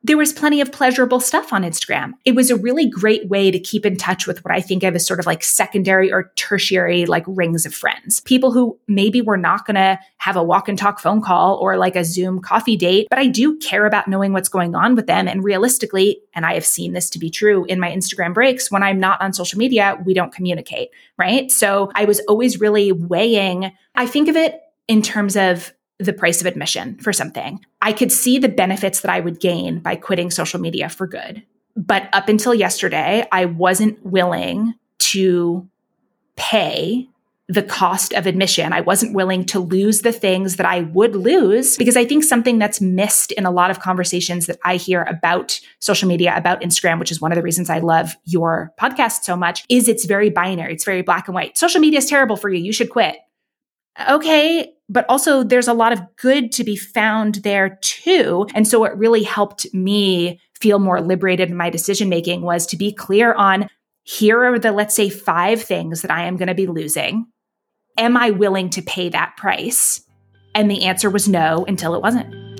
there 0.05 0.17
was 0.17 0.31
plenty 0.31 0.61
of 0.61 0.71
pleasurable 0.71 1.19
stuff 1.19 1.51
on 1.51 1.63
Instagram. 1.63 2.11
It 2.25 2.35
was 2.35 2.51
a 2.51 2.55
really 2.55 2.87
great 2.87 3.27
way 3.27 3.49
to 3.49 3.59
keep 3.59 3.87
in 3.87 3.97
touch 3.97 4.27
with 4.27 4.45
what 4.45 4.53
I 4.53 4.61
think 4.61 4.83
of 4.83 4.93
as 4.93 5.07
sort 5.07 5.19
of 5.19 5.25
like 5.25 5.43
secondary 5.43 6.13
or 6.13 6.31
tertiary 6.35 7.07
like 7.07 7.23
rings 7.25 7.65
of 7.65 7.73
friends. 7.73 8.19
People 8.19 8.51
who 8.51 8.77
maybe 8.87 9.23
were 9.23 9.35
not 9.35 9.65
going 9.65 9.75
to 9.75 9.97
have 10.17 10.35
a 10.35 10.43
walk 10.43 10.69
and 10.69 10.77
talk 10.77 10.99
phone 10.99 11.23
call 11.23 11.55
or 11.55 11.75
like 11.75 11.95
a 11.95 12.05
Zoom 12.05 12.39
coffee 12.39 12.77
date, 12.77 13.07
but 13.09 13.17
I 13.17 13.25
do 13.25 13.57
care 13.57 13.87
about 13.87 14.07
knowing 14.07 14.31
what's 14.31 14.47
going 14.47 14.75
on 14.75 14.93
with 14.93 15.07
them. 15.07 15.27
And 15.27 15.43
realistically, 15.43 16.21
and 16.35 16.45
I 16.45 16.53
have 16.53 16.67
seen 16.67 16.93
this 16.93 17.09
to 17.09 17.17
be 17.17 17.31
true 17.31 17.65
in 17.65 17.79
my 17.79 17.89
Instagram 17.89 18.35
breaks, 18.35 18.69
when 18.69 18.83
I'm 18.83 18.99
not 18.99 19.19
on 19.23 19.33
social 19.33 19.57
media, 19.57 19.97
we 20.05 20.13
don't 20.13 20.31
communicate, 20.31 20.89
right? 21.17 21.49
So 21.49 21.91
I 21.95 22.05
was 22.05 22.19
always 22.27 22.59
really 22.59 22.91
weighing, 22.91 23.71
I 23.95 24.05
think 24.05 24.27
of 24.27 24.35
it 24.35 24.61
in 24.87 25.01
terms 25.01 25.35
of 25.35 25.73
the 25.99 26.13
price 26.13 26.41
of 26.41 26.47
admission 26.47 26.97
for 26.97 27.13
something. 27.13 27.63
I 27.81 27.93
could 27.93 28.11
see 28.11 28.37
the 28.37 28.49
benefits 28.49 29.01
that 29.01 29.11
I 29.11 29.19
would 29.19 29.39
gain 29.39 29.79
by 29.79 29.95
quitting 29.95 30.29
social 30.29 30.59
media 30.59 30.89
for 30.89 31.07
good. 31.07 31.43
But 31.75 32.09
up 32.13 32.29
until 32.29 32.53
yesterday, 32.53 33.25
I 33.31 33.45
wasn't 33.45 34.05
willing 34.05 34.73
to 34.99 35.67
pay 36.35 37.09
the 37.47 37.63
cost 37.63 38.11
of 38.13 38.25
admission. 38.25 38.73
I 38.73 38.81
wasn't 38.81 39.13
willing 39.13 39.45
to 39.45 39.59
lose 39.59 40.01
the 40.01 40.11
things 40.11 40.55
that 40.55 40.65
I 40.65 40.81
would 40.81 41.15
lose 41.15 41.77
because 41.77 41.95
I 41.95 42.03
think 42.03 42.23
something 42.23 42.57
that's 42.57 42.81
missed 42.81 43.31
in 43.33 43.45
a 43.45 43.51
lot 43.51 43.69
of 43.69 43.79
conversations 43.79 44.47
that 44.47 44.57
I 44.65 44.77
hear 44.77 45.03
about 45.03 45.59
social 45.79 46.09
media, 46.09 46.35
about 46.35 46.61
Instagram, 46.61 46.97
which 46.97 47.11
is 47.11 47.21
one 47.21 47.31
of 47.31 47.35
the 47.35 47.43
reasons 47.43 47.69
I 47.69 47.79
love 47.79 48.15
your 48.25 48.73
podcast 48.79 49.23
so 49.23 49.35
much, 49.37 49.63
is 49.69 49.87
it's 49.87 50.05
very 50.05 50.31
binary. 50.31 50.73
It's 50.73 50.85
very 50.85 51.03
black 51.03 51.27
and 51.27 51.35
white. 51.35 51.55
Social 51.55 51.79
media 51.79 51.99
is 51.99 52.07
terrible 52.07 52.35
for 52.35 52.49
you. 52.49 52.63
You 52.63 52.73
should 52.73 52.89
quit 52.89 53.17
okay, 54.09 54.73
but 54.89 55.05
also 55.09 55.43
there's 55.43 55.67
a 55.67 55.73
lot 55.73 55.93
of 55.93 56.01
good 56.15 56.51
to 56.53 56.63
be 56.63 56.75
found 56.75 57.35
there 57.35 57.77
too. 57.81 58.47
And 58.53 58.67
so 58.67 58.79
what 58.79 58.97
really 58.97 59.23
helped 59.23 59.65
me 59.73 60.39
feel 60.59 60.79
more 60.79 61.01
liberated 61.01 61.49
in 61.49 61.57
my 61.57 61.69
decision 61.69 62.09
making 62.09 62.41
was 62.41 62.65
to 62.67 62.77
be 62.77 62.93
clear 62.93 63.33
on 63.33 63.67
here 64.03 64.43
are 64.45 64.59
the, 64.59 64.71
let's 64.71 64.95
say, 64.95 65.09
five 65.09 65.61
things 65.61 66.03
that 66.03 66.11
I 66.11 66.25
am 66.25 66.37
going 66.37 66.47
to 66.47 66.53
be 66.53 66.67
losing. 66.67 67.25
Am 67.97 68.15
I 68.15 68.29
willing 68.29 68.69
to 68.71 68.81
pay 68.83 69.09
that 69.09 69.35
price? 69.35 70.01
And 70.53 70.69
the 70.69 70.83
answer 70.83 71.09
was 71.09 71.27
no 71.27 71.65
until 71.67 71.95
it 71.95 72.01
wasn't. 72.01 72.54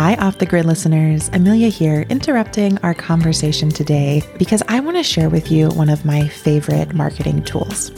Hi, 0.00 0.14
off 0.14 0.38
the 0.38 0.46
grid 0.46 0.64
listeners. 0.64 1.28
Amelia 1.32 1.66
here, 1.66 2.02
interrupting 2.08 2.78
our 2.84 2.94
conversation 2.94 3.68
today 3.68 4.22
because 4.38 4.62
I 4.68 4.78
want 4.78 4.96
to 4.96 5.02
share 5.02 5.28
with 5.28 5.50
you 5.50 5.70
one 5.70 5.88
of 5.88 6.04
my 6.04 6.28
favorite 6.28 6.94
marketing 6.94 7.42
tools. 7.42 7.90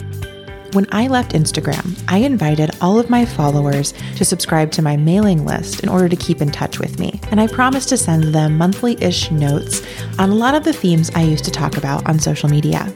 When 0.73 0.87
I 0.93 1.09
left 1.09 1.33
Instagram, 1.33 2.03
I 2.09 2.21
invited 2.21 2.71
all 2.81 2.99
of 2.99 3.11
my 3.11 3.27
followers 3.27 3.93
to 4.17 4.25
subscribe 4.25 4.73
to 4.73 4.83
my 4.83 4.97
mailing 4.97 5.45
list 5.45 5.83
in 5.83 5.91
order 5.91 6.09
to 6.09 6.17
keep 6.17 6.41
in 6.41 6.51
touch 6.51 6.79
with 6.79 6.99
me. 6.99 7.21
And 7.31 7.39
I 7.39 7.49
promised 7.49 7.91
to 7.91 7.99
send 7.99 8.35
them 8.35 8.57
monthly 8.57 8.97
ish 9.03 9.31
notes 9.31 9.83
on 10.19 10.31
a 10.31 10.35
lot 10.35 10.55
of 10.55 10.65
the 10.65 10.73
themes 10.73 11.11
I 11.15 11.21
used 11.21 11.45
to 11.45 11.51
talk 11.51 11.77
about 11.77 12.09
on 12.09 12.19
social 12.19 12.49
media. 12.49 12.91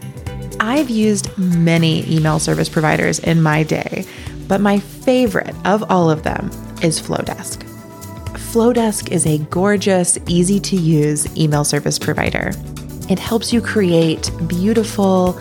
I've 0.60 0.88
used 0.88 1.28
many 1.36 2.10
email 2.10 2.38
service 2.38 2.70
providers 2.70 3.18
in 3.18 3.42
my 3.42 3.64
day, 3.64 4.06
but 4.48 4.62
my 4.62 4.78
favorite 4.78 5.54
of 5.66 5.90
all 5.90 6.10
of 6.10 6.22
them 6.22 6.46
is 6.82 6.98
Flodesk. 6.98 7.63
Flodesk 8.54 9.10
is 9.10 9.26
a 9.26 9.38
gorgeous, 9.50 10.16
easy 10.28 10.60
to 10.60 10.76
use 10.76 11.26
email 11.36 11.64
service 11.64 11.98
provider. 11.98 12.52
It 13.10 13.18
helps 13.18 13.52
you 13.52 13.60
create 13.60 14.30
beautiful, 14.46 15.32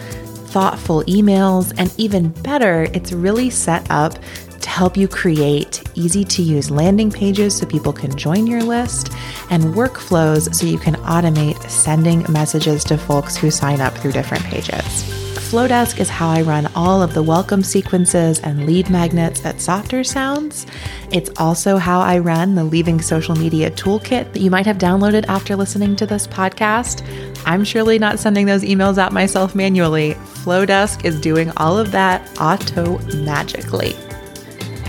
thoughtful 0.47 1.03
emails, 1.03 1.71
and 1.77 1.93
even 1.99 2.29
better, 2.29 2.87
it's 2.91 3.11
really 3.11 3.51
set 3.51 3.85
up 3.91 4.13
to 4.61 4.67
help 4.67 4.97
you 4.97 5.07
create 5.07 5.83
easy 5.93 6.23
to 6.23 6.41
use 6.41 6.71
landing 6.71 7.11
pages 7.11 7.55
so 7.55 7.67
people 7.67 7.93
can 7.93 8.17
join 8.17 8.47
your 8.47 8.63
list 8.63 9.11
and 9.51 9.63
workflows 9.75 10.51
so 10.51 10.65
you 10.65 10.79
can 10.79 10.95
automate 10.95 11.61
sending 11.69 12.25
messages 12.31 12.83
to 12.85 12.97
folks 12.97 13.37
who 13.37 13.51
sign 13.51 13.79
up 13.79 13.93
through 13.93 14.13
different 14.13 14.43
pages. 14.45 15.22
Flodesk 15.53 15.99
is 15.99 16.09
how 16.09 16.29
I 16.29 16.41
run 16.41 16.67
all 16.73 17.03
of 17.03 17.13
the 17.13 17.21
welcome 17.21 17.61
sequences 17.61 18.39
and 18.39 18.65
lead 18.65 18.89
magnets 18.89 19.45
at 19.45 19.61
Softer 19.61 20.03
Sounds. 20.03 20.65
It's 21.11 21.29
also 21.37 21.77
how 21.77 21.99
I 21.99 22.17
run 22.17 22.55
the 22.55 22.63
Leaving 22.63 22.99
Social 22.99 23.35
Media 23.35 23.69
Toolkit 23.69 24.33
that 24.33 24.39
you 24.39 24.49
might 24.49 24.65
have 24.65 24.79
downloaded 24.79 25.25
after 25.27 25.55
listening 25.55 25.95
to 25.97 26.07
this 26.07 26.25
podcast. 26.25 27.07
I'm 27.45 27.63
surely 27.63 27.99
not 27.99 28.17
sending 28.17 28.47
those 28.47 28.63
emails 28.63 28.97
out 28.97 29.13
myself 29.13 29.53
manually. 29.53 30.15
Flodesk 30.15 31.05
is 31.05 31.21
doing 31.21 31.51
all 31.57 31.77
of 31.77 31.91
that 31.91 32.27
auto 32.41 32.97
magically. 33.17 33.95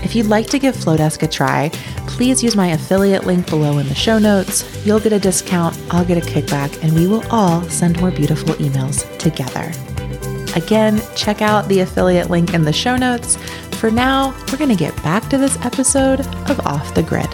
If 0.03 0.15
you'd 0.15 0.25
like 0.25 0.47
to 0.47 0.57
give 0.57 0.75
Flodesk 0.75 1.21
a 1.21 1.27
try, 1.27 1.69
please 2.07 2.43
use 2.43 2.55
my 2.55 2.69
affiliate 2.69 3.27
link 3.27 3.47
below 3.47 3.77
in 3.77 3.87
the 3.87 3.93
show 3.93 4.17
notes. 4.17 4.83
You'll 4.83 4.99
get 4.99 5.13
a 5.13 5.19
discount, 5.19 5.77
I'll 5.91 6.05
get 6.05 6.17
a 6.17 6.27
kickback, 6.27 6.83
and 6.83 6.91
we 6.95 7.05
will 7.05 7.23
all 7.29 7.61
send 7.69 8.01
more 8.01 8.09
beautiful 8.09 8.55
emails 8.55 9.15
together. 9.19 9.71
Again, 10.55 11.01
check 11.17 11.41
out 11.41 11.67
the 11.67 11.81
affiliate 11.81 12.29
link 12.29 12.53
in 12.53 12.63
the 12.63 12.71
show 12.71 12.95
notes. 12.95 13.35
For 13.75 13.91
now, 13.91 14.33
we're 14.49 14.57
going 14.57 14.69
to 14.69 14.75
get 14.75 14.95
back 15.03 15.29
to 15.29 15.37
this 15.37 15.57
episode 15.65 16.21
of 16.49 16.59
Off 16.65 16.93
the 16.93 17.03
Grid. 17.03 17.27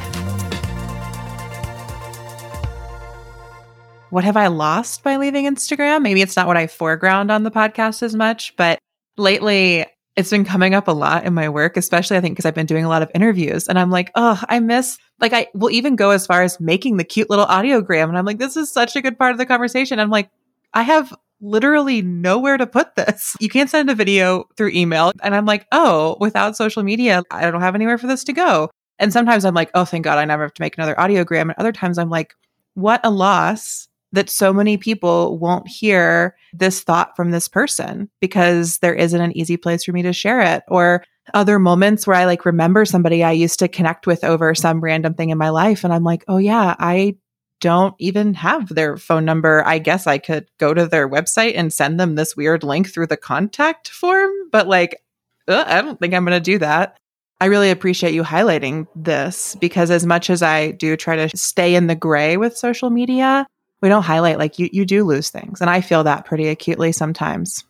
What 4.09 4.23
have 4.23 4.35
I 4.35 4.47
lost 4.47 5.03
by 5.03 5.17
leaving 5.17 5.45
Instagram? 5.45 6.01
Maybe 6.01 6.21
it's 6.21 6.35
not 6.35 6.47
what 6.47 6.57
I 6.57 6.65
foreground 6.65 7.31
on 7.31 7.43
the 7.43 7.51
podcast 7.51 8.01
as 8.01 8.15
much, 8.15 8.55
but 8.57 8.79
lately 9.17 9.85
it's 10.17 10.31
been 10.31 10.43
coming 10.43 10.73
up 10.73 10.87
a 10.87 10.91
lot 10.91 11.23
in 11.23 11.33
my 11.33 11.47
work, 11.47 11.77
especially 11.77 12.17
I 12.17 12.21
think 12.21 12.33
because 12.33 12.45
I've 12.45 12.55
been 12.55 12.65
doing 12.65 12.83
a 12.83 12.89
lot 12.89 13.03
of 13.03 13.11
interviews 13.13 13.67
and 13.67 13.79
I'm 13.79 13.91
like, 13.91 14.11
oh, 14.15 14.43
I 14.49 14.59
miss, 14.59 14.97
like, 15.19 15.31
I 15.31 15.47
will 15.53 15.69
even 15.69 15.95
go 15.95 16.09
as 16.09 16.25
far 16.25 16.41
as 16.41 16.59
making 16.59 16.97
the 16.97 17.03
cute 17.03 17.29
little 17.29 17.45
audiogram. 17.45 18.09
And 18.09 18.17
I'm 18.17 18.25
like, 18.25 18.39
this 18.39 18.57
is 18.57 18.71
such 18.71 18.95
a 18.95 19.01
good 19.01 19.17
part 19.17 19.31
of 19.31 19.37
the 19.37 19.45
conversation. 19.45 19.99
I'm 19.99 20.09
like, 20.09 20.29
I 20.73 20.81
have 20.81 21.15
literally 21.41 22.01
nowhere 22.01 22.57
to 22.57 22.67
put 22.67 22.95
this. 22.95 23.35
You 23.41 23.49
can't 23.49 23.69
send 23.69 23.89
a 23.89 23.95
video 23.95 24.45
through 24.55 24.69
email. 24.69 25.11
And 25.23 25.33
I'm 25.33 25.45
like, 25.45 25.65
oh, 25.71 26.15
without 26.19 26.55
social 26.55 26.83
media, 26.83 27.23
I 27.31 27.49
don't 27.49 27.61
have 27.61 27.75
anywhere 27.75 27.97
for 27.97 28.07
this 28.07 28.23
to 28.25 28.33
go. 28.33 28.69
And 28.99 29.11
sometimes 29.11 29.45
I'm 29.45 29.55
like, 29.55 29.71
oh, 29.73 29.83
thank 29.83 30.05
God 30.05 30.19
I 30.19 30.25
never 30.25 30.43
have 30.43 30.53
to 30.53 30.61
make 30.61 30.77
another 30.77 30.95
audiogram. 30.95 31.41
And 31.41 31.55
other 31.57 31.71
times 31.71 31.97
I'm 31.97 32.09
like, 32.09 32.35
what 32.75 33.01
a 33.03 33.09
loss 33.09 33.87
that 34.11 34.29
so 34.29 34.53
many 34.53 34.77
people 34.77 35.39
won't 35.39 35.67
hear 35.67 36.35
this 36.53 36.81
thought 36.81 37.15
from 37.15 37.31
this 37.31 37.47
person 37.47 38.09
because 38.19 38.77
there 38.79 38.93
isn't 38.93 39.21
an 39.21 39.35
easy 39.35 39.57
place 39.57 39.83
for 39.83 39.91
me 39.91 40.03
to 40.03 40.13
share 40.13 40.41
it. 40.41 40.63
Or 40.67 41.03
other 41.33 41.59
moments 41.59 42.05
where 42.05 42.17
I 42.17 42.25
like 42.25 42.45
remember 42.45 42.85
somebody 42.85 43.23
I 43.23 43.31
used 43.31 43.59
to 43.59 43.67
connect 43.67 44.05
with 44.05 44.23
over 44.23 44.53
some 44.53 44.81
random 44.81 45.13
thing 45.13 45.29
in 45.29 45.37
my 45.37 45.49
life. 45.49 45.83
And 45.83 45.93
I'm 45.93 46.03
like, 46.03 46.23
oh, 46.27 46.37
yeah, 46.37 46.75
I 46.77 47.15
don't 47.61 47.95
even 47.99 48.33
have 48.33 48.67
their 48.67 48.97
phone 48.97 49.23
number. 49.23 49.65
I 49.65 49.79
guess 49.79 50.07
I 50.07 50.17
could 50.17 50.47
go 50.57 50.73
to 50.73 50.87
their 50.87 51.07
website 51.07 51.53
and 51.55 51.71
send 51.71 51.99
them 51.99 52.15
this 52.15 52.35
weird 52.35 52.63
link 52.63 52.89
through 52.89 53.07
the 53.07 53.15
contact 53.15 53.89
form, 53.89 54.31
but 54.51 54.67
like, 54.67 55.01
I 55.47 55.81
don't 55.81 55.99
think 55.99 56.13
I'm 56.13 56.25
going 56.25 56.35
to 56.35 56.41
do 56.41 56.57
that. 56.59 56.97
I 57.39 57.45
really 57.45 57.71
appreciate 57.71 58.13
you 58.13 58.23
highlighting 58.23 58.87
this 58.95 59.55
because 59.55 59.89
as 59.89 60.05
much 60.05 60.29
as 60.29 60.43
I 60.43 60.71
do 60.71 60.95
try 60.95 61.15
to 61.27 61.37
stay 61.37 61.73
in 61.73 61.87
the 61.87 61.95
gray 61.95 62.37
with 62.37 62.55
social 62.57 62.89
media, 62.89 63.47
we 63.81 63.89
don't 63.89 64.03
highlight 64.03 64.37
like 64.37 64.59
you 64.59 64.69
you 64.71 64.85
do 64.85 65.03
lose 65.03 65.31
things 65.31 65.59
and 65.59 65.69
I 65.69 65.81
feel 65.81 66.03
that 66.03 66.25
pretty 66.25 66.49
acutely 66.49 66.91
sometimes. 66.91 67.63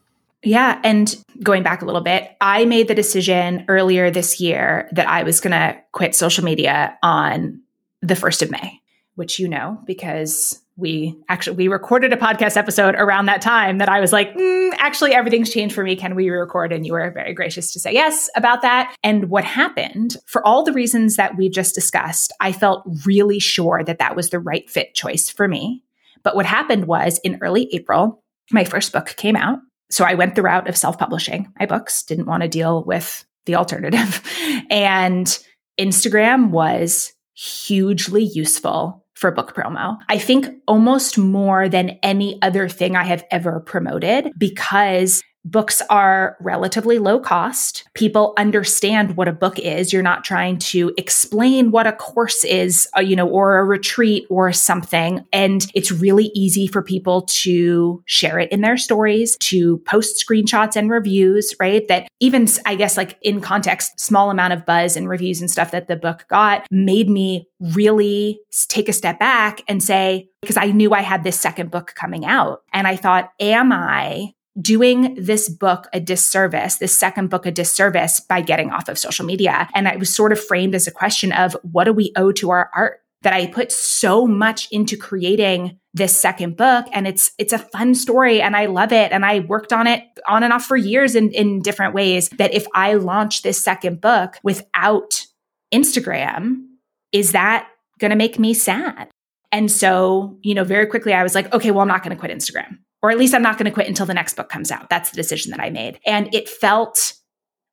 Yeah. 0.44 0.80
And 0.84 1.16
going 1.42 1.64
back 1.64 1.82
a 1.82 1.86
little 1.86 2.02
bit, 2.02 2.36
I 2.42 2.66
made 2.66 2.88
the 2.89 2.96
decision 2.96 3.64
earlier 3.70 4.12
this 4.12 4.42
year 4.42 4.89
that 4.92 5.08
I 5.08 5.24
was 5.24 5.39
going 5.39 5.52
to 5.52 5.80
quit 5.94 6.16
social 6.16 6.44
media 6.44 6.98
on 7.04 7.62
the 8.02 8.16
1st 8.16 8.42
of 8.42 8.52
May, 8.52 8.80
which 9.16 9.39
you 9.39 9.47
know, 9.47 9.80
because 9.86 10.62
we 10.78 11.16
actually 11.30 11.57
we 11.57 11.68
recorded 11.68 12.14
a 12.14 12.18
podcast 12.18 12.57
episode 12.57 12.95
around 12.95 13.26
that 13.26 13.41
time 13.41 13.78
that 13.78 13.89
I 13.89 13.99
was 13.99 14.12
like, 14.12 14.34
mm, 14.34 14.72
actually 14.78 15.14
everything's 15.14 15.51
changed 15.51 15.76
for 15.76 15.84
me. 15.84 15.95
Can 15.95 16.16
we 16.16 16.30
record? 16.30 16.72
And 16.72 16.86
you 16.86 16.93
were 16.93 17.12
very 17.12 17.34
gracious 17.34 17.74
to 17.74 17.80
say 17.80 17.93
yes 17.93 18.30
about 18.36 18.62
that. 18.62 18.95
And 19.03 19.30
what 19.30 19.43
happened, 19.43 20.18
for 20.26 20.45
all 20.45 20.64
the 20.64 20.74
reasons 20.74 21.18
that 21.18 21.38
we 21.38 21.49
just 21.49 21.76
discussed, 21.76 22.34
I 22.39 22.51
felt 22.51 22.84
really 23.05 23.39
sure 23.39 23.84
that 23.84 23.99
that 23.99 24.16
was 24.16 24.30
the 24.30 24.39
right 24.39 24.70
fit 24.70 24.95
choice 24.95 25.30
for 25.30 25.47
me. 25.47 25.84
But 26.24 26.36
what 26.36 26.45
happened 26.45 26.86
was 26.86 27.20
in 27.24 27.39
early 27.41 27.70
April, 27.74 28.24
my 28.51 28.64
first 28.64 28.91
book 28.91 29.16
came 29.18 29.36
out 29.36 29.59
so 29.91 30.05
I 30.05 30.14
went 30.14 30.36
the 30.36 30.41
route 30.41 30.70
of 30.70 30.78
self 30.78 30.97
publishing 30.97 31.51
my 31.59 31.66
books, 31.66 32.03
didn't 32.03 32.26
want 32.26 32.43
to 32.43 32.49
deal 32.49 32.84
with 32.84 33.26
the 33.45 33.55
alternative. 33.55 34.24
and 34.72 35.38
Instagram 35.80 36.49
was 36.49 37.14
hugely 37.34 38.24
useful 38.24 39.01
for 39.22 39.32
book 39.32 39.55
promo. 39.55 39.97
I 40.09 40.17
think 40.17 40.47
almost 40.67 41.17
more 41.17 41.69
than 41.69 41.91
any 42.01 42.41
other 42.41 42.67
thing 42.67 42.95
I 42.95 43.03
have 43.03 43.24
ever 43.30 43.59
promoted 43.59 44.32
because 44.36 45.22
Books 45.44 45.82
are 45.89 46.38
relatively 46.39 47.00
low 47.00 47.20
cost. 47.20 47.84
People 47.96 48.34
understand 48.38 49.18
what 49.18 49.28
a 49.28 49.34
book 49.34 49.58
is. 49.58 49.92
You're 49.92 50.04
not 50.04 50.24
trying 50.24 50.60
to 50.60 50.94
explain 50.98 51.72
what 51.72 51.88
a 51.88 51.94
course 51.94 52.44
is, 52.44 52.88
uh, 52.96 53.02
you 53.02 53.16
know, 53.16 53.28
or 53.28 53.58
a 53.58 53.64
retreat 53.64 54.26
or 54.30 54.54
something. 54.54 55.26
And 55.34 55.66
it's 55.74 55.92
really 55.92 56.32
easy 56.36 56.68
for 56.68 56.84
people 56.84 57.24
to 57.24 58.04
share 58.06 58.38
it 58.38 58.52
in 58.52 58.62
their 58.62 58.78
stories, 58.78 59.36
to 59.38 59.80
post 59.80 60.24
screenshots 60.24 60.76
and 60.76 60.92
reviews, 60.92 61.56
right? 61.60 61.88
That 61.88 62.08
even, 62.20 62.48
I 62.66 62.76
guess, 62.76 62.96
like 62.96 63.18
in 63.22 63.42
context, 63.42 64.00
small 64.00 64.30
amount 64.30 64.54
of 64.54 64.66
buzz 64.66 64.96
and 64.96 65.10
reviews 65.10 65.42
and 65.42 65.50
stuff 65.50 65.72
that 65.72 65.88
the 65.88 65.96
book 65.96 66.26
got 66.30 66.68
made 66.70 67.10
me 67.10 67.48
really 67.60 68.39
take 68.68 68.89
a 68.89 68.94
step 68.94 69.20
back 69.20 69.62
and 69.68 69.82
say, 69.82 70.30
because 70.42 70.58
I 70.58 70.68
knew 70.68 70.94
I 70.94 71.02
had 71.02 71.24
this 71.24 71.39
second 71.39 71.72
book 71.72 71.94
coming 71.96 72.26
out. 72.26 72.64
And 72.74 72.88
I 72.88 72.96
thought, 72.96 73.32
am 73.39 73.72
I 73.72 74.34
doing 74.60 75.16
this 75.16 75.47
book 75.47 75.88
a 75.93 75.99
disservice, 75.99 76.78
this 76.78 76.97
second 76.97 77.30
book 77.30 77.45
a 77.45 77.52
disservice 77.52 78.20
by 78.20 78.41
getting 78.41 78.72
off 78.72 78.89
of 78.89 78.97
social 78.97 79.26
media. 79.26 79.70
And 79.74 79.88
it 79.88 79.99
was 79.99 80.14
sort 80.14 80.32
of 80.32 80.43
framed 80.43 80.76
as 80.76 80.88
a 80.88 80.91
question 80.91 81.32
of 81.32 81.56
what 81.64 81.86
do 81.86 81.93
we 81.93 82.12
owe 82.16 82.32
to 82.34 82.49
our 82.52 82.70
art? 82.74 82.99
That 83.24 83.34
I 83.34 83.45
put 83.45 83.72
so 83.72 84.26
much 84.26 84.68
into 84.72 84.97
creating 84.97 85.78
this 85.93 86.18
second 86.18 86.58
book 86.58 86.88
and 86.91 87.08
it's 87.08 87.32
it's 87.38 87.54
a 87.54 87.60
fun 87.60 87.93
story 87.93 88.41
and 88.41 88.56
I 88.56 88.66
love 88.66 88.91
it 88.91 89.12
and 89.12 89.24
I 89.24 89.41
worked 89.41 89.72
on 89.72 89.86
it 89.86 90.02
on 90.28 90.41
and 90.41 90.52
off 90.52 90.66
for 90.66 90.76
years 90.76 91.16
in, 91.16 91.30
in 91.30 91.62
different 91.62 91.93
ways 91.93 92.30
that 92.30 92.52
if 92.52 92.66
I 92.74 92.95
launch 92.95 93.43
this 93.43 93.64
second 93.64 94.02
book 94.02 94.38
without 94.41 95.24
Instagram, 95.72 96.64
is 97.12 97.34
that 97.34 97.70
going 97.99 98.10
to 98.10 98.18
make 98.18 98.39
me 98.39 98.56
sad? 98.56 99.12
And 99.52 99.70
so, 99.70 100.39
you 100.41 100.56
know, 100.56 100.64
very 100.64 100.88
quickly 100.88 101.14
I 101.14 101.22
was 101.22 101.36
like, 101.36 101.54
okay, 101.54 101.70
well, 101.70 101.82
I'm 101.82 101.88
not 101.88 102.04
going 102.04 102.16
to 102.16 102.20
quit 102.20 102.36
Instagram 102.36 102.80
or 103.02 103.12
at 103.12 103.18
least 103.18 103.34
I'm 103.34 103.41
not 103.41 103.58
going 103.58 103.66
to 103.66 103.72
quit 103.72 103.88
until 103.88 104.06
the 104.06 104.14
next 104.14 104.36
book 104.36 104.49
comes 104.49 104.72
out. 104.72 104.89
That's 104.89 105.10
the 105.10 105.16
decision 105.16 105.52
that 105.52 105.60
I 105.60 105.70
made. 105.70 105.99
And 106.06 106.34
it 106.34 106.47
felt 106.47 107.14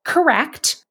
correct 0.05 0.85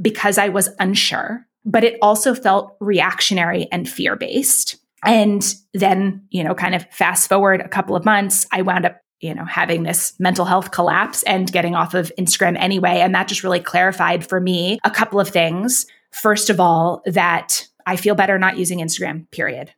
because 0.00 0.38
I 0.38 0.48
was 0.48 0.70
unsure, 0.78 1.46
but 1.64 1.84
it 1.84 1.98
also 2.00 2.34
felt 2.34 2.76
reactionary 2.80 3.68
and 3.70 3.88
fear 3.88 4.16
based. 4.16 4.76
And 5.04 5.54
then, 5.74 6.26
you 6.30 6.42
know, 6.44 6.54
kind 6.54 6.74
of 6.74 6.86
fast 6.90 7.28
forward 7.28 7.60
a 7.60 7.68
couple 7.68 7.96
of 7.96 8.04
months, 8.04 8.46
I 8.52 8.62
wound 8.62 8.86
up, 8.86 9.00
you 9.20 9.34
know, 9.34 9.44
having 9.44 9.82
this 9.82 10.14
mental 10.18 10.44
health 10.44 10.70
collapse 10.70 11.22
and 11.24 11.50
getting 11.50 11.74
off 11.74 11.94
of 11.94 12.12
Instagram 12.18 12.56
anyway. 12.58 13.00
And 13.00 13.14
that 13.14 13.28
just 13.28 13.44
really 13.44 13.60
clarified 13.60 14.26
for 14.26 14.40
me 14.40 14.78
a 14.84 14.90
couple 14.90 15.20
of 15.20 15.28
things. 15.28 15.86
First 16.12 16.50
of 16.50 16.60
all, 16.60 17.02
that 17.06 17.66
I 17.86 17.96
feel 17.96 18.14
better 18.14 18.38
not 18.38 18.58
using 18.58 18.78
Instagram, 18.78 19.30
period. 19.30 19.72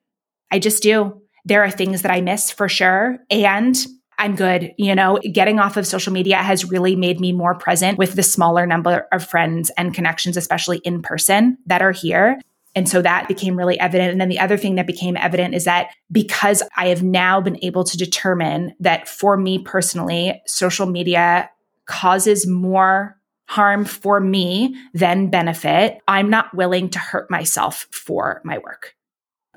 I 0.51 0.59
just 0.59 0.83
do. 0.83 1.21
There 1.45 1.65
are 1.65 1.71
things 1.71 2.03
that 2.03 2.12
I 2.12 2.21
miss 2.21 2.51
for 2.51 2.69
sure. 2.69 3.19
And 3.31 3.77
I'm 4.19 4.37
good. 4.37 4.73
You 4.79 4.95
know, 4.95 5.19
getting 5.33 5.59
off 5.59 5.77
of 5.77 5.87
social 5.87 6.12
media 6.12 6.37
has 6.37 6.65
really 6.65 6.97
made 6.97 7.21
me 7.21 7.33
more 7.33 7.55
present 7.55 7.99
with 7.99 8.15
the 8.15 8.23
smaller 8.23 8.67
number 8.67 9.07
of 9.12 9.27
friends 9.27 9.71
and 9.77 9.95
connections, 9.95 10.37
especially 10.37 10.79
in 10.79 11.03
person 11.03 11.59
that 11.67 11.83
are 11.83 11.93
here. 11.93 12.41
And 12.77 12.89
so 12.89 13.03
that 13.03 13.29
became 13.29 13.57
really 13.57 13.79
evident. 13.79 14.11
And 14.12 14.21
then 14.21 14.29
the 14.29 14.41
other 14.41 14.57
thing 14.57 14.75
that 14.77 14.87
became 14.87 15.17
evident 15.17 15.55
is 15.55 15.65
that 15.65 15.91
because 16.11 16.62
I 16.77 16.89
have 16.89 17.03
now 17.03 17.41
been 17.41 17.59
able 17.62 17.85
to 17.85 17.97
determine 17.97 18.75
that 18.81 19.09
for 19.09 19.37
me 19.37 19.61
personally, 19.61 20.43
social 20.47 20.87
media 20.87 21.51
causes 21.87 22.47
more 22.47 23.17
harm 23.47 23.85
for 23.85 24.21
me 24.21 24.75
than 24.95 25.31
benefit, 25.31 25.99
I'm 26.09 26.31
not 26.31 26.55
willing 26.55 26.89
to 26.91 26.99
hurt 26.99 27.31
myself 27.31 27.87
for 27.91 28.41
my 28.45 28.59
work. 28.59 28.97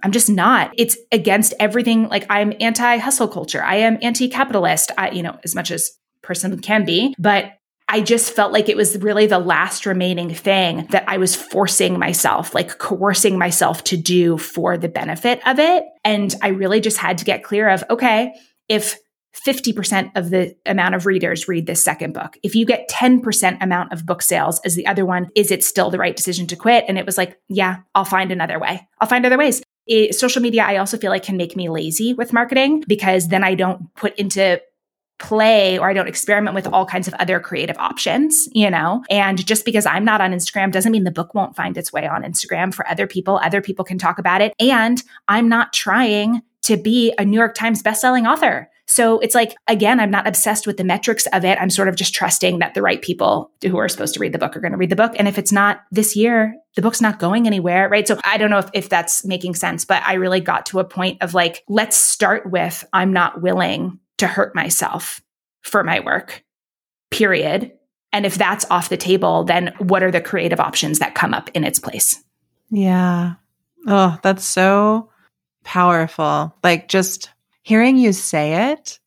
I'm 0.03 0.11
just 0.11 0.29
not. 0.29 0.71
It's 0.77 0.97
against 1.11 1.53
everything. 1.59 2.07
Like 2.09 2.25
I'm 2.29 2.53
anti 2.59 2.97
hustle 2.97 3.27
culture. 3.27 3.63
I 3.63 3.75
am 3.77 3.97
anti 4.01 4.27
capitalist. 4.29 4.91
You 5.11 5.23
know, 5.23 5.37
as 5.43 5.55
much 5.55 5.71
as 5.71 5.91
person 6.21 6.59
can 6.59 6.85
be, 6.85 7.15
but 7.17 7.53
I 7.89 8.01
just 8.01 8.33
felt 8.33 8.51
like 8.51 8.67
it 8.67 8.75
was 8.75 8.97
really 8.97 9.27
the 9.27 9.39
last 9.39 9.85
remaining 9.85 10.33
thing 10.33 10.87
that 10.89 11.05
I 11.07 11.17
was 11.17 11.35
forcing 11.35 11.97
myself, 11.97 12.53
like 12.53 12.79
coercing 12.79 13.37
myself 13.37 13.83
to 13.85 13.97
do 13.97 14.37
for 14.37 14.77
the 14.77 14.89
benefit 14.89 15.39
of 15.47 15.57
it. 15.57 15.85
And 16.03 16.35
I 16.41 16.49
really 16.49 16.81
just 16.81 16.97
had 16.97 17.17
to 17.19 17.25
get 17.25 17.43
clear 17.43 17.69
of, 17.69 17.85
okay, 17.89 18.33
if 18.67 18.97
50% 19.45 20.11
of 20.15 20.31
the 20.31 20.55
amount 20.65 20.95
of 20.95 21.05
readers 21.05 21.47
read 21.47 21.67
this 21.67 21.83
second 21.83 22.13
book. 22.13 22.37
If 22.43 22.55
you 22.55 22.65
get 22.65 22.89
10% 22.89 23.61
amount 23.61 23.93
of 23.93 24.05
book 24.05 24.21
sales 24.21 24.59
as 24.65 24.75
the 24.75 24.87
other 24.87 25.05
one, 25.05 25.29
is 25.35 25.51
it 25.51 25.63
still 25.63 25.91
the 25.91 25.99
right 25.99 26.15
decision 26.15 26.47
to 26.47 26.55
quit? 26.55 26.85
And 26.87 26.97
it 26.97 27.05
was 27.05 27.17
like, 27.17 27.39
yeah, 27.47 27.77
I'll 27.93 28.03
find 28.03 28.31
another 28.31 28.59
way. 28.59 28.87
I'll 28.99 29.07
find 29.07 29.25
other 29.25 29.37
ways 29.37 29.61
it, 29.87 30.15
social 30.15 30.41
media, 30.41 30.63
I 30.63 30.77
also 30.77 30.97
feel 30.97 31.11
like 31.11 31.23
can 31.23 31.37
make 31.37 31.55
me 31.55 31.69
lazy 31.69 32.13
with 32.13 32.33
marketing 32.33 32.83
because 32.87 33.29
then 33.29 33.43
I 33.43 33.55
don't 33.55 33.93
put 33.95 34.15
into 34.15 34.61
play 35.19 35.79
or 35.79 35.89
I 35.89 35.93
don't 35.93 36.07
experiment 36.07 36.53
with 36.53 36.67
all 36.67 36.85
kinds 36.85 37.07
of 37.07 37.13
other 37.15 37.39
creative 37.39 37.77
options, 37.77 38.47
you 38.51 38.69
know? 38.69 39.03
And 39.09 39.43
just 39.45 39.65
because 39.65 39.85
I'm 39.85 40.05
not 40.05 40.21
on 40.21 40.31
Instagram 40.31 40.71
doesn't 40.71 40.91
mean 40.91 41.03
the 41.03 41.11
book 41.11 41.33
won't 41.33 41.55
find 41.55 41.75
its 41.77 41.91
way 41.91 42.07
on 42.07 42.23
Instagram 42.23 42.73
for 42.73 42.87
other 42.87 43.07
people. 43.07 43.39
Other 43.43 43.61
people 43.61 43.83
can 43.83 43.97
talk 43.97 44.19
about 44.19 44.41
it. 44.41 44.53
And 44.59 45.01
I'm 45.27 45.49
not 45.49 45.73
trying 45.73 46.41
to 46.63 46.77
be 46.77 47.13
a 47.17 47.25
New 47.25 47.37
York 47.37 47.55
Times 47.55 47.81
bestselling 47.81 48.31
author. 48.31 48.69
So 48.89 49.19
it's 49.19 49.35
like, 49.35 49.55
again, 49.67 49.99
I'm 49.99 50.11
not 50.11 50.27
obsessed 50.27 50.65
with 50.65 50.77
the 50.77 50.83
metrics 50.85 51.27
of 51.27 51.43
it. 51.43 51.57
I'm 51.59 51.69
sort 51.69 51.89
of 51.89 51.97
just 51.97 52.13
trusting 52.13 52.59
that 52.59 52.73
the 52.73 52.81
right 52.81 53.01
people 53.01 53.51
who 53.61 53.77
are 53.77 53.89
supposed 53.89 54.13
to 54.13 54.19
read 54.21 54.31
the 54.31 54.39
book 54.39 54.55
are 54.55 54.61
going 54.61 54.71
to 54.71 54.77
read 54.77 54.89
the 54.89 54.95
book. 54.95 55.13
And 55.17 55.27
if 55.27 55.37
it's 55.37 55.51
not 55.51 55.81
this 55.91 56.15
year, 56.15 56.55
the 56.75 56.81
book's 56.81 57.01
not 57.01 57.19
going 57.19 57.47
anywhere, 57.47 57.89
right? 57.89 58.07
So 58.07 58.17
I 58.23 58.37
don't 58.37 58.49
know 58.49 58.59
if, 58.59 58.69
if 58.73 58.87
that's 58.87 59.25
making 59.25 59.55
sense, 59.55 59.83
but 59.83 60.01
I 60.05 60.13
really 60.13 60.39
got 60.39 60.67
to 60.67 60.79
a 60.79 60.85
point 60.85 61.21
of 61.21 61.33
like, 61.33 61.63
let's 61.67 61.97
start 61.97 62.49
with 62.49 62.85
I'm 62.93 63.11
not 63.11 63.41
willing 63.41 63.99
to 64.19 64.27
hurt 64.27 64.55
myself 64.55 65.21
for 65.63 65.83
my 65.83 65.99
work, 65.99 66.45
period. 67.11 67.73
And 68.13 68.25
if 68.25 68.35
that's 68.35 68.65
off 68.71 68.87
the 68.89 68.95
table, 68.95 69.43
then 69.43 69.73
what 69.79 70.01
are 70.01 70.11
the 70.11 70.21
creative 70.21 70.61
options 70.61 70.99
that 70.99 71.13
come 71.13 71.33
up 71.33 71.49
in 71.53 71.65
its 71.65 71.77
place? 71.77 72.23
Yeah. 72.69 73.33
Oh, 73.85 74.17
that's 74.23 74.45
so 74.45 75.09
powerful. 75.65 76.55
Like 76.63 76.87
just 76.87 77.31
hearing 77.67 77.97
you 77.97 78.13
say 78.13 78.71
it, 78.71 78.97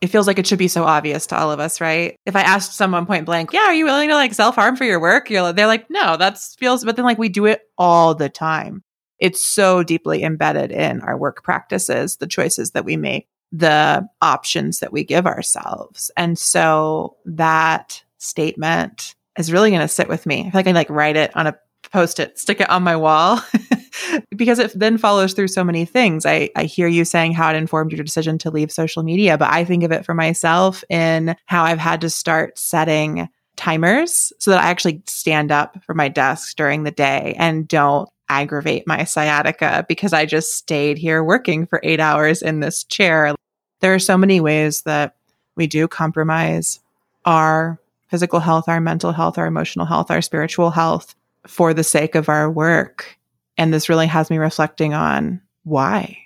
it 0.00 0.08
feels 0.08 0.26
like 0.26 0.40
it 0.40 0.46
should 0.46 0.58
be 0.58 0.66
so 0.66 0.82
obvious 0.82 1.28
to 1.28 1.38
all 1.38 1.52
of 1.52 1.60
us, 1.60 1.80
right? 1.80 2.16
If 2.26 2.34
I 2.34 2.40
asked 2.40 2.74
someone 2.74 3.06
point 3.06 3.26
blank, 3.26 3.52
yeah, 3.52 3.66
are 3.66 3.74
you 3.74 3.84
willing 3.84 4.08
to 4.08 4.14
like 4.16 4.34
self 4.34 4.56
harm 4.56 4.74
for 4.74 4.84
your 4.84 4.98
work? 4.98 5.30
You're, 5.30 5.52
they're 5.52 5.68
like, 5.68 5.88
no, 5.88 6.16
that 6.16 6.36
feels, 6.58 6.84
but 6.84 6.96
then 6.96 7.04
like 7.04 7.16
we 7.18 7.28
do 7.28 7.46
it 7.46 7.62
all 7.78 8.16
the 8.16 8.28
time. 8.28 8.82
It's 9.20 9.46
so 9.46 9.84
deeply 9.84 10.24
embedded 10.24 10.72
in 10.72 11.00
our 11.00 11.16
work 11.16 11.44
practices, 11.44 12.16
the 12.16 12.26
choices 12.26 12.72
that 12.72 12.84
we 12.84 12.96
make. 12.96 13.28
the 13.50 14.06
options 14.20 14.80
that 14.80 14.92
we 14.92 15.04
give 15.04 15.26
ourselves. 15.26 16.10
And 16.16 16.38
so 16.38 17.16
that 17.24 18.02
statement 18.18 19.14
is 19.38 19.52
really 19.52 19.70
going 19.70 19.80
to 19.80 19.88
sit 19.88 20.08
with 20.08 20.26
me. 20.26 20.40
I 20.40 20.50
feel 20.50 20.50
like 20.54 20.66
I 20.66 20.72
like 20.72 20.90
write 20.90 21.16
it 21.16 21.34
on 21.36 21.46
a 21.46 21.56
post 21.90 22.20
it, 22.20 22.38
stick 22.38 22.60
it 22.60 22.68
on 22.68 22.82
my 22.82 22.96
wall 22.96 23.40
because 24.36 24.58
it 24.58 24.72
then 24.78 24.98
follows 24.98 25.32
through 25.32 25.48
so 25.48 25.64
many 25.64 25.84
things. 25.84 26.26
I, 26.26 26.50
I 26.56 26.64
hear 26.64 26.86
you 26.88 27.04
saying 27.04 27.32
how 27.32 27.50
it 27.50 27.56
informed 27.56 27.92
your 27.92 28.04
decision 28.04 28.38
to 28.38 28.50
leave 28.50 28.70
social 28.70 29.02
media, 29.02 29.38
but 29.38 29.50
I 29.50 29.64
think 29.64 29.82
of 29.84 29.92
it 29.92 30.04
for 30.04 30.14
myself 30.14 30.84
in 30.88 31.36
how 31.46 31.64
I've 31.64 31.78
had 31.78 32.00
to 32.02 32.10
start 32.10 32.58
setting 32.58 33.28
timers 33.56 34.32
so 34.38 34.52
that 34.52 34.62
I 34.62 34.68
actually 34.68 35.02
stand 35.06 35.50
up 35.50 35.82
from 35.84 35.96
my 35.96 36.08
desk 36.08 36.56
during 36.56 36.84
the 36.84 36.90
day 36.90 37.34
and 37.38 37.66
don't 37.66 38.08
aggravate 38.28 38.86
my 38.86 39.04
sciatica 39.04 39.84
because 39.88 40.12
I 40.12 40.26
just 40.26 40.56
stayed 40.56 40.98
here 40.98 41.24
working 41.24 41.66
for 41.66 41.80
eight 41.82 42.00
hours 42.00 42.42
in 42.42 42.60
this 42.60 42.84
chair. 42.84 43.34
There 43.80 43.94
are 43.94 43.98
so 43.98 44.16
many 44.16 44.40
ways 44.40 44.82
that 44.82 45.16
we 45.56 45.66
do 45.66 45.88
compromise 45.88 46.80
our 47.24 47.80
physical 48.08 48.40
health, 48.40 48.68
our 48.68 48.80
mental 48.80 49.12
health, 49.12 49.38
our 49.38 49.46
emotional 49.46 49.86
health, 49.86 50.10
our 50.10 50.22
spiritual 50.22 50.70
health 50.70 51.14
for 51.46 51.74
the 51.74 51.84
sake 51.84 52.14
of 52.14 52.28
our 52.28 52.50
work. 52.50 53.17
And 53.58 53.74
this 53.74 53.88
really 53.88 54.06
has 54.06 54.30
me 54.30 54.38
reflecting 54.38 54.94
on 54.94 55.42
why. 55.64 56.16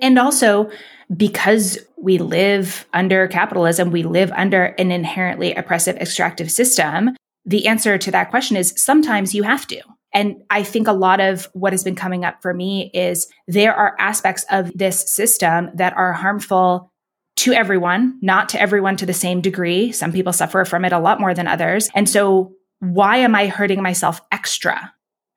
And 0.00 0.18
also, 0.18 0.70
because 1.16 1.78
we 1.96 2.18
live 2.18 2.86
under 2.92 3.26
capitalism, 3.28 3.90
we 3.90 4.02
live 4.02 4.30
under 4.32 4.66
an 4.78 4.92
inherently 4.92 5.54
oppressive 5.54 5.96
extractive 5.96 6.50
system. 6.50 7.16
The 7.44 7.66
answer 7.66 7.98
to 7.98 8.10
that 8.12 8.30
question 8.30 8.56
is 8.56 8.74
sometimes 8.76 9.34
you 9.34 9.42
have 9.42 9.66
to. 9.68 9.80
And 10.12 10.42
I 10.50 10.62
think 10.62 10.88
a 10.88 10.92
lot 10.92 11.20
of 11.20 11.48
what 11.52 11.72
has 11.72 11.84
been 11.84 11.94
coming 11.94 12.24
up 12.24 12.42
for 12.42 12.52
me 12.52 12.90
is 12.94 13.28
there 13.46 13.74
are 13.74 13.96
aspects 13.98 14.44
of 14.50 14.70
this 14.74 15.12
system 15.12 15.70
that 15.74 15.96
are 15.96 16.12
harmful 16.12 16.90
to 17.36 17.52
everyone, 17.52 18.18
not 18.20 18.48
to 18.50 18.60
everyone 18.60 18.96
to 18.96 19.06
the 19.06 19.14
same 19.14 19.40
degree. 19.40 19.92
Some 19.92 20.12
people 20.12 20.32
suffer 20.32 20.64
from 20.64 20.84
it 20.84 20.92
a 20.92 20.98
lot 20.98 21.20
more 21.20 21.32
than 21.32 21.46
others. 21.46 21.88
And 21.94 22.08
so, 22.08 22.52
why 22.80 23.18
am 23.18 23.34
I 23.34 23.46
hurting 23.46 23.82
myself 23.82 24.20
extra? 24.32 24.92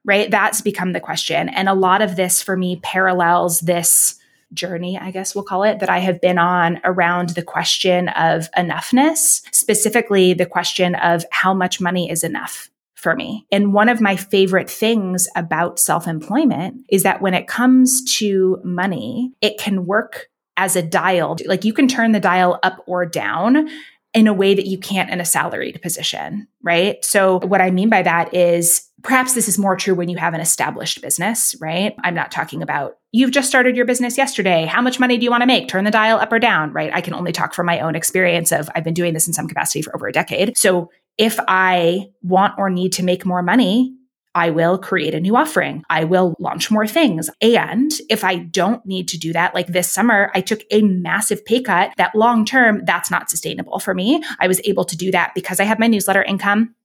Right? 0.06 0.30
That's 0.30 0.62
become 0.62 0.94
the 0.94 1.00
question. 1.00 1.50
And 1.50 1.70
a 1.70 1.74
lot 1.74 2.02
of 2.02 2.16
this 2.16 2.42
for 2.42 2.58
me 2.58 2.80
parallels 2.84 3.62
this 3.62 4.20
journey, 4.54 4.98
I 4.98 5.12
guess 5.12 5.34
we'll 5.34 5.44
call 5.44 5.64
it, 5.64 5.80
that 5.80 5.90
I 5.90 6.00
have 6.00 6.22
been 6.22 6.38
on 6.38 6.80
around 6.84 7.30
the 7.30 7.42
question 7.42 8.10
of 8.10 8.52
enoughness, 8.52 9.42
specifically 9.52 10.34
the 10.34 10.46
question 10.46 10.96
of 10.96 11.26
how 11.32 11.54
much 11.54 11.82
money 11.82 12.10
is 12.10 12.24
enough 12.24 12.70
for 12.96 13.16
me. 13.16 13.46
And 13.52 13.74
one 13.74 13.90
of 13.90 14.02
my 14.02 14.16
favorite 14.16 14.70
things 14.70 15.28
about 15.36 15.80
self 15.80 16.08
employment 16.08 16.86
is 16.90 17.04
that 17.04 17.22
when 17.22 17.34
it 17.34 17.48
comes 17.48 18.04
to 18.18 18.60
money, 18.64 19.34
it 19.42 19.58
can 19.60 19.86
work 19.86 20.30
as 20.56 20.76
a 20.76 20.82
dial. 20.82 21.38
Like 21.46 21.66
you 21.66 21.74
can 21.74 21.88
turn 21.88 22.12
the 22.12 22.20
dial 22.20 22.60
up 22.64 22.84
or 22.86 23.06
down 23.06 23.70
in 24.14 24.28
a 24.28 24.34
way 24.34 24.54
that 24.54 24.68
you 24.68 24.78
can't 24.78 25.10
in 25.10 25.20
a 25.20 25.26
salaried 25.26 25.82
position, 25.82 26.48
right? 26.62 27.04
So, 27.04 27.40
what 27.40 27.62
I 27.62 27.72
mean 27.72 27.90
by 27.90 28.04
that 28.04 28.34
is 28.34 28.90
perhaps 29.02 29.34
this 29.34 29.48
is 29.48 29.58
more 29.58 29.76
true 29.76 29.96
when 29.96 30.10
you 30.10 30.18
have 30.18 30.34
an 30.34 30.40
established 30.40 31.02
business, 31.02 31.56
right? 31.60 31.96
I'm 32.04 32.14
not 32.14 32.32
talking 32.32 32.62
about 32.62 32.98
you've 33.12 33.32
just 33.32 33.48
started 33.48 33.76
your 33.76 33.86
business 33.86 34.18
yesterday. 34.18 34.66
How 34.66 34.82
much 34.82 35.00
money 35.00 35.18
do 35.18 35.24
you 35.24 35.32
want 35.32 35.42
to 35.42 35.48
make? 35.48 35.68
Turn 35.68 35.84
the 35.84 35.92
dial 35.92 36.20
up 36.20 36.32
or 36.32 36.40
down, 36.40 36.72
right? 36.74 36.94
I 36.94 37.02
can 37.02 37.14
only 37.14 37.32
talk 37.32 37.54
from 37.54 37.66
my 37.66 37.80
own 37.80 37.96
experience 37.96 38.52
of 38.52 38.70
I've 38.76 38.84
been 38.84 38.94
doing 38.94 39.14
this 39.14 39.28
in 39.28 39.34
some 39.34 39.48
capacity 39.48 39.82
for 39.82 39.96
over 39.96 40.08
a 40.08 40.14
decade. 40.14 40.58
So, 40.58 40.92
if 41.18 41.40
I 41.48 42.10
want 42.24 42.56
or 42.58 42.72
need 42.72 42.94
to 42.94 43.04
make 43.04 43.26
more 43.26 43.44
money, 43.44 43.96
I 44.36 44.50
will 44.50 44.78
create 44.78 45.14
a 45.14 45.20
new 45.20 45.36
offering. 45.36 45.84
I 45.90 46.04
will 46.04 46.36
launch 46.40 46.72
more 46.72 46.88
things. 46.88 47.30
And 47.42 47.92
if 48.10 48.24
I 48.24 48.38
don't 48.38 48.86
need 48.86 49.08
to 49.10 49.18
do 49.18 49.34
that, 49.34 49.54
like 49.54 49.68
this 49.68 49.92
summer, 49.92 50.32
I 50.34 50.42
took 50.42 50.62
a 50.72 50.82
massive 50.82 51.46
pay 51.46 51.62
cut 51.62 51.94
that 51.98 52.16
long 52.16 52.46
term, 52.46 52.84
that's 52.86 53.12
not 53.12 53.30
sustainable 53.30 53.80
for 53.80 53.94
me. 53.94 54.24
I 54.40 54.48
was 54.48 54.62
able 54.66 54.86
to 54.86 54.98
do 54.98 55.12
that 55.12 55.34
because 55.36 55.60
I 55.60 55.66
have 55.66 55.80
my 55.80 55.88
newsletter 55.88 56.24
income 56.24 56.76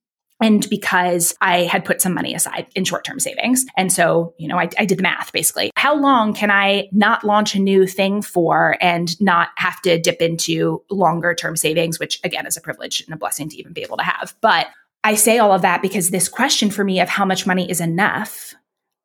and 0.40 0.68
because 0.70 1.34
I 1.40 1.62
had 1.62 1.84
put 1.84 2.01
some 2.01 2.14
money 2.14 2.34
aside 2.34 2.68
in 2.74 2.84
short 2.84 3.05
term 3.05 3.18
savings. 3.18 3.66
And 3.76 3.92
so, 3.92 4.34
you 4.38 4.46
know, 4.46 4.59
I, 4.59 4.68
I, 4.78 4.84
did 4.84 4.99
the 4.99 5.03
math 5.03 5.32
basically. 5.32 5.72
How 5.76 5.96
long 5.96 6.32
can 6.32 6.51
I 6.51 6.88
not 6.92 7.24
launch 7.24 7.55
a 7.55 7.59
new 7.59 7.86
thing 7.86 8.22
for 8.22 8.76
and 8.80 9.20
not 9.20 9.49
have 9.57 9.80
to 9.82 9.99
dip 9.99 10.22
into 10.22 10.82
longer 10.90 11.34
term 11.34 11.57
savings, 11.57 11.99
which 11.99 12.20
again 12.22 12.46
is 12.46 12.57
a 12.57 12.61
privilege 12.61 13.01
and 13.01 13.14
a 13.14 13.18
blessing 13.18 13.49
to 13.49 13.57
even 13.57 13.72
be 13.72 13.82
able 13.82 13.96
to 13.96 14.05
have. 14.05 14.34
But 14.40 14.68
I 15.05 15.14
say 15.14 15.38
all 15.38 15.53
of 15.53 15.62
that 15.62 15.82
because 15.82 16.11
this 16.11 16.28
question 16.28 16.70
for 16.70 16.84
me 16.84 17.01
of 17.01 17.09
how 17.09 17.24
much 17.24 17.46
money 17.46 17.70
is 17.70 17.80
enough, 17.80 18.55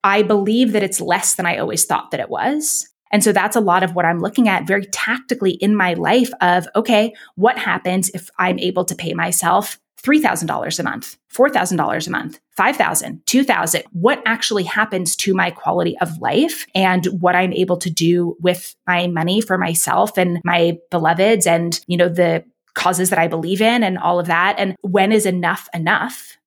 I 0.04 0.22
believe 0.22 0.74
that 0.74 0.84
it's 0.84 1.00
less 1.00 1.36
than 1.36 1.46
I 1.46 1.58
always 1.58 1.86
thought 1.86 2.12
that 2.12 2.20
it 2.20 2.30
was. 2.30 2.89
And 3.12 3.24
so 3.24 3.32
that's 3.32 3.56
a 3.56 3.62
lot 3.62 3.84
of 3.84 3.94
what 3.94 4.06
I'm 4.06 4.20
looking 4.20 4.50
at 4.50 4.68
very 4.68 4.86
tactically 4.88 5.52
in 5.52 5.76
my 5.76 5.94
life 5.94 6.32
of, 6.41 6.68
okay, 6.76 7.14
what 7.36 7.60
happens 7.60 8.10
if 8.10 8.30
I'm 8.39 8.58
able 8.58 8.86
to 8.86 8.96
pay 8.96 9.14
myself 9.14 9.78
$3,000 10.04 10.80
a 10.80 10.84
month, 10.84 11.18
$4,000 11.34 12.08
a 12.08 12.10
month, 12.10 12.39
5,000, 12.58 13.26
2,000. 13.26 13.84
What 13.94 14.22
actually 14.26 14.64
happens 14.64 15.16
to 15.18 15.34
my 15.34 15.50
quality 15.50 15.98
of 16.00 16.18
life 16.18 16.66
and 16.76 17.06
what 17.22 17.36
I'm 17.36 17.54
able 17.54 17.78
to 17.78 17.89
do 17.89 18.36
with 18.41 18.76
my 18.86 19.08
money 19.08 19.39
for 19.39 19.58
myself 19.58 20.18
and 20.18 20.41
my 20.44 20.78
beloveds 20.91 21.48
and, 21.48 21.80
you 21.88 21.96
know, 21.96 22.10
the 22.10 22.44
causes 22.76 23.10
that 23.10 23.20
I 23.20 23.28
believe 23.28 23.62
in 23.62 23.84
and 23.84 23.98
all 23.98 24.20
of 24.20 24.28
that. 24.28 24.56
And 24.58 24.76
when 24.82 25.12
is 25.12 25.26
enough 25.26 25.70
enough? 25.74 26.38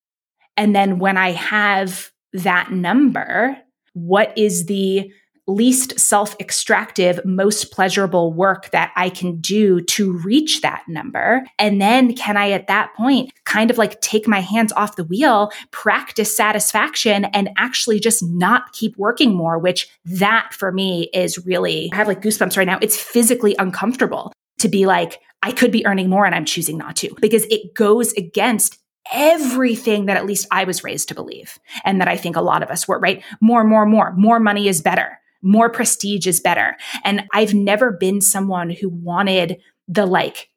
And 0.56 0.74
then 0.74 0.98
when 0.98 1.16
I 1.16 1.32
have 1.32 2.10
that 2.32 2.72
number, 2.72 3.56
what 3.92 4.36
is 4.36 4.66
the 4.66 5.10
least 5.48 5.98
self 5.98 6.34
extractive, 6.40 7.20
most 7.24 7.70
pleasurable 7.70 8.32
work 8.32 8.70
that 8.70 8.92
I 8.96 9.08
can 9.08 9.40
do 9.40 9.80
to 9.82 10.12
reach 10.12 10.60
that 10.62 10.82
number? 10.88 11.44
And 11.58 11.80
then 11.80 12.14
can 12.14 12.36
I, 12.36 12.50
at 12.50 12.66
that 12.66 12.92
point, 12.94 13.32
kind 13.44 13.70
of 13.70 13.78
like 13.78 14.00
take 14.00 14.26
my 14.26 14.40
hands 14.40 14.72
off 14.72 14.96
the 14.96 15.04
wheel, 15.04 15.52
practice 15.70 16.36
satisfaction, 16.36 17.26
and 17.26 17.50
actually 17.56 18.00
just 18.00 18.22
not 18.24 18.72
keep 18.72 18.96
working 18.96 19.34
more, 19.34 19.58
which 19.58 19.88
that 20.04 20.52
for 20.52 20.72
me 20.72 21.08
is 21.14 21.44
really, 21.46 21.90
I 21.92 21.96
have 21.96 22.08
like 22.08 22.22
goosebumps 22.22 22.56
right 22.56 22.66
now. 22.66 22.78
It's 22.82 23.00
physically 23.00 23.54
uncomfortable 23.58 24.32
to 24.58 24.68
be 24.68 24.86
like, 24.86 25.20
I 25.42 25.52
could 25.52 25.70
be 25.70 25.86
earning 25.86 26.08
more 26.08 26.26
and 26.26 26.34
I'm 26.34 26.44
choosing 26.44 26.78
not 26.78 26.96
to 26.96 27.14
because 27.20 27.44
it 27.44 27.74
goes 27.74 28.12
against 28.14 28.78
everything 29.12 30.06
that 30.06 30.16
at 30.16 30.26
least 30.26 30.48
I 30.50 30.64
was 30.64 30.82
raised 30.82 31.08
to 31.08 31.14
believe 31.14 31.58
and 31.84 32.00
that 32.00 32.08
I 32.08 32.16
think 32.16 32.34
a 32.34 32.40
lot 32.40 32.62
of 32.62 32.70
us 32.70 32.88
were, 32.88 32.98
right? 32.98 33.22
More, 33.40 33.62
more, 33.62 33.86
more, 33.86 34.12
more 34.14 34.40
money 34.40 34.66
is 34.66 34.82
better 34.82 35.18
more 35.46 35.70
prestige 35.70 36.26
is 36.26 36.40
better. 36.40 36.76
And 37.04 37.24
I've 37.32 37.54
never 37.54 37.92
been 37.92 38.20
someone 38.20 38.70
who 38.70 38.88
wanted 38.88 39.60
the 39.88 40.04
like 40.04 40.50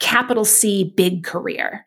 capital 0.00 0.44
C 0.44 0.92
big 0.96 1.24
career. 1.24 1.86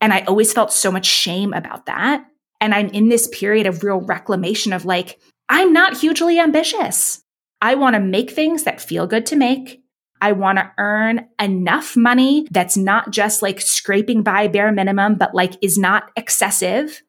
And 0.00 0.12
I 0.12 0.22
always 0.22 0.52
felt 0.52 0.72
so 0.72 0.90
much 0.90 1.06
shame 1.06 1.52
about 1.52 1.86
that. 1.86 2.24
And 2.60 2.74
I'm 2.74 2.88
in 2.88 3.08
this 3.08 3.28
period 3.28 3.66
of 3.66 3.84
real 3.84 4.00
reclamation 4.00 4.72
of 4.72 4.84
like, 4.84 5.18
I'm 5.48 5.72
not 5.72 5.96
hugely 5.96 6.38
ambitious. 6.38 7.22
I 7.60 7.76
want 7.76 7.94
to 7.94 8.00
make 8.00 8.30
things 8.30 8.64
that 8.64 8.80
feel 8.80 9.06
good 9.06 9.26
to 9.26 9.36
make. 9.36 9.82
I 10.20 10.32
want 10.32 10.58
to 10.58 10.70
earn 10.78 11.26
enough 11.40 11.96
money 11.96 12.46
that's 12.50 12.76
not 12.76 13.10
just 13.10 13.42
like 13.42 13.60
scraping 13.60 14.22
by 14.22 14.48
bare 14.48 14.72
minimum, 14.72 15.16
but 15.16 15.34
like 15.34 15.54
is 15.62 15.78
not 15.78 16.10
excessive. 16.16 17.02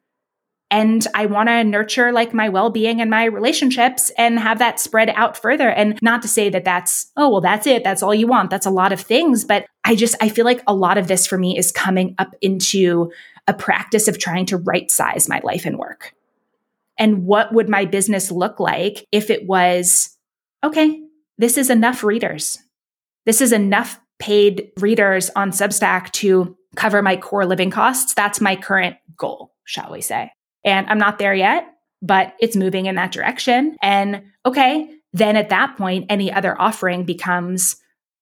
And 0.70 1.04
I 1.14 1.26
want 1.26 1.48
to 1.48 1.64
nurture 1.64 2.12
like 2.12 2.32
my 2.32 2.48
well-being 2.48 3.00
and 3.00 3.10
my 3.10 3.24
relationships 3.24 4.12
and 4.16 4.38
have 4.38 4.60
that 4.60 4.78
spread 4.78 5.10
out 5.10 5.36
further. 5.36 5.68
And 5.68 5.98
not 6.00 6.22
to 6.22 6.28
say 6.28 6.48
that 6.50 6.64
that's 6.64 7.10
oh 7.16 7.28
well 7.28 7.40
that's 7.40 7.66
it. 7.66 7.82
That's 7.82 8.02
all 8.02 8.14
you 8.14 8.28
want. 8.28 8.50
That's 8.50 8.66
a 8.66 8.70
lot 8.70 8.92
of 8.92 9.00
things. 9.00 9.44
But 9.44 9.66
I 9.84 9.96
just 9.96 10.14
I 10.20 10.28
feel 10.28 10.44
like 10.44 10.62
a 10.66 10.74
lot 10.74 10.96
of 10.96 11.08
this 11.08 11.26
for 11.26 11.38
me 11.38 11.58
is 11.58 11.72
coming 11.72 12.14
up 12.18 12.34
into 12.40 13.10
a 13.48 13.54
practice 13.54 14.06
of 14.06 14.18
trying 14.18 14.46
to 14.46 14.58
right 14.58 14.90
size 14.90 15.28
my 15.28 15.40
life 15.42 15.66
and 15.66 15.76
work. 15.76 16.14
And 16.96 17.24
what 17.24 17.52
would 17.52 17.68
my 17.68 17.84
business 17.84 18.30
look 18.30 18.60
like 18.60 19.08
if 19.10 19.30
it 19.30 19.46
was 19.48 20.16
okay, 20.62 21.02
this 21.36 21.56
is 21.56 21.70
enough 21.70 22.04
readers. 22.04 22.58
This 23.26 23.40
is 23.40 23.52
enough 23.52 24.00
paid 24.18 24.70
readers 24.78 25.30
on 25.34 25.50
Substack 25.50 26.10
to 26.12 26.56
cover 26.76 27.02
my 27.02 27.16
core 27.16 27.46
living 27.46 27.70
costs. 27.70 28.14
That's 28.14 28.40
my 28.40 28.56
current 28.56 28.96
goal, 29.16 29.52
shall 29.64 29.90
we 29.90 30.00
say. 30.00 30.30
And 30.64 30.88
I'm 30.88 30.98
not 30.98 31.18
there 31.18 31.34
yet, 31.34 31.66
but 32.02 32.34
it's 32.40 32.56
moving 32.56 32.86
in 32.86 32.96
that 32.96 33.12
direction. 33.12 33.76
And 33.82 34.24
okay, 34.44 34.88
then 35.12 35.36
at 35.36 35.48
that 35.48 35.76
point, 35.76 36.06
any 36.08 36.32
other 36.32 36.60
offering 36.60 37.04
becomes, 37.04 37.76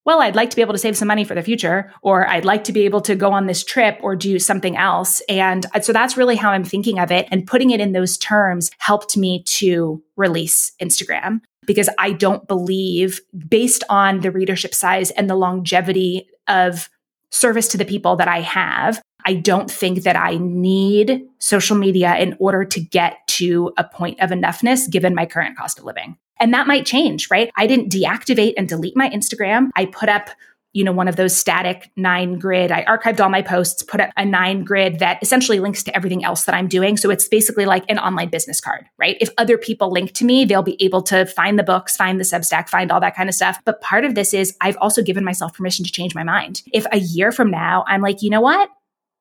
well, 0.09 0.23
I'd 0.23 0.35
like 0.35 0.49
to 0.49 0.57
be 0.57 0.63
able 0.63 0.73
to 0.73 0.79
save 0.79 0.97
some 0.97 1.07
money 1.07 1.23
for 1.23 1.35
the 1.35 1.43
future, 1.43 1.93
or 2.01 2.27
I'd 2.27 2.47
like 2.47 2.65
to 2.65 2.73
be 2.73 2.87
able 2.87 3.03
to 3.03 3.15
go 3.15 3.31
on 3.31 3.47
this 3.47 3.63
trip 3.63 3.99
or 4.03 4.17
do 4.17 4.39
something 4.39 4.75
else. 4.75 5.21
And 5.29 5.67
so 5.83 5.93
that's 5.93 6.17
really 6.17 6.35
how 6.35 6.49
I'm 6.49 6.65
thinking 6.65 6.99
of 6.99 7.13
it. 7.13 7.29
And 7.31 7.47
putting 7.47 7.73
it 7.73 7.79
in 7.79 7.93
those 7.93 8.17
terms 8.17 8.71
helped 8.79 9.19
me 9.19 9.43
to 9.59 10.03
release 10.17 10.73
Instagram 10.81 11.43
because 11.67 11.91
I 11.99 12.13
don't 12.13 12.49
believe, 12.49 13.21
based 13.51 13.85
on 13.91 14.21
the 14.21 14.31
readership 14.31 14.75
size 14.75 15.11
and 15.11 15.29
the 15.29 15.35
longevity 15.35 16.27
of 16.49 16.89
service 17.31 17.69
to 17.69 17.77
the 17.77 17.85
people 17.85 18.17
that 18.17 18.29
I 18.29 18.41
have, 18.41 19.03
I 19.29 19.35
don't 19.35 19.71
think 19.71 20.05
that 20.05 20.17
I 20.17 20.39
need 20.39 21.21
social 21.39 21.77
media 21.77 22.17
in 22.17 22.35
order 22.41 22.65
to 22.65 22.81
get 22.81 23.19
to 23.27 23.75
a 23.77 23.85
point 23.85 24.19
of 24.21 24.31
enoughness 24.31 24.91
given 24.91 25.15
my 25.15 25.27
current 25.27 25.55
cost 25.55 25.79
of 25.79 25.85
living. 25.85 26.17
And 26.41 26.55
that 26.55 26.67
might 26.67 26.87
change, 26.87 27.31
right? 27.31 27.51
I 27.55 27.67
didn't 27.67 27.93
deactivate 27.93 28.55
and 28.57 28.67
delete 28.67 28.97
my 28.97 29.11
Instagram. 29.11 29.69
I 29.77 29.85
put 29.85 30.09
up 30.09 30.31
you 30.73 30.85
know, 30.85 30.93
one 30.93 31.09
of 31.09 31.17
those 31.17 31.35
static 31.37 31.91
nine 31.97 32.39
grid. 32.39 32.71
I 32.71 32.85
archived 32.85 33.21
all 33.21 33.31
my 33.31 33.43
posts, 33.43 33.83
put 33.83 34.01
up 34.01 34.11
a 34.17 34.25
nine 34.25 34.65
grid 34.65 34.99
that 35.01 35.19
essentially 35.23 35.61
links 35.61 35.83
to 35.83 35.97
everything 35.97 36.25
else 36.25 36.45
that 36.45 36.55
I'm 36.55 36.69
doing. 36.69 36.97
So 36.97 37.11
it's 37.11 37.27
basically 37.27 37.65
like 37.67 37.85
an 37.89 37.99
online 37.99 38.29
business 38.29 38.61
card, 38.61 38.87
right? 38.99 39.17
If 39.21 39.31
other 39.39 39.59
people 39.59 39.91
link 39.91 40.13
to 40.13 40.25
me, 40.25 40.45
they'll 40.45 40.63
be 40.63 40.81
able 40.83 41.03
to 41.05 41.27
find 41.27 41.59
the 41.59 41.63
books, 41.63 41.97
find 41.97 42.21
the 42.21 42.25
Substack, 42.25 42.69
find 42.69 42.93
all 42.93 43.01
that 43.01 43.17
kind 43.17 43.29
of 43.29 43.35
stuff. 43.35 43.59
But 43.65 43.81
part 43.81 44.05
of 44.05 44.15
this 44.15 44.33
is 44.33 44.57
I've 44.61 44.77
also 44.77 45.03
given 45.03 45.25
myself 45.25 45.55
permission 45.55 45.85
to 45.85 45.91
change 45.91 46.15
my 46.15 46.23
mind. 46.23 46.63
If 46.73 46.87
a 46.93 46.99
year 46.99 47.33
from 47.33 47.51
now, 47.51 47.85
I'm 47.89 48.03
like, 48.03 48.23
you 48.23 48.31
know 48.31 48.43
what? 48.43 48.71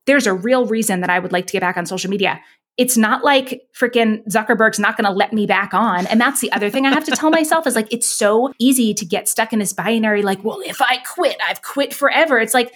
There's 0.08 0.26
a 0.26 0.34
real 0.34 0.66
reason 0.66 1.02
that 1.02 1.10
I 1.10 1.20
would 1.20 1.32
like 1.32 1.46
to 1.48 1.52
get 1.52 1.62
back 1.62 1.78
on 1.78 1.86
social 1.86 2.10
media 2.10 2.42
it's 2.78 2.96
not 2.96 3.24
like 3.24 3.64
freaking 3.76 4.24
Zuckerberg's 4.28 4.80
not 4.80 4.96
going 4.96 5.06
to 5.06 5.12
let 5.12 5.34
me 5.34 5.48
back 5.48 5.74
on. 5.74 6.06
And 6.08 6.22
that's 6.22 6.42
the 6.42 6.52
other 6.52 6.70
thing 6.70 6.86
I 6.86 6.94
have 6.94 7.06
to 7.06 7.12
tell 7.12 7.32
myself 7.32 7.66
is 7.66 7.76
like, 7.76 7.92
it's 7.92 8.08
so 8.08 8.54
easy 8.60 8.94
to 8.94 9.06
get 9.06 9.28
stuck 9.28 9.52
in 9.52 9.60
this 9.60 9.74
binary, 9.74 10.22
like, 10.22 10.44
well, 10.44 10.62
if 10.64 10.80
I 10.80 10.98
quit, 10.98 11.38
I've 11.48 11.64
quit 11.64 11.94
forever. 11.94 12.40
It's 12.40 12.54
like, 12.54 12.74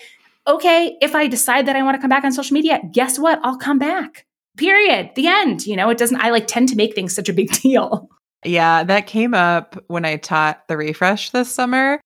okay, 0.47 0.97
if 1.01 1.13
I 1.13 1.27
decide 1.27 1.67
that 1.67 1.75
I 1.75 1.83
want 1.83 1.95
to 1.95 2.01
come 2.01 2.09
back 2.09 2.23
on 2.23 2.31
social 2.31 2.55
media, 2.55 2.81
guess 2.91 3.19
what? 3.19 3.39
I'll 3.43 3.57
come 3.57 3.77
back. 3.77 4.25
Period. 4.57 5.11
The 5.15 5.27
end. 5.27 5.67
You 5.67 5.75
know, 5.75 5.89
it 5.89 5.99
doesn't, 5.99 6.19
I 6.19 6.31
like 6.31 6.47
tend 6.47 6.69
to 6.69 6.75
make 6.75 6.95
things 6.95 7.13
such 7.13 7.29
a 7.29 7.33
big 7.33 7.51
deal. 7.61 8.09
Yeah, 8.43 8.83
that 8.83 9.05
came 9.05 9.35
up 9.35 9.83
when 9.87 10.03
I 10.03 10.17
taught 10.17 10.67
the 10.67 10.77
refresh 10.77 11.29
this 11.29 11.51
summer. 11.51 12.01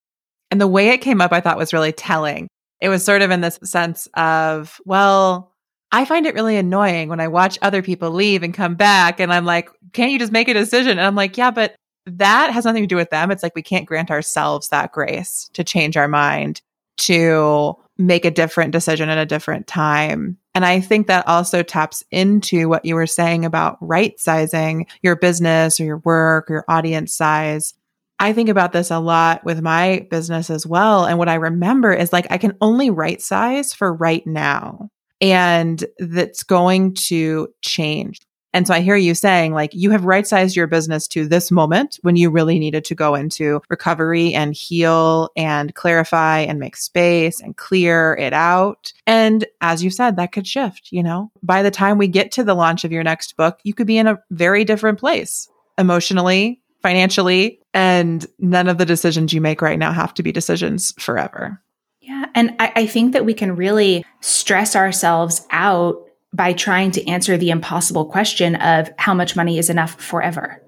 And 0.50 0.60
the 0.60 0.68
way 0.68 0.90
it 0.90 0.98
came 0.98 1.22
up, 1.22 1.32
I 1.32 1.40
thought 1.40 1.56
was 1.56 1.72
really 1.72 1.92
telling. 1.92 2.46
It 2.80 2.88
was 2.88 3.04
sort 3.04 3.22
of 3.22 3.30
in 3.30 3.40
this 3.40 3.58
sense 3.64 4.06
of, 4.14 4.80
well, 4.84 5.52
I 5.92 6.04
find 6.04 6.26
it 6.26 6.34
really 6.34 6.56
annoying 6.56 7.08
when 7.08 7.20
I 7.20 7.28
watch 7.28 7.58
other 7.62 7.82
people 7.82 8.10
leave 8.10 8.42
and 8.42 8.52
come 8.52 8.74
back 8.74 9.20
and 9.20 9.32
I'm 9.32 9.44
like, 9.44 9.70
can't 9.92 10.12
you 10.12 10.18
just 10.18 10.32
make 10.32 10.48
a 10.48 10.54
decision? 10.54 10.92
And 10.92 11.06
I'm 11.06 11.14
like, 11.14 11.38
yeah, 11.38 11.50
but 11.50 11.74
that 12.06 12.50
has 12.52 12.64
nothing 12.64 12.82
to 12.82 12.88
do 12.88 12.96
with 12.96 13.10
them. 13.10 13.30
It's 13.30 13.42
like 13.42 13.54
we 13.54 13.62
can't 13.62 13.86
grant 13.86 14.10
ourselves 14.10 14.68
that 14.68 14.92
grace 14.92 15.50
to 15.54 15.64
change 15.64 15.96
our 15.96 16.08
mind, 16.08 16.60
to 16.98 17.76
make 17.98 18.24
a 18.24 18.30
different 18.30 18.72
decision 18.72 19.08
at 19.08 19.18
a 19.18 19.26
different 19.26 19.66
time. 19.66 20.36
And 20.54 20.64
I 20.64 20.80
think 20.80 21.06
that 21.06 21.26
also 21.26 21.62
taps 21.62 22.04
into 22.10 22.68
what 22.68 22.84
you 22.84 22.94
were 22.94 23.06
saying 23.06 23.44
about 23.44 23.78
right 23.80 24.18
sizing 24.20 24.86
your 25.02 25.16
business 25.16 25.80
or 25.80 25.84
your 25.84 25.98
work 25.98 26.50
or 26.50 26.54
your 26.54 26.64
audience 26.68 27.14
size. 27.14 27.74
I 28.18 28.32
think 28.32 28.48
about 28.48 28.72
this 28.72 28.90
a 28.90 28.98
lot 28.98 29.44
with 29.44 29.60
my 29.60 30.06
business 30.10 30.48
as 30.50 30.66
well. 30.66 31.04
And 31.04 31.18
what 31.18 31.28
I 31.28 31.34
remember 31.34 31.92
is 31.92 32.12
like, 32.12 32.26
I 32.30 32.38
can 32.38 32.56
only 32.60 32.90
right 32.90 33.20
size 33.20 33.72
for 33.72 33.92
right 33.92 34.26
now 34.26 34.90
and 35.20 35.84
that's 35.98 36.42
going 36.42 36.94
to 36.94 37.48
change. 37.62 38.20
And 38.52 38.66
so 38.66 38.72
I 38.72 38.80
hear 38.80 38.96
you 38.96 39.14
saying, 39.14 39.52
like, 39.52 39.74
you 39.74 39.90
have 39.90 40.06
right 40.06 40.26
sized 40.26 40.56
your 40.56 40.66
business 40.66 41.06
to 41.08 41.28
this 41.28 41.50
moment 41.50 41.98
when 42.00 42.16
you 42.16 42.30
really 42.30 42.58
needed 42.58 42.86
to 42.86 42.94
go 42.94 43.14
into 43.14 43.60
recovery 43.68 44.32
and 44.32 44.54
heal 44.54 45.28
and 45.36 45.74
clarify 45.74 46.38
and 46.38 46.58
make 46.58 46.74
space 46.76 47.38
and 47.38 47.54
clear 47.58 48.14
it 48.14 48.32
out. 48.32 48.94
And 49.06 49.44
as 49.60 49.84
you 49.84 49.90
said, 49.90 50.16
that 50.16 50.32
could 50.32 50.46
shift, 50.46 50.88
you 50.90 51.02
know, 51.02 51.30
by 51.42 51.62
the 51.62 51.70
time 51.70 51.98
we 51.98 52.08
get 52.08 52.32
to 52.32 52.44
the 52.44 52.54
launch 52.54 52.82
of 52.84 52.92
your 52.92 53.04
next 53.04 53.36
book, 53.36 53.58
you 53.62 53.74
could 53.74 53.86
be 53.86 53.98
in 53.98 54.06
a 54.06 54.20
very 54.30 54.64
different 54.64 54.98
place 54.98 55.50
emotionally, 55.76 56.62
financially, 56.86 57.58
and 57.74 58.24
none 58.38 58.68
of 58.68 58.78
the 58.78 58.86
decisions 58.86 59.32
you 59.32 59.40
make 59.40 59.60
right 59.60 59.76
now 59.76 59.90
have 59.90 60.14
to 60.14 60.22
be 60.22 60.30
decisions 60.30 60.94
forever. 61.00 61.60
Yeah. 62.00 62.26
And 62.36 62.54
I, 62.60 62.72
I 62.76 62.86
think 62.86 63.12
that 63.12 63.24
we 63.24 63.34
can 63.34 63.56
really 63.56 64.04
stress 64.20 64.76
ourselves 64.76 65.44
out 65.50 65.96
by 66.32 66.52
trying 66.52 66.92
to 66.92 67.04
answer 67.08 67.36
the 67.36 67.50
impossible 67.50 68.04
question 68.04 68.54
of 68.54 68.88
how 68.98 69.14
much 69.14 69.34
money 69.34 69.58
is 69.58 69.68
enough 69.68 70.00
forever. 70.00 70.62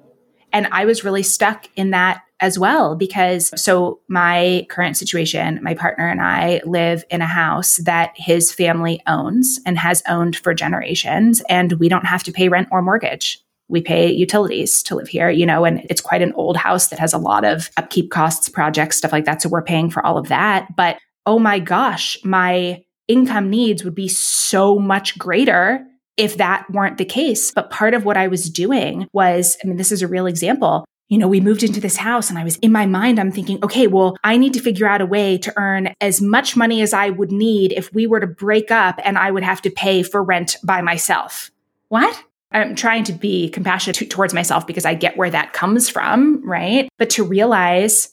And 0.52 0.66
I 0.72 0.86
was 0.86 1.04
really 1.04 1.22
stuck 1.22 1.68
in 1.76 1.90
that 1.90 2.22
as 2.40 2.58
well 2.58 2.96
because 2.96 3.52
so 3.60 4.00
my 4.08 4.66
current 4.68 4.96
situation, 4.96 5.60
my 5.62 5.74
partner 5.74 6.08
and 6.08 6.20
I 6.20 6.62
live 6.64 7.04
in 7.10 7.22
a 7.22 7.26
house 7.26 7.76
that 7.76 8.10
his 8.16 8.52
family 8.52 9.00
owns 9.06 9.60
and 9.64 9.78
has 9.78 10.02
owned 10.08 10.34
for 10.34 10.52
generations, 10.52 11.42
and 11.48 11.74
we 11.74 11.88
don't 11.88 12.06
have 12.06 12.24
to 12.24 12.32
pay 12.32 12.48
rent 12.48 12.66
or 12.72 12.82
mortgage. 12.82 13.40
We 13.68 13.80
pay 13.80 14.10
utilities 14.10 14.82
to 14.84 14.94
live 14.94 15.08
here, 15.08 15.30
you 15.30 15.44
know, 15.46 15.64
and 15.64 15.84
it's 15.90 16.00
quite 16.00 16.22
an 16.22 16.32
old 16.34 16.56
house 16.56 16.88
that 16.88 16.98
has 16.98 17.12
a 17.12 17.18
lot 17.18 17.44
of 17.44 17.70
upkeep 17.76 18.10
costs, 18.10 18.48
projects, 18.48 18.96
stuff 18.96 19.12
like 19.12 19.24
that. 19.26 19.42
So 19.42 19.48
we're 19.48 19.62
paying 19.62 19.90
for 19.90 20.04
all 20.04 20.16
of 20.16 20.28
that. 20.28 20.74
But 20.74 20.98
oh 21.26 21.38
my 21.38 21.58
gosh, 21.58 22.16
my 22.24 22.82
income 23.08 23.50
needs 23.50 23.84
would 23.84 23.94
be 23.94 24.08
so 24.08 24.78
much 24.78 25.18
greater 25.18 25.84
if 26.16 26.36
that 26.36 26.68
weren't 26.70 26.98
the 26.98 27.04
case. 27.04 27.50
But 27.50 27.70
part 27.70 27.94
of 27.94 28.04
what 28.04 28.16
I 28.16 28.26
was 28.28 28.50
doing 28.50 29.08
was, 29.12 29.56
I 29.62 29.66
mean, 29.66 29.76
this 29.76 29.92
is 29.92 30.02
a 30.02 30.08
real 30.08 30.26
example. 30.26 30.84
You 31.08 31.16
know, 31.16 31.28
we 31.28 31.40
moved 31.40 31.62
into 31.62 31.80
this 31.80 31.96
house 31.96 32.28
and 32.28 32.38
I 32.38 32.44
was 32.44 32.56
in 32.56 32.70
my 32.70 32.84
mind, 32.84 33.18
I'm 33.18 33.32
thinking, 33.32 33.62
okay, 33.64 33.86
well, 33.86 34.16
I 34.24 34.36
need 34.36 34.52
to 34.54 34.60
figure 34.60 34.86
out 34.86 35.00
a 35.00 35.06
way 35.06 35.38
to 35.38 35.52
earn 35.56 35.94
as 36.02 36.20
much 36.20 36.54
money 36.54 36.82
as 36.82 36.92
I 36.92 37.08
would 37.08 37.32
need 37.32 37.72
if 37.72 37.92
we 37.94 38.06
were 38.06 38.20
to 38.20 38.26
break 38.26 38.70
up 38.70 39.00
and 39.04 39.16
I 39.16 39.30
would 39.30 39.42
have 39.42 39.62
to 39.62 39.70
pay 39.70 40.02
for 40.02 40.22
rent 40.22 40.56
by 40.62 40.82
myself. 40.82 41.50
What? 41.88 42.22
I'm 42.50 42.74
trying 42.74 43.04
to 43.04 43.12
be 43.12 43.50
compassionate 43.50 43.96
t- 43.96 44.06
towards 44.06 44.32
myself 44.32 44.66
because 44.66 44.84
I 44.84 44.94
get 44.94 45.16
where 45.16 45.30
that 45.30 45.52
comes 45.52 45.88
from, 45.88 46.46
right? 46.48 46.88
But 46.98 47.10
to 47.10 47.24
realize, 47.24 48.08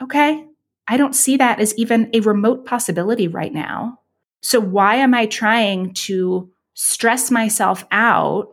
okay, 0.00 0.46
I 0.88 0.96
don't 0.96 1.14
see 1.14 1.36
that 1.36 1.60
as 1.60 1.76
even 1.76 2.10
a 2.14 2.20
remote 2.20 2.64
possibility 2.64 3.28
right 3.28 3.52
now. 3.52 4.00
So, 4.42 4.58
why 4.58 4.96
am 4.96 5.14
I 5.14 5.26
trying 5.26 5.92
to 5.94 6.50
stress 6.74 7.30
myself 7.30 7.84
out 7.90 8.48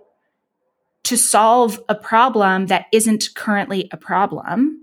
to 1.06 1.18
solve 1.18 1.82
a 1.88 1.96
problem 1.96 2.68
that 2.68 2.88
isn't 2.92 3.30
currently 3.36 3.88
a 3.94 3.98
problem? 3.98 4.82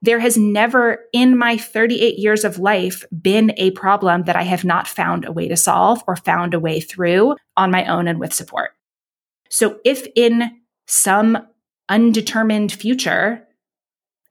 There 0.00 0.20
has 0.20 0.36
never 0.36 1.00
in 1.12 1.36
my 1.36 1.56
38 1.56 2.18
years 2.18 2.44
of 2.44 2.60
life 2.60 3.04
been 3.20 3.52
a 3.56 3.72
problem 3.72 4.22
that 4.24 4.36
I 4.36 4.42
have 4.42 4.64
not 4.64 4.86
found 4.86 5.24
a 5.24 5.32
way 5.32 5.48
to 5.48 5.56
solve 5.56 6.04
or 6.06 6.14
found 6.14 6.54
a 6.54 6.60
way 6.60 6.78
through 6.78 7.34
on 7.56 7.72
my 7.72 7.84
own 7.86 8.06
and 8.06 8.20
with 8.20 8.32
support. 8.32 8.75
So, 9.48 9.78
if 9.84 10.06
in 10.14 10.50
some 10.86 11.38
undetermined 11.88 12.72
future 12.72 13.46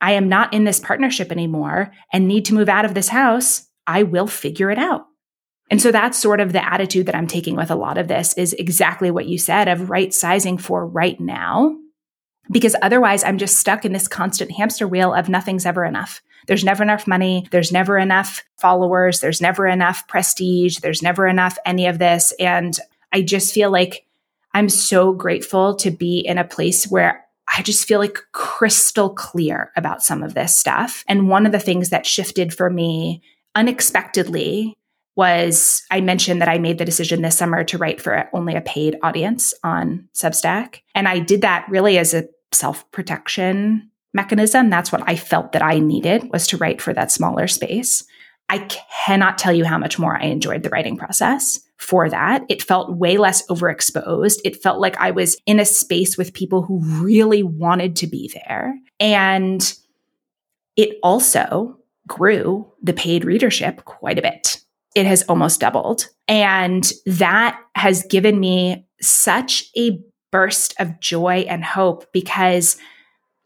I 0.01 0.11
am 0.13 0.29
not 0.29 0.53
in 0.53 0.65
this 0.65 0.79
partnership 0.79 1.31
anymore 1.31 1.91
and 2.11 2.27
need 2.27 2.45
to 2.45 2.53
move 2.53 2.69
out 2.69 2.85
of 2.85 2.93
this 2.93 3.07
house, 3.07 3.67
I 3.87 4.03
will 4.03 4.27
figure 4.27 4.69
it 4.69 4.77
out. 4.77 5.05
And 5.71 5.81
so 5.81 5.91
that's 5.91 6.17
sort 6.17 6.41
of 6.41 6.53
the 6.53 6.63
attitude 6.63 7.07
that 7.07 7.15
I'm 7.15 7.27
taking 7.27 7.55
with 7.55 7.71
a 7.71 7.75
lot 7.75 7.97
of 7.97 8.07
this 8.07 8.33
is 8.33 8.53
exactly 8.53 9.09
what 9.09 9.25
you 9.25 9.39
said 9.39 9.67
of 9.67 9.89
right 9.89 10.13
sizing 10.13 10.57
for 10.57 10.85
right 10.85 11.19
now. 11.19 11.75
Because 12.51 12.75
otherwise, 12.83 13.23
I'm 13.23 13.39
just 13.39 13.57
stuck 13.57 13.85
in 13.85 13.93
this 13.93 14.07
constant 14.07 14.51
hamster 14.51 14.87
wheel 14.87 15.11
of 15.11 15.29
nothing's 15.29 15.65
ever 15.65 15.83
enough. 15.83 16.21
There's 16.45 16.63
never 16.63 16.83
enough 16.83 17.07
money. 17.07 17.47
There's 17.49 17.71
never 17.71 17.97
enough 17.97 18.43
followers. 18.57 19.19
There's 19.19 19.41
never 19.41 19.65
enough 19.65 20.07
prestige. 20.07 20.77
There's 20.77 21.01
never 21.01 21.25
enough 21.25 21.57
any 21.65 21.87
of 21.87 21.97
this. 21.97 22.31
And 22.39 22.77
I 23.11 23.23
just 23.23 23.51
feel 23.51 23.71
like 23.71 24.05
I'm 24.55 24.69
so 24.69 25.11
grateful 25.11 25.75
to 25.75 25.91
be 25.91 26.19
in 26.19 26.37
a 26.37 26.45
place 26.45 26.87
where 26.87 27.25
I 27.53 27.61
just 27.61 27.85
feel 27.85 27.99
like 27.99 28.17
crystal 28.31 29.09
clear 29.09 29.71
about 29.75 30.01
some 30.01 30.23
of 30.23 30.33
this 30.33 30.57
stuff. 30.57 31.03
And 31.09 31.27
one 31.27 31.45
of 31.45 31.51
the 31.51 31.59
things 31.59 31.89
that 31.89 32.05
shifted 32.05 32.53
for 32.53 32.69
me 32.69 33.21
unexpectedly 33.53 34.73
was 35.17 35.83
I 35.91 35.99
mentioned 35.99 36.41
that 36.41 36.47
I 36.47 36.57
made 36.57 36.77
the 36.77 36.85
decision 36.85 37.21
this 37.21 37.37
summer 37.37 37.65
to 37.65 37.77
write 37.77 37.99
for 38.01 38.29
only 38.31 38.55
a 38.55 38.61
paid 38.61 38.97
audience 39.03 39.53
on 39.61 40.07
Substack. 40.15 40.79
And 40.95 41.09
I 41.09 41.19
did 41.19 41.41
that 41.41 41.65
really 41.69 41.97
as 41.97 42.13
a 42.13 42.27
self 42.53 42.89
protection 42.91 43.91
mechanism. 44.13 44.69
That's 44.69 44.91
what 44.91 45.03
I 45.05 45.17
felt 45.17 45.51
that 45.51 45.61
I 45.63 45.79
needed 45.79 46.31
was 46.31 46.47
to 46.47 46.57
write 46.57 46.81
for 46.81 46.93
that 46.93 47.11
smaller 47.11 47.47
space. 47.47 48.05
I 48.49 48.59
cannot 49.05 49.37
tell 49.37 49.53
you 49.53 49.65
how 49.65 49.77
much 49.77 49.97
more 49.97 50.15
I 50.15 50.25
enjoyed 50.25 50.63
the 50.63 50.69
writing 50.69 50.97
process 50.97 51.59
for 51.77 52.09
that. 52.09 52.43
It 52.47 52.61
felt 52.61 52.95
way 52.95 53.17
less 53.17 53.45
overexposed. 53.47 54.39
It 54.45 54.61
felt 54.61 54.79
like 54.79 54.97
I 54.97 55.11
was 55.11 55.37
in 55.45 55.59
a 55.59 55.65
space 55.65 56.17
with 56.17 56.33
people 56.33 56.61
who 56.61 56.79
really 57.03 57.43
wanted 57.43 57.95
to 57.97 58.07
be 58.07 58.31
there. 58.33 58.75
And 58.99 59.73
it 60.75 60.97
also 61.01 61.79
grew 62.07 62.71
the 62.81 62.93
paid 62.93 63.25
readership 63.25 63.83
quite 63.85 64.19
a 64.19 64.21
bit. 64.21 64.61
It 64.95 65.05
has 65.05 65.23
almost 65.23 65.59
doubled. 65.59 66.07
And 66.27 66.91
that 67.05 67.59
has 67.75 68.03
given 68.03 68.39
me 68.39 68.87
such 69.01 69.65
a 69.77 69.99
burst 70.31 70.73
of 70.79 70.99
joy 70.99 71.45
and 71.49 71.63
hope 71.63 72.11
because 72.13 72.77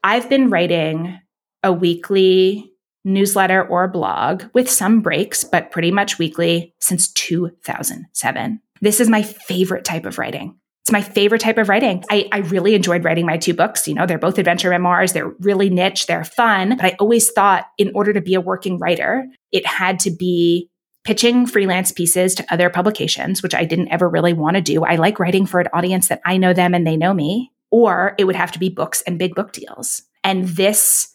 I've 0.03 0.29
been 0.29 0.49
writing 0.49 1.19
a 1.63 1.73
weekly 1.73 2.71
newsletter 3.05 3.63
or 3.63 3.87
blog 3.87 4.43
with 4.53 4.69
some 4.69 5.01
breaks, 5.01 5.43
but 5.43 5.71
pretty 5.71 5.91
much 5.91 6.19
weekly 6.19 6.73
since 6.79 7.11
2007. 7.13 8.61
This 8.81 8.99
is 8.99 9.09
my 9.09 9.23
favorite 9.23 9.85
type 9.85 10.05
of 10.05 10.17
writing. 10.17 10.55
It's 10.83 10.91
my 10.91 11.01
favorite 11.01 11.41
type 11.41 11.57
of 11.57 11.69
writing. 11.69 12.03
I, 12.09 12.27
I 12.31 12.39
really 12.39 12.73
enjoyed 12.73 13.03
writing 13.03 13.25
my 13.25 13.37
two 13.37 13.53
books. 13.53 13.87
You 13.87 13.93
know, 13.93 14.05
they're 14.05 14.17
both 14.17 14.39
adventure 14.39 14.69
memoirs. 14.69 15.13
They're 15.13 15.33
really 15.39 15.69
niche. 15.69 16.07
They're 16.07 16.23
fun. 16.23 16.77
But 16.77 16.85
I 16.85 16.95
always 16.99 17.29
thought 17.29 17.67
in 17.77 17.91
order 17.93 18.13
to 18.13 18.21
be 18.21 18.33
a 18.33 18.41
working 18.41 18.79
writer, 18.79 19.27
it 19.51 19.65
had 19.67 19.99
to 19.99 20.11
be 20.11 20.69
pitching 21.03 21.45
freelance 21.45 21.91
pieces 21.91 22.33
to 22.35 22.53
other 22.53 22.69
publications, 22.69 23.43
which 23.43 23.55
I 23.55 23.65
didn't 23.65 23.89
ever 23.89 24.09
really 24.09 24.33
want 24.33 24.55
to 24.55 24.61
do. 24.61 24.83
I 24.83 24.95
like 24.95 25.19
writing 25.19 25.45
for 25.45 25.59
an 25.59 25.67
audience 25.73 26.07
that 26.07 26.21
I 26.25 26.37
know 26.37 26.53
them 26.53 26.73
and 26.73 26.87
they 26.87 26.97
know 26.97 27.13
me, 27.13 27.51
or 27.71 28.15
it 28.17 28.25
would 28.25 28.35
have 28.35 28.51
to 28.53 28.59
be 28.59 28.69
books 28.69 29.01
and 29.03 29.19
big 29.19 29.35
book 29.35 29.51
deals. 29.51 30.01
And 30.23 30.47
this 30.47 31.09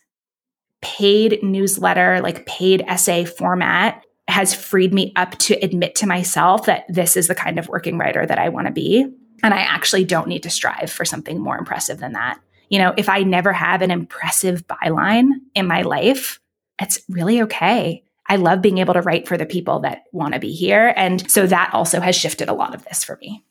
paid 0.85 1.43
newsletter, 1.43 2.21
like 2.21 2.47
paid 2.47 2.83
essay 2.87 3.25
format 3.25 4.05
has 4.29 4.55
freed 4.55 4.95
me 4.95 5.13
up 5.17 5.37
to 5.39 5.55
admit 5.55 5.95
to 5.97 6.07
myself 6.07 6.67
that 6.67 6.85
this 6.89 7.17
is 7.17 7.27
the 7.27 7.35
kind 7.35 7.59
of 7.59 7.69
working 7.69 7.99
writer 7.99 8.25
that 8.25 8.39
I 8.39 8.49
want 8.51 8.67
to 8.67 8.73
be. 8.73 9.07
And 9.43 9.53
I 9.53 9.61
actually 9.61 10.05
don't 10.05 10.29
need 10.29 10.45
to 10.45 10.51
strive 10.51 10.91
for 10.91 11.05
something 11.05 11.41
more 11.41 11.59
impressive 11.59 11.99
than 11.99 12.13
that. 12.13 12.41
You 12.71 12.79
know, 12.79 12.95
if 12.97 13.09
I 13.09 13.23
never 13.23 13.53
have 13.53 13.83
an 13.83 13.91
impressive 13.91 14.67
byline 14.67 15.31
in 15.55 15.67
my 15.67 15.83
life, 15.83 16.41
it's 16.81 17.01
really 17.09 17.43
okay. 17.43 18.03
I 18.27 18.37
love 18.37 18.63
being 18.63 18.79
able 18.79 18.95
to 18.95 19.03
write 19.03 19.29
for 19.29 19.37
the 19.37 19.45
people 19.45 19.81
that 19.81 20.05
want 20.13 20.33
to 20.35 20.41
be 20.41 20.53
here. 20.53 20.95
And 20.97 21.31
so 21.31 21.47
that 21.47 21.71
also 21.75 22.01
has 22.01 22.17
shifted 22.17 22.49
a 22.49 22.55
lot 22.55 22.75
of 22.75 22.85
this 22.85 23.05
for 23.05 23.19
me. 23.21 23.45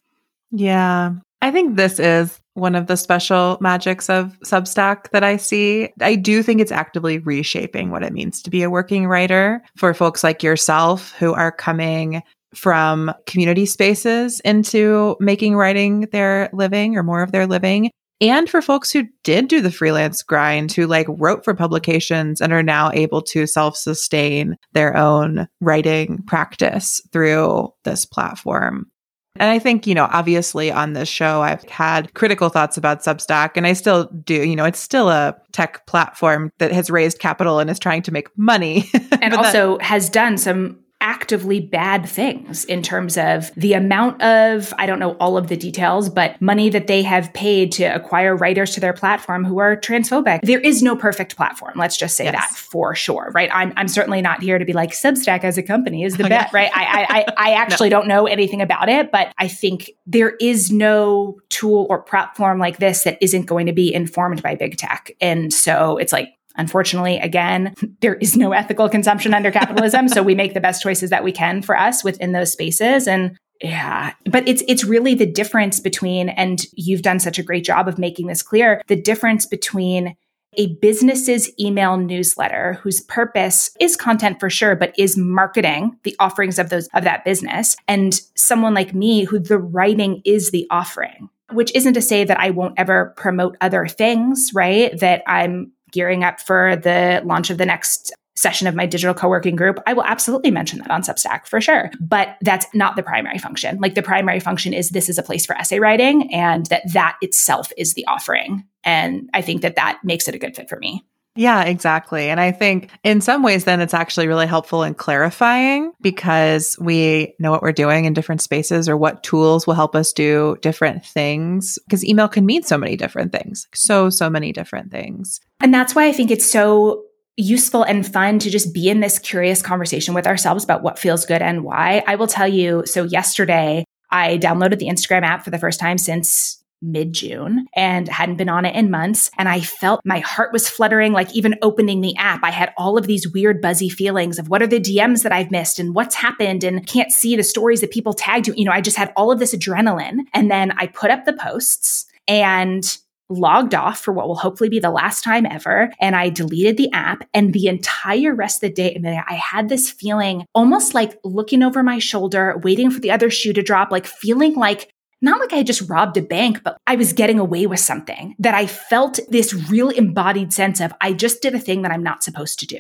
Yeah. 0.52 1.14
I 1.42 1.52
think 1.52 1.76
this 1.76 2.00
is 2.00 2.40
one 2.56 2.76
of 2.76 2.88
the 2.88 2.97
special 2.97 3.58
magics 3.62 4.10
of 4.10 4.38
Substack 4.45 5.10
that 5.12 5.24
I 5.24 5.38
see. 5.38 5.91
I 6.01 6.16
do 6.16 6.43
think 6.43 6.62
it's 6.62 6.72
actively 6.72 7.20
reshaping 7.20 7.89
what 7.89 8.04
it 8.04 8.14
means 8.14 8.41
to 8.43 8.49
be 8.49 8.64
a 8.64 8.70
working 8.70 9.08
writer 9.08 9.64
for 9.76 9.93
folks 9.93 10.24
like 10.24 10.43
yourself 10.43 11.14
who 11.14 11.34
are 11.34 11.51
coming 11.51 12.22
from 12.54 13.12
community 13.26 13.66
spaces 13.66 14.39
into 14.41 15.16
making 15.20 15.56
writing 15.56 16.01
their 16.12 16.49
living 16.54 16.95
or 16.95 17.04
more 17.04 17.24
of 17.24 17.32
their 17.32 17.47
living. 17.47 17.89
And 18.22 18.49
for 18.49 18.62
folks 18.62 18.91
who 18.91 19.04
did 19.24 19.47
do 19.47 19.60
the 19.60 19.72
freelance 19.72 20.22
grind, 20.24 20.72
who 20.72 20.88
like 20.88 21.08
wrote 21.10 21.43
for 21.43 21.54
publications 21.54 22.39
and 22.39 22.54
are 22.54 22.64
now 22.64 22.91
able 22.93 23.22
to 23.24 23.47
self 23.47 23.76
sustain 23.76 24.56
their 24.72 24.95
own 24.95 25.47
writing 25.60 26.24
practice 26.26 27.01
through 27.12 27.74
this 27.84 28.06
platform. 28.06 28.89
And 29.38 29.50
I 29.50 29.58
think, 29.58 29.88
you 29.88 29.96
know, 29.96 30.08
obviously 30.12 30.72
on 30.72 30.94
this 30.94 31.10
show, 31.10 31.42
I've 31.42 31.64
had 31.64 32.14
critical 32.14 32.50
thoughts 32.50 32.78
about 32.78 33.02
Substack, 33.02 33.52
and 33.56 33.66
I 33.66 33.74
still 33.74 34.06
do. 34.06 34.48
You 34.48 34.56
know, 34.56 34.66
it's 34.66 34.80
still 34.80 35.10
a 35.10 35.36
tech 35.52 35.86
platform 35.88 36.52
that 36.60 36.72
has 36.72 36.92
raised 36.92 37.18
capital 37.18 37.58
and 37.60 37.70
is 37.70 37.80
trying 37.80 38.04
to 38.04 38.12
make 38.12 38.28
money. 38.38 38.90
and 39.22 39.34
also 39.34 39.78
that- 39.78 39.86
has 39.86 40.10
done 40.10 40.38
some 40.38 40.80
actively 41.04 41.60
bad 41.60 42.10
things 42.10 42.64
in 42.66 42.82
terms 42.82 43.18
of 43.18 43.51
the 43.56 43.74
amount 43.74 44.22
of, 44.22 44.74
I 44.78 44.86
don't 44.86 44.99
know 44.99 45.12
all 45.20 45.38
of 45.38 45.49
the 45.49 45.58
details, 45.58 46.10
but 46.10 46.41
money 46.41 46.70
that 46.70 46.88
they 46.88 47.04
have 47.04 47.32
paid 47.34 47.74
to 47.74 47.84
acquire 47.84 48.36
writers 48.36 48.72
to 48.72 48.80
their 48.80 48.93
platform 48.93 49.43
who 49.43 49.60
are 49.60 49.76
transphobic. 49.76 50.39
There 50.43 50.62
is 50.62 50.82
no 50.82 50.95
perfect 50.95 51.36
platform. 51.36 51.74
Let's 51.76 51.97
just 51.97 52.16
say 52.16 52.24
yes. 52.24 52.34
that 52.34 52.56
for 52.56 52.95
sure, 52.95 53.32
right? 53.36 53.49
I'm, 53.54 53.74
I'm 53.76 53.89
certainly 53.89 54.22
not 54.22 54.41
here 54.41 54.58
to 54.58 54.64
be 54.64 54.72
like 54.72 54.91
Substack 54.91 55.43
as 55.43 55.58
a 55.58 55.64
company 55.64 56.04
is 56.04 56.16
the 56.16 56.24
best, 56.30 56.54
right? 56.54 56.72
I, 56.74 57.06
I, 57.10 57.49
I 57.49 57.54
actually 57.56 57.89
no. 57.89 57.99
don't 57.99 58.08
know 58.08 58.26
anything 58.26 58.62
about 58.62 58.88
it, 58.88 59.12
but 59.12 59.34
I 59.38 59.49
think 59.49 59.91
there 60.08 60.38
is 60.39 60.72
no 60.72 61.38
tool 61.49 61.86
or 61.89 62.01
platform 62.01 62.60
like 62.60 62.78
this 62.78 63.04
that 63.04 63.18
isn't 63.22 63.45
going 63.45 63.68
to 63.68 63.74
be 63.74 63.93
informed 63.93 64.41
by 64.41 64.56
big 64.56 64.78
tech. 64.78 65.12
And 65.20 65.54
so 65.54 65.97
it's 65.97 66.14
like, 66.14 66.30
Unfortunately, 66.56 67.18
again, 67.18 67.74
there 68.01 68.16
is 68.16 68.38
no 68.38 68.51
ethical 68.51 68.89
consumption 68.89 69.34
under 69.34 69.51
capitalism. 69.51 70.08
so 70.08 70.24
we 70.24 70.36
make 70.36 70.54
the 70.54 70.62
best 70.62 70.82
choices 70.82 71.10
that 71.10 71.24
we 71.24 71.32
can 71.32 71.62
for 71.62 71.78
us 71.78 72.04
within 72.04 72.32
those 72.32 72.51
spaces. 72.51 73.08
And 73.08 73.38
yeah, 73.62 74.14
but 74.26 74.47
it's 74.47 74.64
it's 74.68 74.84
really 74.84 75.16
the 75.16 75.26
difference 75.26 75.80
between, 75.80 76.30
and 76.30 76.66
you've 76.74 77.01
done 77.01 77.20
such 77.20 77.39
a 77.39 77.43
great 77.43 77.64
job 77.64 77.88
of 77.88 77.97
making 77.97 78.28
this 78.28 78.41
clear, 78.41 78.82
the 78.88 78.95
difference 78.95 79.45
between 79.45 80.16
a 80.58 80.76
business's 80.76 81.51
email 81.60 81.97
newsletter 81.97 82.74
whose 82.84 83.01
purpose 83.01 83.72
is 83.80 83.95
content 83.95 84.39
for 84.39 84.49
sure 84.49 84.76
but 84.76 84.93
is 84.97 85.18
marketing 85.18 85.97
the 86.04 86.16
offerings 86.20 86.60
of 86.60 86.70
those 86.70 86.88
of 86.93 87.04
that 87.04 87.26
business 87.26 87.76
and 87.88 88.22
someone 88.36 88.74
like 88.74 88.93
me 88.93 89.24
who 89.24 89.39
the 89.39 89.58
writing 89.58 90.22
is 90.26 90.51
the 90.51 90.68
offering 90.70 91.30
which 91.51 91.74
isn't 91.76 91.93
to 91.93 92.01
say 92.01 92.24
that 92.24 92.39
I 92.39 92.49
won't 92.49 92.76
ever 92.78 93.14
promote 93.18 93.58
other 93.62 93.88
things 93.88 94.51
right 94.54 94.97
that 94.99 95.24
I'm 95.28 95.72
gearing 95.94 96.26
up 96.26 96.41
for 96.41 96.76
the 96.76 97.22
launch 97.24 97.50
of 97.50 97.58
the 97.58 97.66
next 97.66 98.12
session 98.36 98.68
of 98.68 98.76
my 98.76 98.86
digital 98.86 99.14
co-working 99.14 99.56
group, 99.56 99.80
I 99.86 99.94
will 99.94 100.04
absolutely 100.04 100.52
mention 100.52 100.80
that 100.80 100.91
on 100.91 101.04
Substack 101.04 101.46
for 101.46 101.62
sure. 101.62 101.91
But 102.02 102.36
that's 102.41 102.66
not 102.74 102.96
the 102.96 103.04
primary 103.04 103.38
function. 103.38 103.78
Like 103.80 103.96
the 103.96 104.02
primary 104.02 104.39
function 104.39 104.74
is 104.74 104.89
this 104.89 105.08
is 105.08 105.18
a 105.18 105.24
place 105.24 105.46
for 105.46 105.56
essay 105.56 105.80
writing 105.80 106.34
and 106.34 106.66
that 106.68 106.91
that 106.94 107.18
itself 107.22 107.72
is 107.78 107.94
the 107.94 108.06
offering. 108.08 108.66
And 108.84 109.30
I 109.34 109.41
think 109.41 109.62
that 109.62 109.76
that 109.76 110.00
makes 110.04 110.28
it 110.28 110.36
a 110.36 110.39
good 110.39 110.56
fit 110.56 110.68
for 110.68 110.78
me. 110.80 111.06
Yeah, 111.36 111.64
exactly. 111.64 112.30
And 112.30 112.40
I 112.40 112.52
think 112.52 112.92
in 113.04 113.20
some 113.20 113.42
ways, 113.42 113.66
then 113.66 113.82
it's 113.82 113.94
actually 113.94 114.28
really 114.28 114.46
helpful 114.46 114.84
in 114.84 114.94
clarifying 114.94 115.92
because 116.02 116.78
we 116.80 117.34
know 117.40 117.50
what 117.50 117.64
we're 117.64 117.72
doing 117.72 118.06
in 118.06 118.14
different 118.14 118.42
spaces 118.42 118.88
or 118.88 118.96
what 118.96 119.24
tools 119.24 119.66
will 119.66 119.74
help 119.74 119.96
us 119.96 120.14
do 120.14 120.58
different 120.62 121.04
things. 121.06 121.80
Because 121.86 122.06
email 122.06 122.28
can 122.28 122.46
mean 122.46 122.62
so 122.62 122.78
many 122.78 122.96
different 122.96 123.32
things, 123.32 123.68
so, 123.74 124.10
so 124.10 124.30
many 124.30 124.52
different 124.52 124.92
things. 124.92 125.40
And 125.60 125.74
that's 125.74 125.96
why 125.96 126.06
I 126.06 126.12
think 126.12 126.30
it's 126.30 126.50
so 126.50 127.04
useful 127.36 127.82
and 127.82 128.06
fun 128.06 128.38
to 128.38 128.52
just 128.52 128.74
be 128.74 128.90
in 128.90 129.00
this 129.00 129.18
curious 129.18 129.64
conversation 129.64 130.14
with 130.14 130.28
ourselves 130.28 130.64
about 130.64 130.84
what 130.84 131.00
feels 131.00 131.26
good 131.26 131.42
and 131.42 131.64
why. 131.64 132.04
I 132.06 132.16
will 132.16 132.28
tell 132.28 132.48
you 132.48 132.84
so, 132.86 133.04
yesterday, 133.04 133.86
I 134.12 134.38
downloaded 134.38 134.78
the 134.78 134.88
Instagram 134.88 135.24
app 135.24 135.44
for 135.44 135.50
the 135.50 135.58
first 135.58 135.80
time 135.80 135.98
since 135.98 136.62
mid 136.84 137.14
June 137.14 137.66
and 137.76 138.08
hadn't 138.08 138.36
been 138.36 138.50
on 138.50 138.66
it 138.66 138.76
in 138.76 138.92
months. 138.92 139.32
And 139.38 139.48
I 139.48 139.62
felt 139.62 140.02
my 140.06 140.20
heart 140.20 140.52
was 140.52 140.70
fluttering, 140.70 141.14
like 141.14 141.34
even 141.34 141.56
opening 141.62 142.02
the 142.02 142.16
app. 142.18 142.42
I 142.44 142.52
had 142.52 142.74
all 142.78 142.98
of 142.98 143.08
these 143.08 143.28
weird, 143.32 143.62
buzzy 143.62 143.90
feelings 143.90 144.38
of 144.38 144.50
what 144.50 144.62
are 144.62 144.68
the 144.68 144.80
DMs 144.80 145.24
that 145.24 145.32
I've 145.32 145.52
missed 145.52 145.80
and 145.80 145.96
what's 145.96 146.16
happened 146.16 146.64
and 146.64 146.86
can't 146.86 147.12
see 147.12 147.36
the 147.36 147.44
stories 147.44 147.82
that 147.82 147.92
people 147.92 148.14
tagged 148.14 148.48
you. 148.48 148.54
You 148.56 148.66
know, 148.66 148.72
I 148.72 148.82
just 148.82 148.98
had 148.98 149.14
all 149.16 149.32
of 149.32 149.40
this 149.40 149.56
adrenaline. 149.56 150.20
And 150.34 150.52
then 150.52 150.74
I 150.78 150.88
put 150.88 151.12
up 151.12 151.26
the 151.26 151.34
posts 151.34 152.06
and 152.28 152.98
logged 153.30 153.74
off 153.74 154.00
for 154.00 154.12
what 154.14 154.28
will 154.28 154.36
hopefully 154.36 154.70
be 154.70 154.80
the 154.80 154.92
last 154.92 155.24
time 155.24 155.46
ever. 155.46 155.92
And 156.00 156.16
I 156.16 156.30
deleted 156.30 156.78
the 156.78 156.92
app. 156.92 157.28
And 157.34 157.54
the 157.54 157.68
entire 157.68 158.36
rest 158.36 158.64
of 158.64 158.70
the 158.70 158.74
day, 158.76 159.24
I 159.28 159.34
had 159.34 159.70
this 159.70 159.90
feeling 159.90 160.46
almost 160.54 160.94
like 160.94 161.18
looking 161.24 161.64
over 161.64 161.82
my 161.82 162.00
shoulder, 162.00 162.60
waiting 162.64 162.92
for 162.92 163.00
the 163.00 163.12
other 163.12 163.30
shoe 163.30 163.54
to 163.54 163.64
drop, 163.64 163.92
like 163.92 164.06
feeling 164.06 164.56
like 164.56 164.92
not 165.24 165.39
like 165.39 165.53
I 165.53 165.63
just 165.63 165.89
robbed 165.89 166.17
a 166.17 166.21
bank, 166.21 166.61
but 166.63 166.78
I 166.86 166.95
was 166.95 167.13
getting 167.13 167.39
away 167.39 167.65
with 167.65 167.80
something 167.80 168.36
that 168.39 168.53
I 168.53 168.67
felt 168.67 169.19
this 169.30 169.53
real 169.53 169.89
embodied 169.89 170.53
sense 170.53 170.80
of 170.80 170.93
I 171.01 171.13
just 171.13 171.41
did 171.41 171.55
a 171.55 171.59
thing 171.59 171.82
that 171.82 171.91
I'm 171.91 172.03
not 172.03 172.24
supposed 172.24 172.59
to 172.59 172.67
do. 172.67 172.80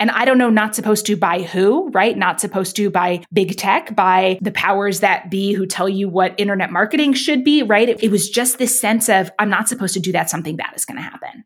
And 0.00 0.10
I 0.10 0.24
don't 0.24 0.38
know, 0.38 0.50
not 0.50 0.74
supposed 0.74 1.06
to 1.06 1.16
by 1.16 1.42
who, 1.42 1.88
right? 1.90 2.18
Not 2.18 2.40
supposed 2.40 2.74
to 2.76 2.90
by 2.90 3.22
big 3.32 3.56
tech, 3.56 3.94
by 3.94 4.38
the 4.42 4.50
powers 4.50 5.00
that 5.00 5.30
be 5.30 5.52
who 5.52 5.66
tell 5.66 5.88
you 5.88 6.08
what 6.08 6.34
internet 6.36 6.72
marketing 6.72 7.12
should 7.12 7.44
be, 7.44 7.62
right? 7.62 7.88
It, 7.88 8.02
it 8.02 8.10
was 8.10 8.28
just 8.28 8.58
this 8.58 8.78
sense 8.78 9.08
of 9.08 9.30
I'm 9.38 9.48
not 9.48 9.68
supposed 9.68 9.94
to 9.94 10.00
do 10.00 10.12
that, 10.12 10.28
something 10.28 10.56
bad 10.56 10.72
is 10.74 10.84
going 10.84 10.96
to 10.96 11.02
happen. 11.02 11.44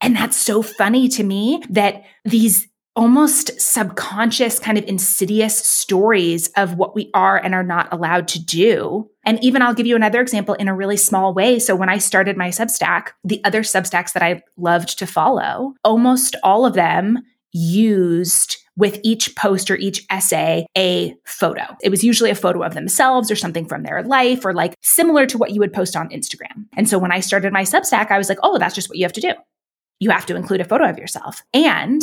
And 0.00 0.16
that's 0.16 0.36
so 0.36 0.62
funny 0.62 1.08
to 1.08 1.22
me 1.22 1.62
that 1.68 2.04
these 2.24 2.66
almost 3.00 3.58
subconscious, 3.58 4.58
kind 4.58 4.76
of 4.76 4.84
insidious 4.84 5.56
stories 5.56 6.48
of 6.58 6.74
what 6.74 6.94
we 6.94 7.10
are 7.14 7.38
and 7.38 7.54
are 7.54 7.62
not 7.62 7.90
allowed 7.90 8.28
to 8.28 8.38
do. 8.38 9.08
And 9.24 9.42
even 9.42 9.62
I'll 9.62 9.72
give 9.72 9.86
you 9.86 9.96
another 9.96 10.20
example 10.20 10.52
in 10.54 10.68
a 10.68 10.74
really 10.74 10.98
small 10.98 11.32
way. 11.32 11.58
So 11.58 11.74
when 11.74 11.88
I 11.88 11.96
started 11.96 12.36
my 12.36 12.48
Substack, 12.48 13.12
the 13.24 13.42
other 13.42 13.62
Substacks 13.62 14.12
that 14.12 14.22
I 14.22 14.42
loved 14.58 14.98
to 14.98 15.06
follow, 15.06 15.72
almost 15.82 16.36
all 16.42 16.66
of 16.66 16.74
them 16.74 17.20
used 17.52 18.58
with 18.76 19.00
each 19.02 19.34
post 19.34 19.70
or 19.70 19.76
each 19.76 20.04
essay 20.10 20.66
a 20.76 21.14
photo. 21.24 21.74
It 21.82 21.88
was 21.88 22.04
usually 22.04 22.30
a 22.30 22.34
photo 22.34 22.62
of 22.62 22.74
themselves 22.74 23.30
or 23.30 23.36
something 23.36 23.64
from 23.64 23.82
their 23.82 24.02
life 24.02 24.44
or 24.44 24.52
like 24.52 24.74
similar 24.82 25.24
to 25.24 25.38
what 25.38 25.52
you 25.52 25.60
would 25.60 25.72
post 25.72 25.96
on 25.96 26.10
Instagram. 26.10 26.66
And 26.76 26.86
so 26.86 26.98
when 26.98 27.12
I 27.12 27.20
started 27.20 27.50
my 27.50 27.62
Substack, 27.62 28.10
I 28.10 28.18
was 28.18 28.28
like, 28.28 28.38
oh, 28.42 28.58
that's 28.58 28.74
just 28.74 28.90
what 28.90 28.98
you 28.98 29.04
have 29.06 29.12
to 29.14 29.22
do. 29.22 29.32
You 30.00 30.10
have 30.10 30.26
to 30.26 30.36
include 30.36 30.60
a 30.60 30.64
photo 30.64 30.84
of 30.84 30.98
yourself. 30.98 31.42
And 31.54 32.02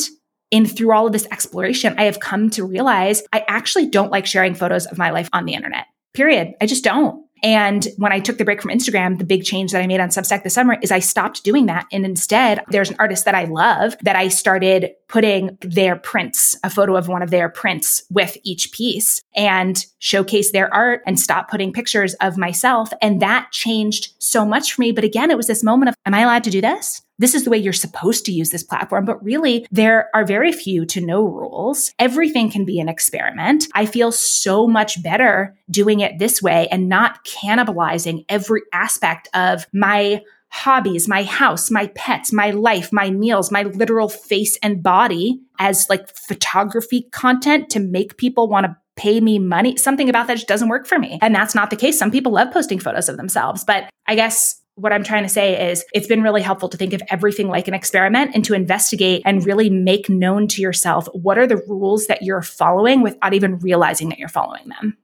and 0.52 0.70
through 0.70 0.94
all 0.94 1.08
of 1.08 1.14
this 1.14 1.28
exploration, 1.32 1.96
I 1.98 2.04
have 2.04 2.20
come 2.20 2.50
to 2.52 2.66
realize 2.66 3.24
I 3.34 3.44
actually 3.48 3.88
don't 3.88 4.12
like 4.12 4.26
sharing 4.26 4.56
photos 4.56 4.86
of 4.86 4.98
my 4.98 5.12
life 5.12 5.30
on 5.34 5.46
the 5.46 5.54
internet. 5.54 5.86
Period. 6.14 6.54
I 6.62 6.66
just 6.66 6.84
don't. 6.84 7.28
And 7.44 7.88
when 7.98 8.12
I 8.12 8.20
took 8.20 8.38
the 8.38 8.46
break 8.46 8.62
from 8.62 8.72
Instagram, 8.72 9.20
the 9.20 9.24
big 9.24 9.44
change 9.44 9.72
that 9.72 9.82
I 9.82 9.88
made 9.88 10.00
on 10.00 10.10
Substack 10.10 10.44
this 10.44 10.56
summer 10.56 10.78
is 10.82 10.92
I 10.92 11.00
stopped 11.00 11.44
doing 11.44 11.68
that. 11.68 11.86
And 11.92 12.06
instead, 12.06 12.64
there's 12.70 12.90
an 12.90 12.96
artist 13.00 13.26
that 13.26 13.36
I 13.36 13.44
love 13.44 13.96
that 14.02 14.16
I 14.16 14.28
started 14.28 14.92
putting 15.08 15.58
their 15.62 15.96
prints, 15.96 16.56
a 16.64 16.70
photo 16.70 16.96
of 16.96 17.08
one 17.08 17.22
of 17.22 17.30
their 17.30 17.50
prints 17.50 18.04
with 18.10 18.38
each 18.44 18.72
piece 18.72 19.22
and 19.36 19.86
showcase 20.00 20.52
their 20.52 20.74
art 20.74 21.02
and 21.06 21.20
stop 21.20 21.50
putting 21.50 21.72
pictures 21.72 22.16
of 22.16 22.38
myself. 22.38 22.90
And 23.02 23.22
that 23.22 23.52
changed 23.52 24.14
so 24.20 24.44
much 24.44 24.74
for 24.74 24.82
me. 24.82 24.92
But 24.92 25.04
again, 25.04 25.30
it 25.30 25.38
was 25.38 25.48
this 25.48 25.64
moment 25.64 25.90
of, 25.90 25.96
am 26.06 26.16
I 26.16 26.22
allowed 26.22 26.44
to 26.46 26.50
do 26.50 26.62
this? 26.62 27.04
This 27.20 27.34
is 27.34 27.44
the 27.44 27.50
way 27.50 27.58
you're 27.58 27.74
supposed 27.74 28.26
to 28.26 28.32
use 28.32 28.52
this 28.52 28.64
platform. 28.64 29.06
But 29.06 29.24
really, 29.24 29.66
there 29.72 30.10
are 30.14 30.26
very 30.26 30.52
few 30.52 30.86
to 30.88 31.02
no 31.02 31.26
rules. 31.26 31.92
Everything 32.00 32.50
can 32.50 32.66
be 32.66 32.80
an 32.80 32.90
experiment. 32.90 33.68
I 33.74 33.86
feel 33.86 34.12
so 34.12 34.68
much 34.68 35.02
better 35.02 35.56
doing 35.70 36.00
it 36.00 36.20
this 36.20 36.42
way 36.42 36.68
and 36.72 36.90
not 36.90 37.26
cannibalizing 37.26 38.26
every 38.30 38.62
aspect 38.74 39.30
of 39.34 39.66
my 39.74 40.22
hobbies, 40.50 41.08
my 41.08 41.24
house, 41.24 41.70
my 41.70 41.88
pets, 41.88 42.32
my 42.32 42.52
life, 42.52 42.94
my 42.94 43.10
meals, 43.10 43.52
my 43.52 43.64
literal 43.64 44.08
face 44.10 44.58
and 44.64 44.82
body 44.82 45.42
as 45.60 45.90
like 45.90 46.08
photography 46.16 47.08
content 47.12 47.70
to 47.70 47.80
make 47.80 48.18
people 48.18 48.48
want 48.48 48.66
to 48.66 48.76
pay 48.96 49.20
me 49.20 49.40
money. 49.40 49.76
Something 49.76 50.10
about 50.10 50.28
that 50.28 50.36
just 50.36 50.48
doesn't 50.48 50.70
work 50.70 50.88
for 50.88 50.98
me. 50.98 51.20
And 51.22 51.36
that's 51.36 51.54
not 51.54 51.70
the 51.70 51.76
case. 51.76 52.00
Some 52.00 52.12
people 52.12 52.32
love 52.32 52.52
posting 52.52 52.80
photos 52.80 53.10
of 53.10 53.18
themselves, 53.18 53.64
but 53.64 53.90
I 54.08 54.16
guess 54.16 54.62
what 54.78 54.94
I'm 54.94 55.04
trying 55.04 55.24
to 55.24 55.30
say 55.30 55.72
is 55.72 55.84
it's 55.92 56.08
been 56.08 56.22
really 56.22 56.44
helpful 56.44 56.70
to 56.70 56.78
think 56.78 56.94
of 56.94 57.02
everything 57.10 57.48
like 57.48 57.68
an 57.68 57.74
experiment 57.74 58.32
and 58.36 58.46
to 58.46 58.54
investigate 58.54 59.24
and 59.26 59.44
really 59.44 59.72
make 59.72 60.08
known 60.08 60.48
to 60.50 60.62
yourself 60.62 61.08
what 61.14 61.40
are 61.40 61.48
the 61.48 61.58
rules 61.68 62.06
that 62.08 62.22
you're 62.22 62.44
following 62.44 63.02
without 63.02 63.34
even 63.34 63.58
realizing 63.58 64.10
that 64.10 64.20
you're 64.20 64.30
following 64.30 64.70
them. 64.70 64.96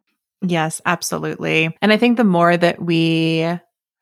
Yes, 0.44 0.80
absolutely. 0.86 1.76
And 1.82 1.92
I 1.92 1.98
think 1.98 2.18
the 2.18 2.24
more 2.24 2.56
that 2.56 2.84
we 2.84 3.50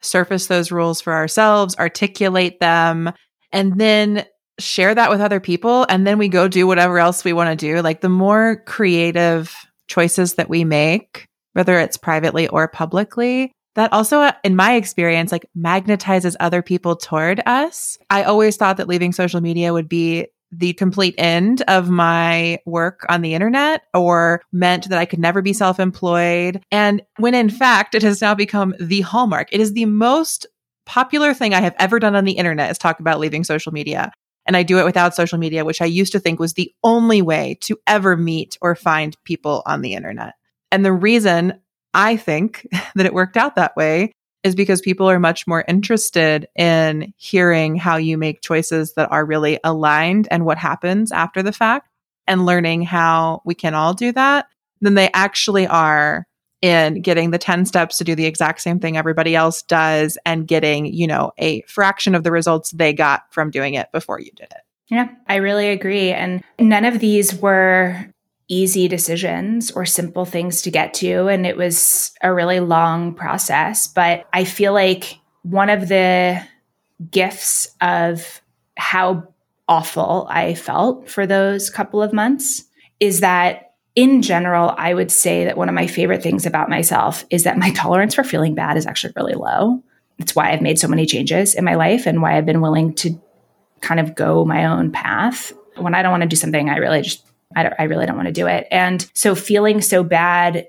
surface 0.02 0.48
those 0.48 0.74
rules 0.74 1.00
for 1.00 1.14
ourselves, 1.14 1.78
articulate 1.78 2.60
them, 2.60 3.14
and 3.54 3.80
then 3.80 4.26
share 4.60 4.94
that 4.94 5.10
with 5.10 5.22
other 5.22 5.40
people, 5.40 5.86
and 5.88 6.06
then 6.06 6.18
we 6.18 6.28
go 6.28 6.50
do 6.50 6.68
whatever 6.68 7.00
else 7.00 7.24
we 7.24 7.32
want 7.32 7.50
to 7.50 7.66
do, 7.66 7.82
like 7.82 8.02
the 8.02 8.10
more 8.10 8.62
creative 8.66 9.56
choices 9.88 10.34
that 10.34 10.50
we 10.50 10.66
make, 10.66 11.28
whether 11.54 11.80
it's 11.80 11.96
privately 11.98 12.50
or 12.50 12.68
publicly, 12.68 13.54
that 13.76 13.92
also, 13.94 14.20
uh, 14.20 14.34
in 14.44 14.56
my 14.56 14.76
experience, 14.76 15.32
like 15.32 15.46
magnetizes 15.58 16.36
other 16.40 16.62
people 16.62 16.96
toward 16.96 17.42
us. 17.46 17.98
I 18.10 18.24
always 18.24 18.58
thought 18.58 18.78
that 18.78 18.88
leaving 18.88 19.14
social 19.14 19.42
media 19.42 19.74
would 19.74 19.88
be 19.88 20.28
the 20.52 20.74
complete 20.74 21.16
end 21.18 21.62
of 21.68 21.90
my 21.90 22.60
work 22.66 23.06
on 23.08 23.22
the 23.22 23.34
internet 23.34 23.84
or 23.94 24.42
meant 24.52 24.90
that 24.90 25.00
I 25.00 25.06
could 25.06 25.20
never 25.20 25.42
be 25.42 25.54
self 25.54 25.80
employed. 25.80 26.62
And 26.72 27.02
when 27.18 27.34
in 27.34 27.50
fact, 27.50 27.96
it 27.96 28.04
has 28.04 28.22
now 28.22 28.36
become 28.36 28.76
the 28.80 29.02
hallmark. 29.02 29.48
It 29.52 29.62
is 29.62 29.74
the 29.74 29.86
most 29.86 30.46
popular 30.86 31.34
thing 31.34 31.54
I 31.54 31.62
have 31.62 31.76
ever 31.80 32.00
done 32.00 32.16
on 32.16 32.26
the 32.26 32.34
internet 32.34 32.70
is 32.70 32.78
talk 32.78 33.00
about 33.00 33.20
leaving 33.20 33.44
social 33.44 33.72
media. 33.72 34.12
And 34.46 34.58
I 34.58 34.64
do 34.64 34.80
it 34.80 34.86
without 34.86 35.16
social 35.16 35.38
media, 35.38 35.64
which 35.64 35.82
I 35.82 35.86
used 35.86 36.12
to 36.14 36.20
think 36.20 36.40
was 36.40 36.54
the 36.54 36.74
only 36.84 37.22
way 37.22 37.58
to 37.62 37.78
ever 37.88 38.18
meet 38.18 38.58
or 38.60 38.76
find 38.76 39.16
people 39.24 39.62
on 39.66 39.82
the 39.82 39.94
internet. 39.94 40.34
And 40.72 40.84
the 40.84 40.92
reason 40.92 41.62
I 41.94 42.18
think 42.18 42.68
that 42.96 43.06
it 43.06 43.14
worked 43.14 43.38
out 43.38 43.56
that 43.56 43.76
way 43.76 44.12
is 44.44 44.56
because 44.56 44.82
people 44.82 45.10
are 45.10 45.20
much 45.20 45.46
more 45.46 45.64
interested 45.68 46.48
in 46.56 47.14
hearing 47.18 47.76
how 47.76 47.98
you 47.98 48.18
make 48.18 48.42
choices 48.42 48.94
that 48.94 49.12
are 49.12 49.26
really 49.26 49.60
aligned 49.64 50.28
and 50.32 50.46
what 50.46 50.58
happens 50.58 51.12
after 51.12 51.44
the 51.44 51.52
fact 51.52 51.88
and 52.26 52.46
learning 52.46 52.82
how 52.82 53.42
we 53.46 53.54
can 53.54 53.76
all 53.76 53.94
do 53.94 54.12
that 54.12 54.48
than 54.82 54.96
they 54.96 55.12
actually 55.14 55.68
are 55.68 56.26
in 56.62 57.02
getting 57.02 57.32
the 57.32 57.38
10 57.38 57.66
steps 57.66 57.98
to 57.98 58.04
do 58.04 58.16
the 58.16 58.26
exact 58.26 58.62
same 58.62 58.80
thing 58.80 58.96
everybody 58.96 59.36
else 59.36 59.64
does 59.64 60.18
and 60.26 60.48
getting, 60.48 60.86
you 60.86 61.08
know, 61.08 61.32
a 61.38 61.62
fraction 61.64 62.14
of 62.14 62.24
the 62.24 62.32
results 62.32 62.72
they 62.72 62.94
got 62.94 63.24
from 63.32 63.50
doing 63.50 63.74
it 63.74 63.92
before 63.92 64.20
you 64.20 64.32
did 64.36 64.46
it. 64.46 64.62
Yeah, 64.90 65.10
I 65.28 65.36
really 65.38 65.70
agree. 65.70 66.12
And 66.12 66.44
none 66.60 66.86
of 66.86 67.00
these 67.00 67.34
were 67.36 68.06
easy 68.52 68.90
decisions 68.90 69.72
or 69.72 69.86
simple 69.86 70.26
things 70.26 70.62
to 70.62 70.70
get 70.70 70.94
to. 70.94 71.28
And 71.28 71.46
it 71.46 71.56
was 71.56 72.12
a 72.22 72.34
really 72.34 72.60
long 72.60 73.16
process. 73.16 73.88
But 73.88 74.28
I 74.34 74.44
feel 74.44 74.74
like 74.74 75.18
one 75.44 75.70
of 75.70 75.88
the 75.88 76.46
gifts 77.10 77.70
of 77.80 78.42
how 78.78 79.26
awful 79.70 80.28
I 80.30 80.54
felt 80.54 81.10
for 81.10 81.26
those 81.26 81.70
couple 81.70 82.04
of 82.04 82.12
months 82.12 82.66
is 83.00 83.22
that 83.22 83.72
in 83.96 84.22
general, 84.22 84.76
I 84.78 84.94
would 84.94 85.12
say 85.12 85.46
that 85.46 85.58
one 85.58 85.70
of 85.70 85.76
my 85.76 85.88
favorite 85.88 86.22
things 86.22 86.46
about 86.46 86.70
myself 86.70 87.24
is 87.30 87.44
that 87.46 87.58
my 87.58 87.72
tolerance 87.76 88.16
for 88.16 88.24
feeling 88.24 88.54
bad 88.54 88.76
is 88.76 88.86
actually 88.86 89.14
really 89.16 89.34
low. 89.34 89.82
It's 90.20 90.36
why 90.36 90.52
I've 90.52 90.62
made 90.62 90.78
so 90.78 90.90
many 90.90 91.06
changes 91.06 91.56
in 91.56 91.64
my 91.64 91.76
life 91.76 92.06
and 92.06 92.22
why 92.22 92.38
I've 92.38 92.46
been 92.46 92.62
willing 92.62 92.94
to 92.96 93.20
kind 93.80 94.02
of 94.02 94.14
go 94.14 94.44
my 94.44 94.66
own 94.66 94.92
path. 94.92 95.54
When 95.78 95.96
I 95.96 96.02
don't 96.02 96.12
want 96.12 96.24
to 96.24 96.30
do 96.30 96.36
something, 96.36 96.70
I 96.70 96.78
really 96.78 97.02
just 97.02 97.26
I, 97.56 97.72
I 97.80 97.84
really 97.84 98.06
don't 98.06 98.16
want 98.16 98.28
to 98.28 98.34
do 98.34 98.48
it. 98.48 98.68
And 98.72 99.10
so 99.14 99.36
feeling 99.36 99.82
so 99.82 100.04
bad 100.04 100.68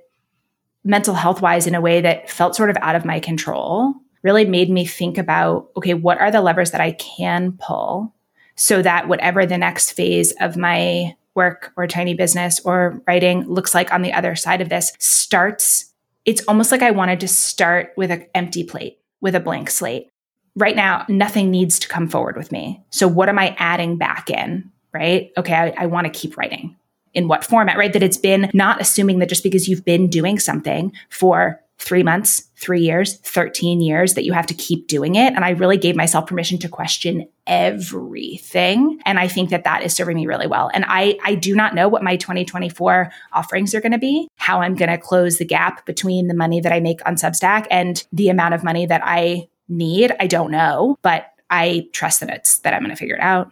mental 0.85 1.15
health 1.15 1.41
wise 1.41 1.67
in 1.67 1.75
a 1.75 1.81
way 1.81 2.01
that 2.01 2.29
felt 2.29 2.57
sort 2.57 2.71
of 2.71 2.77
out 2.81 2.97
of 2.97 3.05
my 3.05 3.21
control 3.21 3.95
really 4.23 4.45
made 4.45 4.71
me 4.71 4.85
think 4.85 5.19
about 5.19 5.71
okay, 5.77 5.95
what 5.95 6.21
are 6.21 6.31
the 6.31 6.41
levers 6.41 6.71
that 6.73 6.81
I 6.81 6.93
can 6.93 7.53
pull 7.61 8.15
so 8.57 8.83
that 8.83 9.09
whatever 9.09 9.47
the 9.47 9.59
next 9.59 9.93
phase 9.93 10.33
of 10.41 10.57
my 10.57 11.17
work 11.35 11.73
or 11.77 11.87
tiny 11.87 12.15
business 12.15 12.61
or 12.65 13.03
writing 13.07 13.47
looks 13.49 13.75
like 13.75 13.93
on 13.93 14.03
the 14.03 14.13
other 14.13 14.37
side 14.37 14.61
of 14.61 14.69
this 14.69 14.93
starts. 14.99 15.93
It's 16.25 16.43
almost 16.47 16.71
like 16.71 16.83
I 16.83 16.91
wanted 16.91 17.21
to 17.21 17.29
start 17.29 17.93
with 17.97 18.11
an 18.11 18.27
empty 18.35 18.65
plate, 18.65 18.99
with 19.21 19.35
a 19.35 19.41
blank 19.41 19.71
slate. 19.71 20.09
Right 20.55 20.77
now, 20.77 21.07
nothing 21.09 21.51
needs 21.51 21.79
to 21.81 21.89
come 21.89 22.09
forward 22.09 22.37
with 22.37 22.53
me. 22.53 22.85
So, 22.91 23.09
what 23.09 23.31
am 23.31 23.39
I 23.39 23.57
adding 23.59 23.97
back 23.97 24.29
in? 24.29 24.71
Right? 24.93 25.31
Okay, 25.37 25.55
I, 25.55 25.75
I 25.79 25.87
want 25.87 26.07
to 26.07 26.13
keep 26.13 26.37
writing. 26.37 26.77
In 27.15 27.29
what 27.29 27.45
format, 27.45 27.77
right? 27.77 27.93
That 27.93 28.03
it's 28.03 28.17
been 28.17 28.51
not 28.55 28.81
assuming 28.81 29.19
that 29.19 29.29
just 29.29 29.43
because 29.43 29.69
you've 29.69 29.85
been 29.85 30.09
doing 30.09 30.39
something 30.39 30.93
for 31.11 31.61
three 31.83 32.03
months, 32.03 32.49
three 32.57 32.81
years, 32.81 33.19
13 33.19 33.81
years, 33.81 34.15
that 34.15 34.25
you 34.25 34.33
have 34.33 34.47
to 34.47 34.55
keep 34.55 34.87
doing 34.87 35.17
it. 35.17 35.35
And 35.35 35.45
I 35.45 35.51
really 35.51 35.77
gave 35.77 35.97
myself 35.97 36.27
permission 36.27 36.59
to 36.61 36.69
question 36.69 37.29
everything. 37.47 39.01
And 39.05 39.19
I 39.19 39.27
think 39.27 39.51
that 39.51 39.65
that 39.65 39.83
is 39.83 39.95
serving 39.95 40.17
me 40.17 40.27
really 40.27 40.47
well. 40.47 40.71
And 40.73 40.85
I, 40.87 41.19
I 41.25 41.35
do 41.35 41.57
not 41.57 41.75
know 41.75 41.89
what 41.89 42.05
my 42.05 42.17
2024 42.17 43.13
offerings 43.33 43.75
are 43.75 43.81
going 43.81 43.93
to 43.93 43.99
be, 43.99 44.29
how 44.37 44.61
I'm 44.61 44.77
going 44.77 44.91
to 44.91 44.99
close 44.99 45.39
the 45.39 45.45
gap 45.45 45.85
between 45.85 46.29
the 46.29 46.35
money 46.35 46.61
that 46.61 46.73
I 46.73 46.79
make 46.79 47.01
on 47.05 47.17
Substack 47.17 47.67
and 47.71 48.07
the 48.13 48.29
amount 48.29 48.55
of 48.55 48.63
money 48.63 48.87
that 48.87 49.03
I 49.05 49.49
need. 49.69 50.15
I 50.21 50.29
don't 50.29 50.53
know, 50.53 50.97
but 51.03 51.33
I 51.51 51.89
trust 51.93 52.21
that 52.21 52.31
it's 52.31 52.61
that 52.61 52.75
I'm 52.75 52.81
going 52.81 52.91
to 52.91 52.97
figure 52.97 53.17
it 53.17 53.23
out. 53.23 53.51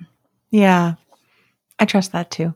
Yeah. 0.51 0.95
I 1.81 1.87
trust 1.87 2.13
that 2.13 2.31
too. 2.31 2.55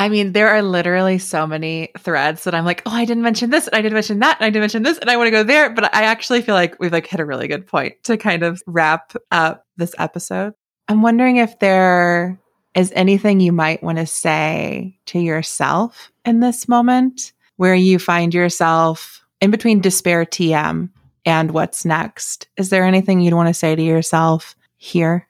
I 0.00 0.08
mean, 0.08 0.32
there 0.32 0.48
are 0.48 0.62
literally 0.62 1.18
so 1.18 1.46
many 1.46 1.90
threads 1.98 2.44
that 2.44 2.54
I'm 2.54 2.64
like, 2.64 2.82
oh, 2.86 2.92
I 2.92 3.04
didn't 3.04 3.24
mention 3.24 3.50
this, 3.50 3.66
and 3.66 3.74
I 3.74 3.82
didn't 3.82 3.94
mention 3.94 4.20
that, 4.20 4.38
and 4.38 4.46
I 4.46 4.50
didn't 4.50 4.62
mention 4.62 4.82
this, 4.84 4.96
and 4.98 5.10
I 5.10 5.16
want 5.16 5.26
to 5.26 5.32
go 5.32 5.42
there. 5.42 5.70
But 5.70 5.94
I 5.94 6.04
actually 6.04 6.40
feel 6.42 6.54
like 6.54 6.78
we've 6.78 6.92
like 6.92 7.06
hit 7.06 7.20
a 7.20 7.24
really 7.24 7.48
good 7.48 7.66
point 7.66 8.02
to 8.04 8.16
kind 8.16 8.44
of 8.44 8.62
wrap 8.66 9.14
up 9.32 9.66
this 9.76 9.94
episode. 9.98 10.54
I'm 10.88 11.02
wondering 11.02 11.36
if 11.36 11.58
there 11.58 12.40
is 12.74 12.92
anything 12.94 13.40
you 13.40 13.52
might 13.52 13.82
want 13.82 13.98
to 13.98 14.06
say 14.06 14.98
to 15.06 15.18
yourself 15.18 16.12
in 16.24 16.40
this 16.40 16.68
moment 16.68 17.32
where 17.56 17.74
you 17.74 17.98
find 17.98 18.32
yourself 18.32 19.24
in 19.40 19.50
between 19.50 19.80
despair 19.80 20.24
TM 20.24 20.90
and 21.24 21.50
what's 21.50 21.84
next. 21.84 22.46
Is 22.56 22.70
there 22.70 22.84
anything 22.84 23.20
you'd 23.20 23.34
want 23.34 23.48
to 23.48 23.54
say 23.54 23.74
to 23.74 23.82
yourself 23.82 24.54
here? 24.76 25.28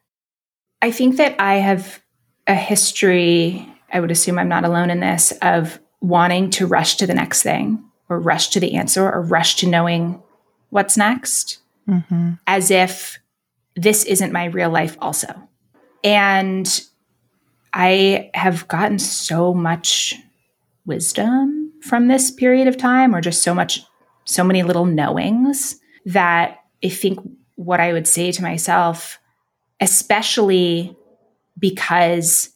I 0.83 0.91
think 0.91 1.17
that 1.17 1.41
I 1.41 1.55
have 1.55 2.03
a 2.49 2.55
history, 2.55 3.69
I 3.93 4.01
would 4.01 4.11
assume 4.11 4.39
I'm 4.39 4.49
not 4.49 4.65
alone 4.65 4.91
in 4.91 5.01
this, 5.01 5.33
of 5.43 5.79
wanting 6.01 6.51
to 6.51 6.67
rush 6.67 6.97
to 6.97 7.07
the 7.07 7.15
next 7.15 7.43
thing 7.43 7.85
or 8.09 8.19
rush 8.19 8.49
to 8.49 8.61
the 8.61 8.75
answer 8.75 9.09
or 9.09 9.23
rush 9.23 9.57
to 9.57 9.69
knowing 9.69 10.23
what's 10.71 10.97
next, 10.97 11.59
mm-hmm. 11.89 12.33
as 12.47 12.71
if 12.71 13.19
this 13.77 14.05
isn't 14.05 14.33
my 14.33 14.47
real 14.47 14.71
life, 14.71 14.97
also. 15.01 15.29
And 16.03 16.81
I 17.73 18.31
have 18.35 18.67
gotten 18.67 18.99
so 18.99 19.53
much 19.55 20.15
wisdom 20.87 21.73
from 21.83 22.09
this 22.09 22.31
period 22.31 22.67
of 22.67 22.77
time, 22.77 23.15
or 23.15 23.21
just 23.21 23.43
so 23.43 23.55
much, 23.55 23.83
so 24.25 24.43
many 24.43 24.63
little 24.63 24.87
knowings 24.87 25.79
that 26.07 26.65
I 26.83 26.89
think 26.89 27.21
what 27.57 27.81
I 27.81 27.93
would 27.93 28.07
say 28.07 28.33
to 28.33 28.43
myself, 28.43 29.19
especially 29.81 30.97
because 31.59 32.51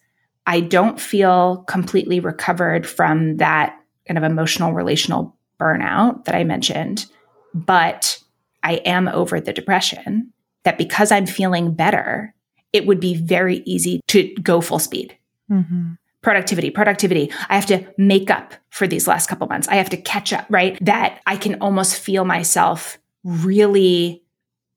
I 0.47 0.61
don't 0.61 1.01
feel 1.01 1.65
completely 1.69 2.21
recovered 2.21 2.87
from 2.87 3.37
that 3.37 3.79
kind 4.07 4.19
of 4.19 4.25
emotional 4.25 4.73
relational 4.73 5.37
burnout 5.61 6.25
that 6.25 6.35
I 6.35 6.45
mentioned, 6.45 7.07
but 7.55 8.19
I 8.63 8.75
am 8.75 9.09
over 9.09 9.41
the 9.41 9.53
depression. 9.53 10.33
That 10.65 10.79
because 10.79 11.11
I'm 11.11 11.27
feeling 11.27 11.75
better, 11.75 12.35
it 12.73 12.87
would 12.87 13.01
be 13.01 13.17
very 13.17 13.63
easy 13.67 14.01
to 14.09 14.33
go 14.43 14.61
full 14.61 14.79
speed. 14.79 15.17
Mm-hmm. 15.51 15.95
Productivity, 16.23 16.71
productivity. 16.71 17.33
I 17.49 17.57
have 17.57 17.67
to 17.67 17.85
make 17.99 18.31
up 18.31 18.55
for 18.71 18.87
these 18.87 19.09
last 19.09 19.27
couple 19.27 19.49
months. 19.49 19.67
I 19.67 19.75
have 19.75 19.91
to 19.91 19.97
catch 19.97 20.33
up, 20.33 20.47
right? 20.49 20.79
That 20.85 21.21
I 21.27 21.37
can 21.37 21.61
almost 21.61 21.99
feel 21.99 22.25
myself 22.25 22.99
really 23.25 24.23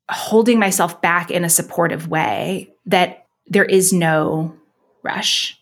holding 0.10 0.60
myself 0.60 1.02
back 1.02 1.30
in 1.30 1.44
a 1.44 1.50
supportive 1.50 2.08
way 2.08 2.74
that 2.88 3.25
there 3.48 3.66
is 3.66 3.94
no 3.94 4.56
rush. 5.04 5.60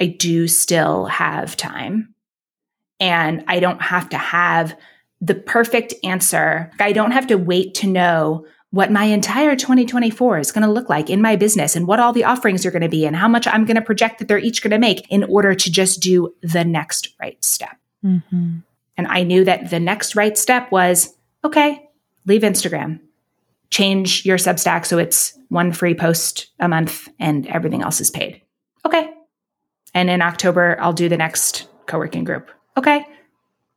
I 0.00 0.06
do 0.06 0.48
still 0.48 1.06
have 1.06 1.56
time. 1.56 2.14
And 3.00 3.44
I 3.48 3.60
don't 3.60 3.82
have 3.82 4.08
to 4.10 4.18
have 4.18 4.76
the 5.20 5.34
perfect 5.34 5.94
answer. 6.04 6.70
I 6.78 6.92
don't 6.92 7.12
have 7.12 7.28
to 7.28 7.36
wait 7.36 7.74
to 7.74 7.86
know 7.86 8.46
what 8.70 8.90
my 8.90 9.04
entire 9.04 9.54
2024 9.54 10.38
is 10.38 10.50
going 10.50 10.66
to 10.66 10.72
look 10.72 10.88
like 10.88 11.10
in 11.10 11.20
my 11.20 11.36
business 11.36 11.76
and 11.76 11.86
what 11.86 12.00
all 12.00 12.12
the 12.12 12.24
offerings 12.24 12.64
are 12.64 12.70
going 12.70 12.82
to 12.82 12.88
be 12.88 13.04
and 13.04 13.14
how 13.14 13.28
much 13.28 13.46
I'm 13.46 13.66
going 13.66 13.76
to 13.76 13.82
project 13.82 14.18
that 14.18 14.28
they're 14.28 14.38
each 14.38 14.62
going 14.62 14.70
to 14.70 14.78
make 14.78 15.06
in 15.10 15.24
order 15.24 15.54
to 15.54 15.70
just 15.70 16.00
do 16.00 16.34
the 16.42 16.64
next 16.64 17.10
right 17.20 17.42
step. 17.44 17.76
Mm-hmm. 18.04 18.58
And 18.96 19.06
I 19.06 19.22
knew 19.24 19.44
that 19.44 19.70
the 19.70 19.80
next 19.80 20.16
right 20.16 20.36
step 20.36 20.72
was 20.72 21.14
okay, 21.44 21.88
leave 22.24 22.42
Instagram, 22.42 23.00
change 23.72 24.24
your 24.26 24.36
Substack 24.36 24.84
so 24.84 24.98
it's 24.98 25.36
one 25.48 25.72
free 25.72 25.94
post 25.94 26.48
a 26.60 26.68
month 26.68 27.08
and 27.18 27.46
everything 27.46 27.82
else 27.82 28.00
is 28.00 28.10
paid. 28.10 28.42
Okay. 28.84 29.10
And 29.94 30.10
in 30.10 30.22
October, 30.22 30.76
I'll 30.78 30.92
do 30.92 31.08
the 31.08 31.16
next 31.16 31.66
co 31.86 31.98
working 31.98 32.24
group. 32.24 32.50
Okay, 32.76 33.04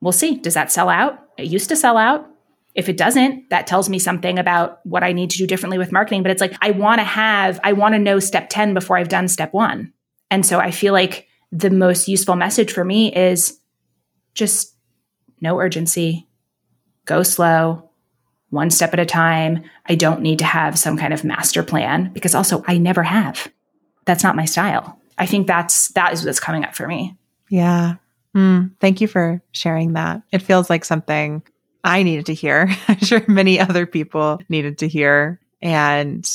we'll 0.02 0.12
see. 0.12 0.36
Does 0.36 0.54
that 0.54 0.72
sell 0.72 0.90
out? 0.90 1.20
It 1.38 1.48
used 1.48 1.70
to 1.70 1.76
sell 1.76 1.98
out. 1.98 2.28
If 2.76 2.90
it 2.90 2.98
doesn't, 2.98 3.50
that 3.50 3.68
tells 3.68 3.90
me 3.90 4.00
something 4.00 4.38
about 4.38 4.86
what 4.86 5.04
I 5.04 5.14
need 5.14 5.30
to 5.32 5.38
do 5.38 5.48
differently 5.48 5.78
with 5.78 5.94
marketing. 5.94 6.24
But 6.24 6.32
it's 6.32 6.42
like, 6.42 6.56
I 6.62 6.72
want 6.72 7.00
to 7.00 7.06
have, 7.06 7.60
I 7.64 7.72
want 7.72 7.96
to 7.96 8.00
know 8.00 8.20
step 8.20 8.48
10 8.50 8.74
before 8.74 8.98
I've 8.98 9.10
done 9.10 9.30
step 9.30 9.54
one. 9.54 9.94
And 10.30 10.46
so 10.46 10.60
I 10.60 10.72
feel 10.72 10.92
like 10.92 11.28
the 11.54 11.70
most 11.70 12.10
useful 12.10 12.36
message 12.36 12.74
for 12.74 12.84
me 12.84 13.16
is 13.16 13.60
just 14.34 14.76
no 15.40 15.60
urgency, 15.60 16.28
go 17.06 17.24
slow, 17.24 17.85
one 18.50 18.70
step 18.70 18.94
at 18.94 19.00
a 19.00 19.06
time. 19.06 19.64
I 19.88 19.96
don't 19.96 20.22
need 20.22 20.40
to 20.40 20.46
have 20.46 20.78
some 20.78 20.98
kind 20.98 21.14
of 21.14 21.24
master 21.24 21.64
plan 21.64 22.12
because 22.14 22.36
also 22.36 22.64
I 22.68 22.78
never 22.78 23.04
have. 23.04 23.52
That's 24.06 24.24
not 24.24 24.36
my 24.36 24.46
style. 24.46 25.00
I 25.18 25.26
think 25.26 25.48
that's 25.48 25.90
that 25.90 26.14
is 26.14 26.26
what's 26.26 26.40
coming 26.40 26.64
up 26.64 26.76
for 26.76 26.88
me. 26.88 27.16
Yeah. 27.50 27.96
Mm, 28.36 28.72
thank 28.80 29.02
you 29.02 29.08
for 29.08 29.42
sharing 29.52 29.94
that. 29.94 30.22
It 30.32 30.42
feels 30.42 30.70
like 30.70 30.84
something 30.84 31.42
I 31.84 32.04
needed 32.04 32.26
to 32.28 32.34
hear. 32.34 32.70
I'm 32.88 33.00
sure 33.00 33.24
many 33.28 33.60
other 33.60 33.86
people 33.86 34.40
needed 34.50 34.80
to 34.80 34.88
hear. 34.88 35.40
And 35.62 36.30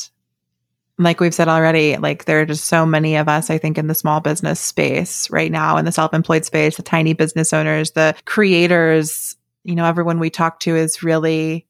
like 0.99 1.21
we've 1.21 1.35
said 1.35 1.49
already, 1.49 1.97
like 1.97 2.25
there 2.25 2.41
are 2.41 2.47
just 2.47 2.67
so 2.67 2.87
many 2.87 3.17
of 3.17 3.29
us, 3.29 3.51
I 3.51 3.59
think, 3.59 3.79
in 3.79 3.87
the 3.87 3.95
small 3.95 4.21
business 4.21 4.61
space 4.61 5.31
right 5.31 5.51
now, 5.51 5.77
in 5.77 5.85
the 5.85 5.93
self 5.93 6.15
employed 6.15 6.45
space, 6.45 6.77
the 6.77 6.83
tiny 6.83 7.15
business 7.15 7.53
owners, 7.53 7.93
the 7.93 8.15
creators, 8.27 9.37
you 9.65 9.75
know, 9.75 9.85
everyone 9.85 10.19
we 10.19 10.31
talk 10.31 10.61
to 10.61 10.77
is 10.77 11.03
really 11.03 11.67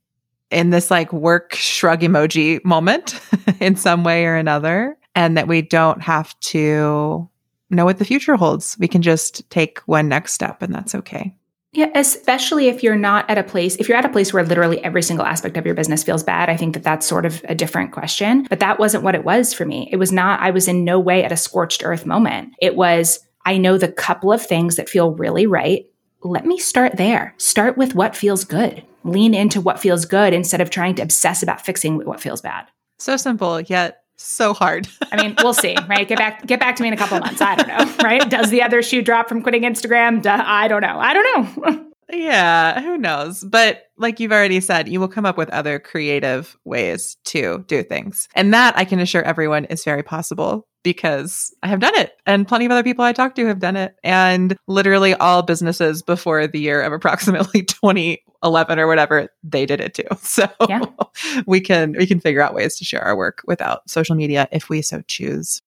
in 0.51 0.71
this 0.71 0.91
like 0.91 1.13
work 1.13 1.55
shrug 1.55 2.01
emoji 2.01 2.65
moment 2.65 3.21
in 3.61 3.77
some 3.77 4.05
way 4.05 4.27
or 4.27 4.37
another. 4.37 4.97
And 5.15 5.37
that 5.37 5.49
we 5.49 5.61
don't 5.61 6.01
have 6.01 6.39
to 6.41 7.29
know 7.69 7.85
what 7.85 7.99
the 7.99 8.05
future 8.05 8.37
holds. 8.37 8.77
We 8.79 8.89
can 8.89 9.03
just 9.03 9.49
take 9.51 9.81
one 9.81 10.09
next 10.09 10.35
step, 10.35 10.63
and 10.63 10.75
that's 10.75 10.95
okay. 10.95 11.35
Yeah, 11.73 11.91
especially 11.95 12.67
if 12.67 12.83
you're 12.83 12.97
not 12.97 13.31
at 13.31 13.39
a 13.39 13.45
place, 13.45 13.77
if 13.77 13.89
you're 13.89 13.99
at 13.99 14.05
a 14.05 14.09
place 14.09 14.33
where 14.33 14.45
literally 14.45 14.83
every 14.83 15.03
single 15.03 15.25
aspect 15.25 15.57
of 15.57 15.65
your 15.65 15.75
business 15.77 16.03
feels 16.03 16.25
bad, 16.25 16.51
I 16.51 16.57
think 16.57 16.75
that 16.75 16.83
that's 16.83 17.07
sort 17.07 17.25
of 17.25 17.45
a 17.49 17.55
different 17.55 17.93
question. 17.93 18.47
But 18.51 18.59
that 18.59 18.81
wasn't 18.81 19.05
what 19.05 19.15
it 19.15 19.25
was 19.25 19.55
for 19.55 19.65
me. 19.65 19.89
It 19.93 19.97
was 19.97 20.11
not, 20.11 20.41
I 20.41 20.51
was 20.51 20.67
in 20.67 20.85
no 20.85 20.99
way 20.99 21.23
at 21.23 21.31
a 21.31 21.37
scorched 21.37 21.85
earth 21.85 22.07
moment. 22.07 22.55
It 22.61 22.75
was, 22.75 23.21
I 23.47 23.57
know 23.57 23.79
the 23.79 23.93
couple 23.93 24.33
of 24.33 24.45
things 24.45 24.77
that 24.77 24.89
feel 24.89 25.13
really 25.13 25.47
right. 25.47 25.87
Let 26.23 26.45
me 26.45 26.59
start 26.59 26.97
there. 26.97 27.35
Start 27.39 27.79
with 27.79 27.95
what 27.95 28.17
feels 28.17 28.45
good. 28.45 28.85
Lean 29.05 29.35
into 29.35 29.61
what 29.61 29.81
feels 29.81 30.05
good 30.05 30.33
instead 30.33 30.61
of 30.61 30.71
trying 30.71 30.95
to 30.97 31.03
obsess 31.03 31.43
about 31.43 31.65
fixing 31.65 32.05
what 32.05 32.21
feels 32.21 32.41
bad. 32.41 32.67
So 32.99 33.17
simple, 33.17 33.61
yet 33.61 34.03
so 34.21 34.53
hard. 34.53 34.87
I 35.11 35.23
mean, 35.23 35.35
we'll 35.43 35.55
see, 35.55 35.75
right? 35.89 36.07
Get 36.07 36.19
back, 36.19 36.47
get 36.47 36.61
back 36.61 36.77
to 36.77 36.83
me 36.83 36.89
in 36.89 36.95
a 36.95 36.97
couple 36.97 37.19
months. 37.19 37.41
I 37.41 37.55
don't 37.55 37.69
know, 37.69 37.97
right? 38.03 38.29
Does 38.29 38.51
the 38.51 38.63
other 38.63 38.83
shoe 38.83 39.03
drop 39.03 39.29
from 39.29 39.43
quitting 39.43 39.63
Instagram? 39.63 40.23
Duh, 40.23 40.43
I 40.45 40.69
don't 40.69 40.83
know. 40.83 40.99
I 40.99 41.15
don't 41.15 41.59
know. 41.59 41.87
yeah, 42.13 42.81
who 42.83 42.99
knows? 42.99 43.43
But 43.43 43.85
like 43.97 44.21
you've 44.21 44.33
already 44.33 44.61
said, 44.61 44.89
you 44.89 45.01
will 45.01 45.09
come 45.09 45.25
up 45.25 45.39
with 45.39 45.49
other 45.51 45.79
creative 45.79 46.57
ways 46.65 47.17
to 47.27 47.65
do 47.67 47.83
things. 47.83 48.29
And 48.35 48.53
that 48.53 48.77
I 48.77 48.85
can 48.85 49.01
assure 49.01 49.23
everyone 49.23 49.65
is 49.67 49.85
very 49.85 50.03
possible 50.03 50.67
because 50.83 51.55
I 51.63 51.69
have 51.69 51.81
done 51.81 51.97
it 51.97 52.13
and 52.27 52.47
plenty 52.47 52.65
of 52.67 52.73
other 52.73 52.83
people 52.83 53.05
I 53.05 53.13
talk 53.13 53.35
to 53.35 53.47
have 53.47 53.59
done 53.59 53.77
it. 53.77 53.97
And 54.03 54.57
literally 54.67 55.15
all 55.15 55.43
businesses 55.43 56.03
before 56.03 56.47
the 56.47 56.61
year 56.61 56.83
of 56.83 56.93
approximately 56.93 57.63
2011 57.65 58.79
or 58.79 58.87
whatever, 58.87 59.29
they 59.43 59.67
did 59.67 59.81
it 59.81 59.95
too. 59.95 60.05
So 60.21 60.49
yeah. 60.69 60.85
we 61.47 61.61
can 61.61 61.95
we 61.99 62.07
can 62.07 62.21
figure 62.21 62.41
out 62.41 62.55
ways 62.55 62.79
to 62.79 62.85
share 62.85 63.03
our 63.03 63.17
work 63.17 63.43
without 63.47 63.89
social 63.91 64.15
media 64.15 64.49
if 64.53 64.69
we 64.69 64.81
so 64.81 65.03
choose. 65.09 65.61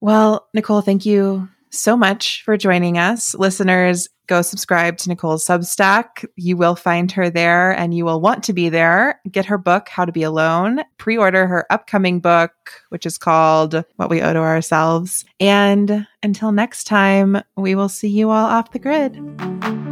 Well, 0.00 0.48
Nicole, 0.52 0.80
thank 0.80 1.06
you 1.06 1.48
so 1.72 1.96
much 1.96 2.42
for 2.44 2.56
joining 2.56 2.98
us. 2.98 3.34
Listeners, 3.34 4.08
go 4.26 4.42
subscribe 4.42 4.98
to 4.98 5.08
Nicole's 5.08 5.44
Substack. 5.44 6.24
You 6.36 6.56
will 6.56 6.76
find 6.76 7.10
her 7.12 7.28
there 7.28 7.72
and 7.72 7.94
you 7.94 8.04
will 8.04 8.20
want 8.20 8.44
to 8.44 8.52
be 8.52 8.68
there. 8.68 9.20
Get 9.30 9.46
her 9.46 9.58
book, 9.58 9.88
How 9.88 10.04
to 10.04 10.12
Be 10.12 10.22
Alone. 10.22 10.82
Pre 10.98 11.16
order 11.16 11.46
her 11.46 11.66
upcoming 11.70 12.20
book, 12.20 12.52
which 12.90 13.06
is 13.06 13.18
called 13.18 13.84
What 13.96 14.10
We 14.10 14.22
Owe 14.22 14.32
to 14.32 14.38
Ourselves. 14.38 15.24
And 15.40 16.06
until 16.22 16.52
next 16.52 16.84
time, 16.84 17.42
we 17.56 17.74
will 17.74 17.88
see 17.88 18.08
you 18.08 18.30
all 18.30 18.46
off 18.46 18.72
the 18.72 18.78
grid. 18.78 19.91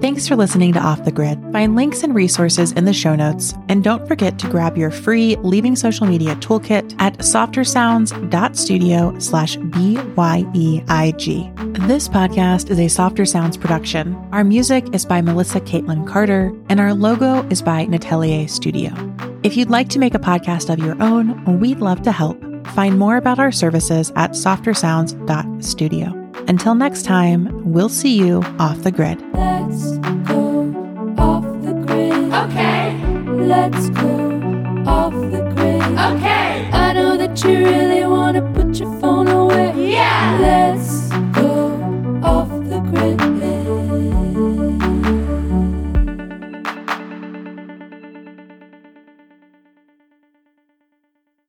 Thanks 0.00 0.28
for 0.28 0.36
listening 0.36 0.72
to 0.74 0.80
Off 0.80 1.04
the 1.04 1.10
Grid. 1.10 1.42
Find 1.52 1.74
links 1.74 2.04
and 2.04 2.14
resources 2.14 2.70
in 2.70 2.84
the 2.84 2.92
show 2.92 3.16
notes. 3.16 3.52
And 3.68 3.82
don't 3.82 4.06
forget 4.06 4.38
to 4.38 4.48
grab 4.48 4.78
your 4.78 4.92
free 4.92 5.34
Leaving 5.38 5.74
Social 5.74 6.06
Media 6.06 6.36
toolkit 6.36 6.94
at 7.00 7.18
softersounds.studio 7.18 9.18
slash 9.18 9.56
B-Y-E-I-G. 9.56 11.50
This 11.56 12.08
podcast 12.08 12.70
is 12.70 12.78
a 12.78 12.86
Softer 12.86 13.26
Sounds 13.26 13.56
production. 13.56 14.14
Our 14.30 14.44
music 14.44 14.86
is 14.94 15.04
by 15.04 15.20
Melissa 15.20 15.60
Caitlin 15.62 16.06
Carter, 16.06 16.54
and 16.68 16.78
our 16.78 16.94
logo 16.94 17.44
is 17.48 17.60
by 17.60 17.86
Natelier 17.86 18.48
Studio. 18.48 18.92
If 19.42 19.56
you'd 19.56 19.70
like 19.70 19.88
to 19.88 19.98
make 19.98 20.14
a 20.14 20.20
podcast 20.20 20.72
of 20.72 20.78
your 20.78 20.94
own, 21.02 21.58
we'd 21.58 21.80
love 21.80 22.02
to 22.02 22.12
help. 22.12 22.40
Find 22.68 23.00
more 23.00 23.16
about 23.16 23.40
our 23.40 23.50
services 23.50 24.12
at 24.14 24.30
softersounds.studio. 24.30 26.27
Until 26.48 26.74
next 26.74 27.02
time, 27.02 27.50
we'll 27.72 27.90
see 27.90 28.16
you 28.16 28.42
off 28.58 28.82
the 28.82 28.90
grid. 28.90 29.22
Let's 29.34 29.98
go 30.26 31.14
off 31.18 31.44
the 31.62 31.74
grid. 31.86 32.32
Okay. 32.32 32.96
Let's 33.52 33.90
go 33.90 34.08
off 34.86 35.12
the 35.12 35.42
grid. 35.54 35.82
Okay. 35.82 36.70
I 36.72 36.94
know 36.94 37.18
that 37.18 37.44
you 37.44 37.50
really 37.50 38.02
want 38.06 38.36
to 38.38 38.42
put 38.54 38.80
your 38.80 38.90
phone 38.98 39.28
away. 39.28 39.92
Yeah. 39.92 40.38
Let's 40.40 40.87